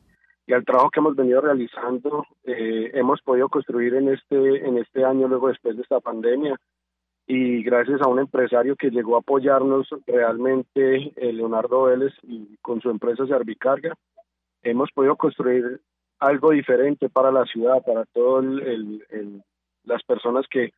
y 0.47 0.53
al 0.53 0.65
trabajo 0.65 0.91
que 0.91 1.01
hemos 1.01 1.17
venido 1.17 1.41
realizando, 1.41 2.25
eh, 2.45 2.93
hemos 2.95 3.21
podido 3.21 3.49
construir 3.49 3.95
en 3.95 4.11
este, 4.11 4.65
en 4.65 4.79
este 4.79 5.05
año, 5.05 5.27
luego 5.27 5.49
después 5.49 5.75
de 5.75 5.83
esta 5.83 5.99
pandemia, 5.99 6.55
y 7.27 7.65
gracias 7.65 8.01
a 8.01 8.07
un 8.07 8.21
empresario 8.21 8.77
que 8.77 8.91
llegó 8.91 9.17
a 9.17 9.21
apoyarnos 9.23 9.89
realmente, 10.07 11.13
eh, 11.17 11.33
Leonardo 11.33 11.83
Vélez, 11.83 12.13
y 12.23 12.59
con 12.63 12.81
su 12.81 12.91
empresa 12.91 13.27
Servicarga, 13.27 13.93
hemos 14.63 14.93
podido 14.93 15.17
construir 15.17 15.81
algo 16.21 16.53
diferente 16.53 17.09
para 17.09 17.33
la 17.33 17.45
ciudad, 17.45 17.85
para 17.85 18.05
todas 18.05 18.45
el, 18.45 19.05
el, 19.11 19.43
las 19.83 20.05
personas 20.05 20.47
que 20.49 20.73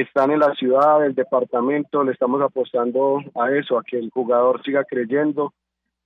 están 0.00 0.30
en 0.30 0.40
la 0.40 0.54
ciudad, 0.54 1.04
el 1.04 1.14
departamento, 1.14 2.04
le 2.04 2.12
estamos 2.12 2.42
apostando 2.42 3.20
a 3.34 3.50
eso, 3.52 3.78
a 3.78 3.82
que 3.82 3.98
el 3.98 4.10
jugador 4.10 4.62
siga 4.62 4.84
creyendo. 4.84 5.52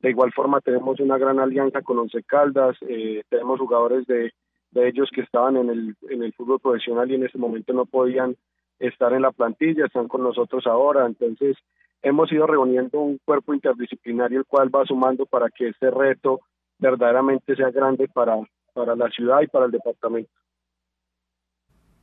De 0.01 0.11
igual 0.11 0.33
forma 0.33 0.61
tenemos 0.61 1.01
una 1.01 1.19
gran 1.19 1.41
alianza 1.41 1.83
con 1.83 1.99
Once 1.99 2.23
Caldas, 2.23 2.77
eh, 2.89 3.23
tenemos 3.29 3.59
jugadores 3.59 4.07
de, 4.07 4.33
de 4.71 4.89
ellos 4.89 5.11
que 5.15 5.23
estaban 5.23 5.57
en 5.57 5.71
el, 5.71 5.97
en 6.09 6.23
el 6.23 6.33
fútbol 6.33 6.61
profesional 6.61 7.11
y 7.11 7.17
en 7.17 7.25
ese 7.25 7.39
momento 7.39 7.73
no 7.73 7.85
podían 7.85 8.37
estar 8.79 9.13
en 9.13 9.23
la 9.23 9.33
plantilla, 9.33 9.87
están 9.87 10.09
con 10.09 10.23
nosotros 10.23 10.67
ahora, 10.67 11.07
entonces 11.07 11.57
hemos 12.03 12.33
ido 12.33 12.47
reuniendo 12.47 13.01
un 13.01 13.19
cuerpo 13.25 13.53
interdisciplinario 13.53 14.39
el 14.39 14.47
cual 14.47 14.75
va 14.75 14.87
sumando 14.87 15.27
para 15.27 15.51
que 15.51 15.69
este 15.69 15.91
reto 15.91 16.41
verdaderamente 16.79 17.55
sea 17.57 17.71
grande 17.71 18.09
para, 18.09 18.39
para 18.73 18.97
la 18.97 19.11
ciudad 19.11 19.43
y 19.43 19.49
para 19.49 19.67
el 19.67 19.71
departamento. 19.71 20.31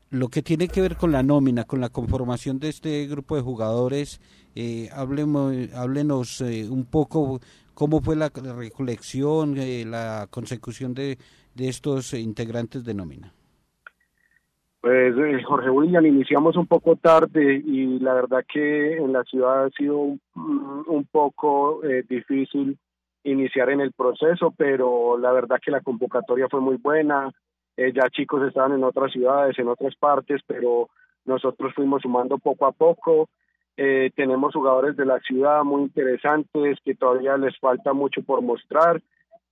Lo 0.10 0.30
que 0.30 0.41
tiene 0.41 0.68
que 0.68 0.82
ver 0.82 0.95
con 0.95 1.12
la 1.12 1.24
nómina, 1.24 1.66
con 1.66 1.82
la 1.82 1.89
conformación 1.89 2.60
de 2.60 2.70
este 2.70 3.08
grupo 3.08 3.36
de 3.36 3.41
jugadores, 3.41 4.22
eh, 4.55 4.89
hablemos, 4.93 5.53
háblenos 5.74 6.41
eh, 6.41 6.68
un 6.70 6.86
poco 6.86 7.39
cómo 7.74 8.01
fue 8.01 8.16
la 8.16 8.30
recolección, 8.30 9.58
eh, 9.58 9.86
la 9.86 10.28
consecución 10.30 10.93
de, 10.93 11.18
de 11.53 11.68
estos 11.68 12.14
integrantes 12.14 12.84
de 12.86 12.93
nómina. 12.93 13.34
Pues 14.82 15.18
eh, 15.18 15.43
Jorge 15.43 15.70
William, 15.70 16.05
iniciamos 16.05 16.55
un 16.55 16.66
poco 16.66 16.95
tarde 16.95 17.62
y 17.66 17.99
la 17.99 18.14
verdad 18.14 18.45
que 18.47 18.97
en 18.97 19.12
la 19.12 19.24
ciudad 19.24 19.66
ha 19.66 19.70
sido 19.72 19.97
un, 19.97 20.22
un 20.36 21.05
poco 21.12 21.84
eh, 21.84 22.03
difícil 22.08 22.78
iniciar 23.24 23.70
en 23.70 23.82
el 23.82 23.91
proceso, 23.91 24.53
pero 24.55 25.18
la 25.18 25.32
verdad 25.32 25.60
que 25.64 25.72
la 25.72 25.82
convocatoria 25.82 26.47
fue 26.49 26.62
muy 26.62 26.78
buena, 26.78 27.32
eh, 27.78 27.93
ya 27.93 28.09
chicos 28.09 28.41
estaban 28.47 28.73
en 28.73 28.84
otras 28.84 29.11
ciudades, 29.11 29.57
en 29.59 29.67
otras 29.67 29.95
partes, 29.95 30.41
pero 30.47 30.89
nosotros 31.25 31.73
fuimos 31.75 32.01
sumando 32.01 32.39
poco 32.39 32.65
a 32.65 32.71
poco. 32.71 33.30
Eh, 33.78 34.09
tenemos 34.15 34.55
jugadores 34.55 34.97
de 34.97 35.05
la 35.05 35.19
ciudad 35.19 35.63
muy 35.63 35.84
interesantes 35.84 36.80
que 36.84 36.95
todavía 36.95 37.38
les 37.38 37.57
falta 37.59 37.93
mucho 37.93 38.23
por 38.23 38.41
mostrar 38.41 39.01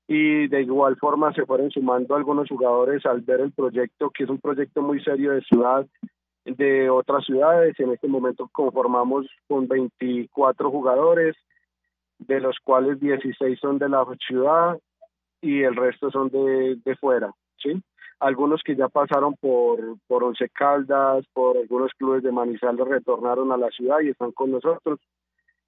y 0.08 0.48
de 0.48 0.62
igual 0.62 0.98
forma 0.98 1.34
se 1.34 1.46
fueron 1.46 1.70
sumando 1.70 2.16
algunos 2.16 2.50
jugadores 2.50 3.06
al 3.06 3.22
ver 3.22 3.42
el 3.42 3.52
proyecto, 3.52 4.10
que 4.10 4.24
es 4.24 4.30
un 4.30 4.40
proyecto 4.40 4.82
muy 4.82 5.04
serio 5.04 5.32
de 5.32 5.42
ciudad, 5.42 5.86
de 6.46 6.90
otras 6.90 7.26
ciudades. 7.26 7.80
En 7.80 7.92
este 7.92 8.08
momento 8.08 8.50
conformamos 8.52 9.28
con 9.48 9.68
24 9.68 10.72
jugadores, 10.72 11.36
de 12.18 12.40
los 12.40 12.58
cuales 12.64 13.00
16 13.00 13.60
son 13.60 13.78
de 13.78 13.90
la 13.90 14.06
ciudad 14.28 14.80
y 15.42 15.62
el 15.62 15.76
resto 15.76 16.10
son 16.10 16.30
de, 16.30 16.78
de 16.84 16.96
fuera, 16.96 17.32
¿sí? 17.58 17.82
Algunos 18.26 18.64
que 18.64 18.76
ya 18.76 18.90
pasaron 18.90 19.36
por, 19.36 20.00
por 20.08 20.24
Once 20.24 20.50
Caldas, 20.50 21.24
por 21.32 21.58
algunos 21.58 21.92
clubes 21.94 22.24
de 22.24 22.32
Manizales 22.32 22.88
retornaron 22.88 23.52
a 23.52 23.58
la 23.58 23.70
ciudad 23.70 24.00
y 24.02 24.10
están 24.10 24.32
con 24.32 24.50
nosotros. 24.50 25.00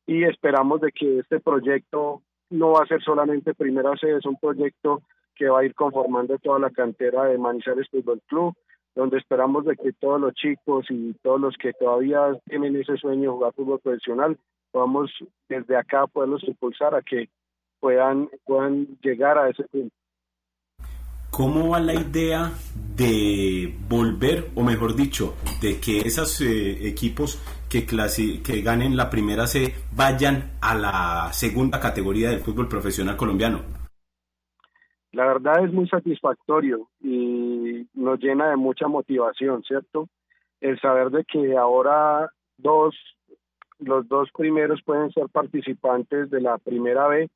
Y 0.08 0.24
esperamos 0.24 0.82
de 0.82 0.92
que 0.92 1.20
este 1.20 1.40
proyecto 1.40 2.24
no 2.50 2.72
va 2.72 2.82
a 2.82 2.88
ser 2.88 3.04
solamente 3.04 3.54
primera 3.54 3.96
sede, 3.98 4.18
es 4.18 4.26
un 4.26 4.40
proyecto 4.40 5.04
que 5.36 5.50
va 5.50 5.60
a 5.60 5.66
ir 5.66 5.76
conformando 5.76 6.40
toda 6.40 6.58
la 6.58 6.72
cantera 6.72 7.26
de 7.26 7.38
Manizales 7.38 7.88
Fútbol 7.92 8.22
Club, 8.26 8.56
donde 8.96 9.20
esperamos 9.20 9.64
de 9.66 9.76
que 9.76 9.94
todos 9.94 10.20
los 10.20 10.34
chicos 10.34 10.88
y 10.90 11.14
todos 11.22 11.40
los 11.40 11.56
que 11.58 11.74
todavía 11.74 12.40
tienen 12.46 12.76
ese 12.76 12.98
sueño 12.98 13.22
de 13.22 13.36
jugar 13.36 13.54
fútbol 13.54 13.80
profesional, 13.82 14.36
podamos 14.72 15.12
desde 15.48 15.76
acá 15.76 16.08
poderlos 16.08 16.44
impulsar 16.44 16.96
a 16.96 17.04
que 17.04 17.30
puedan, 17.80 18.32
puedan 18.46 18.98
llegar 19.04 19.38
a 19.38 19.48
ese 19.48 19.64
punto. 19.66 19.94
¿Cómo 21.38 21.70
va 21.70 21.80
la 21.80 21.94
idea 21.94 22.50
de 22.96 23.72
volver, 23.88 24.46
o 24.56 24.64
mejor 24.64 24.96
dicho, 24.96 25.36
de 25.62 25.80
que 25.80 26.00
esos 26.00 26.42
eh, 26.42 26.88
equipos 26.88 27.38
que, 27.70 27.82
ganen 28.64 28.98
la 28.98 29.12
primera 29.12 29.46
C 29.46 29.76
vayan 29.96 30.54
a 30.60 30.74
la 30.74 31.32
segunda 31.34 31.80
categoría 31.80 32.32
del 32.32 32.40
fútbol 32.40 32.68
profesional 32.68 33.16
colombiano? 33.16 33.60
La 35.12 35.28
verdad 35.28 35.64
es 35.64 35.72
muy 35.72 35.88
satisfactorio 35.88 36.90
y 37.02 37.88
nos 37.94 38.20
llena 38.20 38.50
de 38.50 38.56
mucha 38.56 38.88
motivación, 38.88 39.62
¿cierto? 39.62 40.10
El 40.60 40.80
saber 40.80 41.12
de 41.12 41.24
que 41.24 41.56
ahora 41.56 42.32
dos, 42.58 42.96
los 43.78 44.08
dos 44.08 44.32
primeros 44.36 44.82
pueden 44.84 45.12
ser 45.12 45.30
participantes 45.32 46.32
de 46.32 46.42
la 46.42 46.58
primera 46.58 47.08
B. 47.08 47.30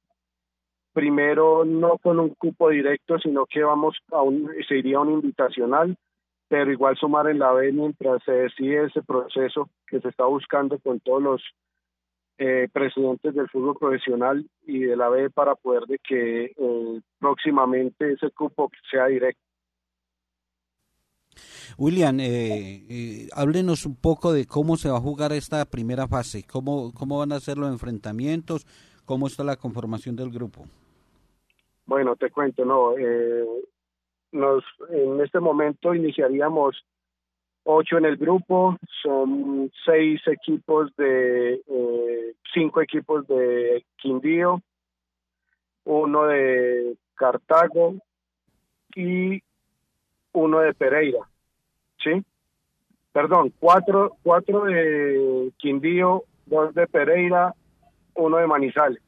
Primero 0.93 1.63
no 1.65 1.97
con 1.97 2.19
un 2.19 2.29
cupo 2.35 2.69
directo, 2.69 3.17
sino 3.19 3.45
que 3.45 3.63
vamos 3.63 3.97
a 4.11 4.21
un, 4.21 4.49
se 4.67 4.77
iría 4.77 4.97
a 4.97 5.01
un 5.01 5.11
invitacional, 5.11 5.97
pero 6.47 6.71
igual 6.71 6.97
sumar 6.97 7.29
en 7.29 7.39
la 7.39 7.53
B 7.53 7.71
mientras 7.71 8.21
se 8.23 8.31
decide 8.31 8.85
ese 8.85 9.01
proceso 9.01 9.69
que 9.87 10.01
se 10.01 10.09
está 10.09 10.25
buscando 10.25 10.77
con 10.79 10.99
todos 10.99 11.21
los 11.21 11.41
eh, 12.37 12.67
presidentes 12.73 13.33
del 13.33 13.49
fútbol 13.49 13.77
profesional 13.77 14.45
y 14.65 14.79
de 14.79 14.97
la 14.97 15.09
B 15.09 15.29
para 15.29 15.55
poder 15.55 15.83
de 15.83 15.97
que 15.99 16.45
eh, 16.45 17.01
próximamente 17.19 18.13
ese 18.13 18.31
cupo 18.31 18.69
sea 18.89 19.07
directo. 19.07 19.41
William, 21.77 22.19
eh, 22.19 22.83
eh, 22.89 23.29
háblenos 23.33 23.85
un 23.85 23.95
poco 23.95 24.33
de 24.33 24.45
cómo 24.45 24.77
se 24.77 24.89
va 24.89 24.97
a 24.97 25.01
jugar 25.01 25.33
esta 25.33 25.65
primera 25.65 26.07
fase, 26.07 26.43
cómo, 26.43 26.91
cómo 26.93 27.19
van 27.19 27.31
a 27.31 27.39
ser 27.39 27.57
los 27.57 27.71
enfrentamientos, 27.71 28.65
cómo 29.05 29.27
está 29.27 29.43
la 29.43 29.55
conformación 29.55 30.15
del 30.15 30.31
grupo. 30.31 30.65
Bueno, 31.85 32.15
te 32.15 32.29
cuento, 32.29 32.63
no, 32.63 32.97
eh, 32.97 33.45
nos 34.31 34.63
en 34.89 35.19
este 35.21 35.39
momento 35.39 35.93
iniciaríamos 35.93 36.85
ocho 37.63 37.97
en 37.97 38.05
el 38.05 38.17
grupo, 38.17 38.77
son 39.03 39.71
seis 39.85 40.21
equipos 40.27 40.95
de 40.95 41.55
eh, 41.55 42.33
cinco 42.53 42.81
equipos 42.81 43.27
de 43.27 43.85
Quindío, 43.97 44.61
uno 45.85 46.25
de 46.25 46.95
Cartago 47.15 47.95
y 48.95 49.41
uno 50.33 50.59
de 50.59 50.73
Pereira, 50.73 51.19
¿sí? 52.03 52.23
Perdón, 53.11 53.53
cuatro, 53.59 54.15
cuatro 54.23 54.65
de 54.65 55.51
Quindío, 55.57 56.23
dos 56.45 56.73
de 56.73 56.87
Pereira, 56.87 57.53
uno 58.15 58.37
de 58.37 58.47
Manizales. 58.47 59.01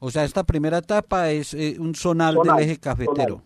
O 0.00 0.10
sea, 0.10 0.24
esta 0.24 0.44
primera 0.44 0.78
etapa 0.78 1.30
es 1.30 1.54
eh, 1.54 1.76
un 1.78 1.94
zonal, 1.94 2.34
Zonal, 2.34 2.56
del 2.56 2.64
eje 2.66 2.80
cafetero. 2.80 3.42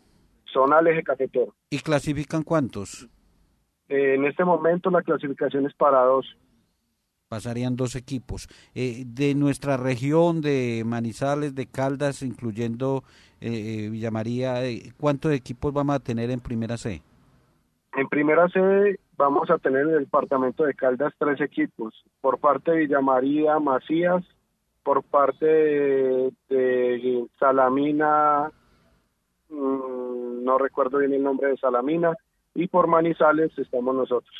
Zonal 0.52 0.86
eje 0.86 1.02
cafetero. 1.02 1.54
¿Y 1.70 1.78
clasifican 1.78 2.42
cuántos? 2.42 3.08
Eh, 3.88 4.14
en 4.14 4.24
este 4.26 4.44
momento 4.44 4.90
la 4.90 5.02
clasificación 5.02 5.66
es 5.66 5.74
para 5.74 6.02
dos. 6.04 6.26
Pasarían 7.28 7.76
dos 7.76 7.96
equipos. 7.96 8.46
Eh, 8.74 9.04
de 9.06 9.34
nuestra 9.34 9.78
región, 9.78 10.42
de 10.42 10.82
Manizales, 10.84 11.54
de 11.54 11.66
Caldas, 11.66 12.22
incluyendo 12.22 13.04
eh, 13.40 13.88
Villa 13.90 14.10
María, 14.10 14.62
eh, 14.64 14.92
¿cuántos 15.00 15.32
equipos 15.32 15.72
vamos 15.72 15.96
a 15.96 16.00
tener 16.00 16.30
en 16.30 16.40
primera 16.40 16.76
C? 16.76 17.02
En 17.94 18.08
primera 18.08 18.48
sede 18.48 19.00
vamos 19.16 19.50
a 19.50 19.58
tener 19.58 19.82
en 19.86 19.94
el 19.94 20.04
departamento 20.04 20.64
de 20.64 20.74
Caldas 20.74 21.14
tres 21.18 21.40
equipos. 21.40 21.94
Por 22.20 22.38
parte 22.38 22.70
de 22.70 22.78
Villa 22.78 23.00
María, 23.00 23.58
Macías, 23.58 24.22
por 24.82 25.02
parte 25.04 25.46
de, 25.46 26.32
de 26.48 27.26
Salamina, 27.38 28.50
mm, 29.48 30.44
no 30.44 30.58
recuerdo 30.58 30.98
bien 30.98 31.12
el 31.14 31.22
nombre 31.22 31.48
de 31.48 31.56
Salamina, 31.56 32.14
y 32.54 32.66
por 32.68 32.86
Manizales 32.86 33.56
estamos 33.58 33.94
nosotros. 33.94 34.34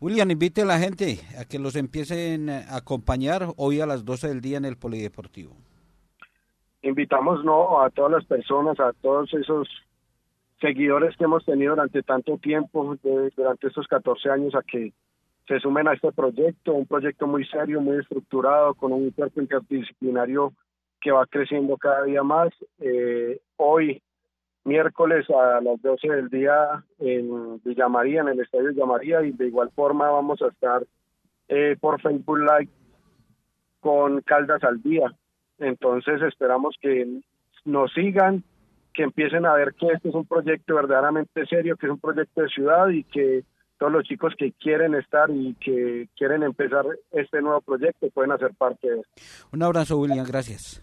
William, 0.00 0.30
invite 0.30 0.62
a 0.62 0.64
la 0.64 0.78
gente 0.78 1.18
a 1.38 1.44
que 1.44 1.58
los 1.58 1.76
empiecen 1.76 2.48
a 2.48 2.76
acompañar 2.76 3.48
hoy 3.56 3.80
a 3.80 3.86
las 3.86 4.04
12 4.04 4.28
del 4.28 4.40
día 4.40 4.56
en 4.56 4.64
el 4.64 4.76
Polideportivo. 4.76 5.56
invitamos 6.82 7.44
no 7.44 7.82
a 7.82 7.90
todas 7.90 8.10
las 8.12 8.24
personas, 8.24 8.80
a 8.80 8.94
todos 9.02 9.32
esos 9.34 9.68
seguidores 10.62 11.14
que 11.18 11.24
hemos 11.24 11.44
tenido 11.44 11.74
durante 11.74 12.02
tanto 12.02 12.38
tiempo, 12.38 12.96
de- 13.02 13.30
durante 13.36 13.66
estos 13.66 13.86
14 13.86 14.30
años, 14.30 14.54
a 14.54 14.62
que 14.62 14.92
se 15.50 15.58
sumen 15.58 15.88
a 15.88 15.94
este 15.94 16.12
proyecto, 16.12 16.74
un 16.74 16.86
proyecto 16.86 17.26
muy 17.26 17.44
serio, 17.44 17.80
muy 17.80 17.96
estructurado, 17.96 18.72
con 18.74 18.92
un 18.92 19.10
cuerpo 19.10 19.40
interdisciplinario 19.40 20.52
que 21.00 21.10
va 21.10 21.26
creciendo 21.26 21.76
cada 21.76 22.04
día 22.04 22.22
más. 22.22 22.50
Eh, 22.78 23.40
hoy, 23.56 24.00
miércoles 24.62 25.28
a 25.28 25.60
las 25.60 25.82
12 25.82 26.06
del 26.06 26.28
día 26.28 26.84
en 27.00 27.60
Villa 27.64 27.88
María, 27.88 28.20
en 28.20 28.28
el 28.28 28.38
Estadio 28.38 28.68
Villa 28.68 28.86
María, 28.86 29.22
y 29.24 29.32
de 29.32 29.48
igual 29.48 29.72
forma 29.74 30.08
vamos 30.08 30.40
a 30.40 30.46
estar 30.46 30.84
eh, 31.48 31.76
por 31.80 32.00
Facebook 32.00 32.38
Live 32.38 32.70
con 33.80 34.20
Caldas 34.20 34.62
al 34.62 34.80
día. 34.80 35.12
Entonces 35.58 36.22
esperamos 36.22 36.76
que 36.80 37.22
nos 37.64 37.92
sigan, 37.92 38.44
que 38.94 39.02
empiecen 39.02 39.46
a 39.46 39.54
ver 39.54 39.74
que 39.74 39.88
este 39.88 40.10
es 40.10 40.14
un 40.14 40.26
proyecto 40.26 40.76
verdaderamente 40.76 41.44
serio, 41.46 41.76
que 41.76 41.86
es 41.86 41.92
un 41.92 41.98
proyecto 41.98 42.42
de 42.42 42.48
ciudad 42.50 42.88
y 42.90 43.02
que 43.02 43.42
todos 43.80 43.92
los 43.92 44.04
chicos 44.04 44.34
que 44.38 44.52
quieren 44.52 44.94
estar 44.94 45.30
y 45.30 45.54
que 45.54 46.06
quieren 46.14 46.42
empezar 46.42 46.84
este 47.12 47.40
nuevo 47.40 47.62
proyecto 47.62 48.10
pueden 48.10 48.30
hacer 48.30 48.52
parte 48.54 48.90
de 48.90 49.00
esto. 49.00 49.12
Un 49.52 49.62
abrazo, 49.62 49.96
William, 49.96 50.26
gracias. 50.26 50.82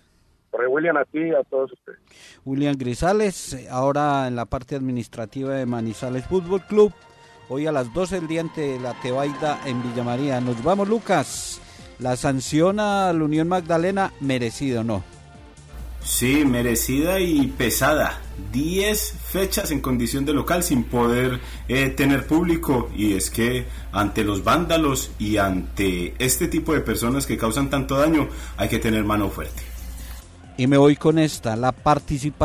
Corre 0.49 0.67
William 0.67 0.97
a 0.97 1.05
ti 1.05 1.19
y 1.19 1.29
a 1.29 1.43
todos 1.43 1.71
ustedes. 1.73 1.99
William 2.43 2.75
Grisales, 2.75 3.53
eh, 3.53 3.67
ahora 3.69 4.27
en 4.27 4.35
la 4.35 4.45
parte 4.45 4.75
administrativa 4.75 5.53
de 5.53 5.67
Manizales 5.67 6.25
Fútbol 6.25 6.61
Club, 6.61 6.91
hoy 7.49 7.67
a 7.67 7.71
las 7.71 7.93
12 7.93 8.15
del 8.15 8.27
día 8.27 8.41
ante 8.41 8.79
la 8.79 8.99
Tebaida 8.99 9.59
en 9.67 9.83
Villa 9.83 10.03
María. 10.03 10.41
Nos 10.41 10.63
vamos, 10.63 10.89
Lucas. 10.89 11.61
La 11.99 12.15
sanción 12.15 12.79
a 12.79 13.13
la 13.13 13.23
Unión 13.23 13.47
Magdalena, 13.47 14.11
merecido, 14.21 14.83
¿no? 14.83 15.03
Sí, 16.07 16.45
merecida 16.45 17.19
y 17.19 17.47
pesada. 17.47 18.21
10 18.53 19.15
fechas 19.29 19.71
en 19.71 19.81
condición 19.81 20.23
de 20.23 20.31
local 20.31 20.63
sin 20.63 20.85
poder 20.85 21.41
eh, 21.67 21.89
tener 21.89 22.25
público 22.25 22.89
y 22.95 23.13
es 23.13 23.29
que 23.29 23.65
ante 23.91 24.23
los 24.23 24.41
vándalos 24.41 25.11
y 25.19 25.35
ante 25.35 26.15
este 26.17 26.47
tipo 26.47 26.73
de 26.73 26.79
personas 26.79 27.27
que 27.27 27.37
causan 27.37 27.69
tanto 27.69 27.97
daño 27.97 28.29
hay 28.55 28.69
que 28.69 28.79
tener 28.79 29.03
mano 29.03 29.29
fuerte. 29.29 29.61
Y 30.55 30.65
me 30.67 30.77
voy 30.77 30.95
con 30.95 31.19
esta, 31.19 31.57
la 31.57 31.73
participación. 31.73 32.37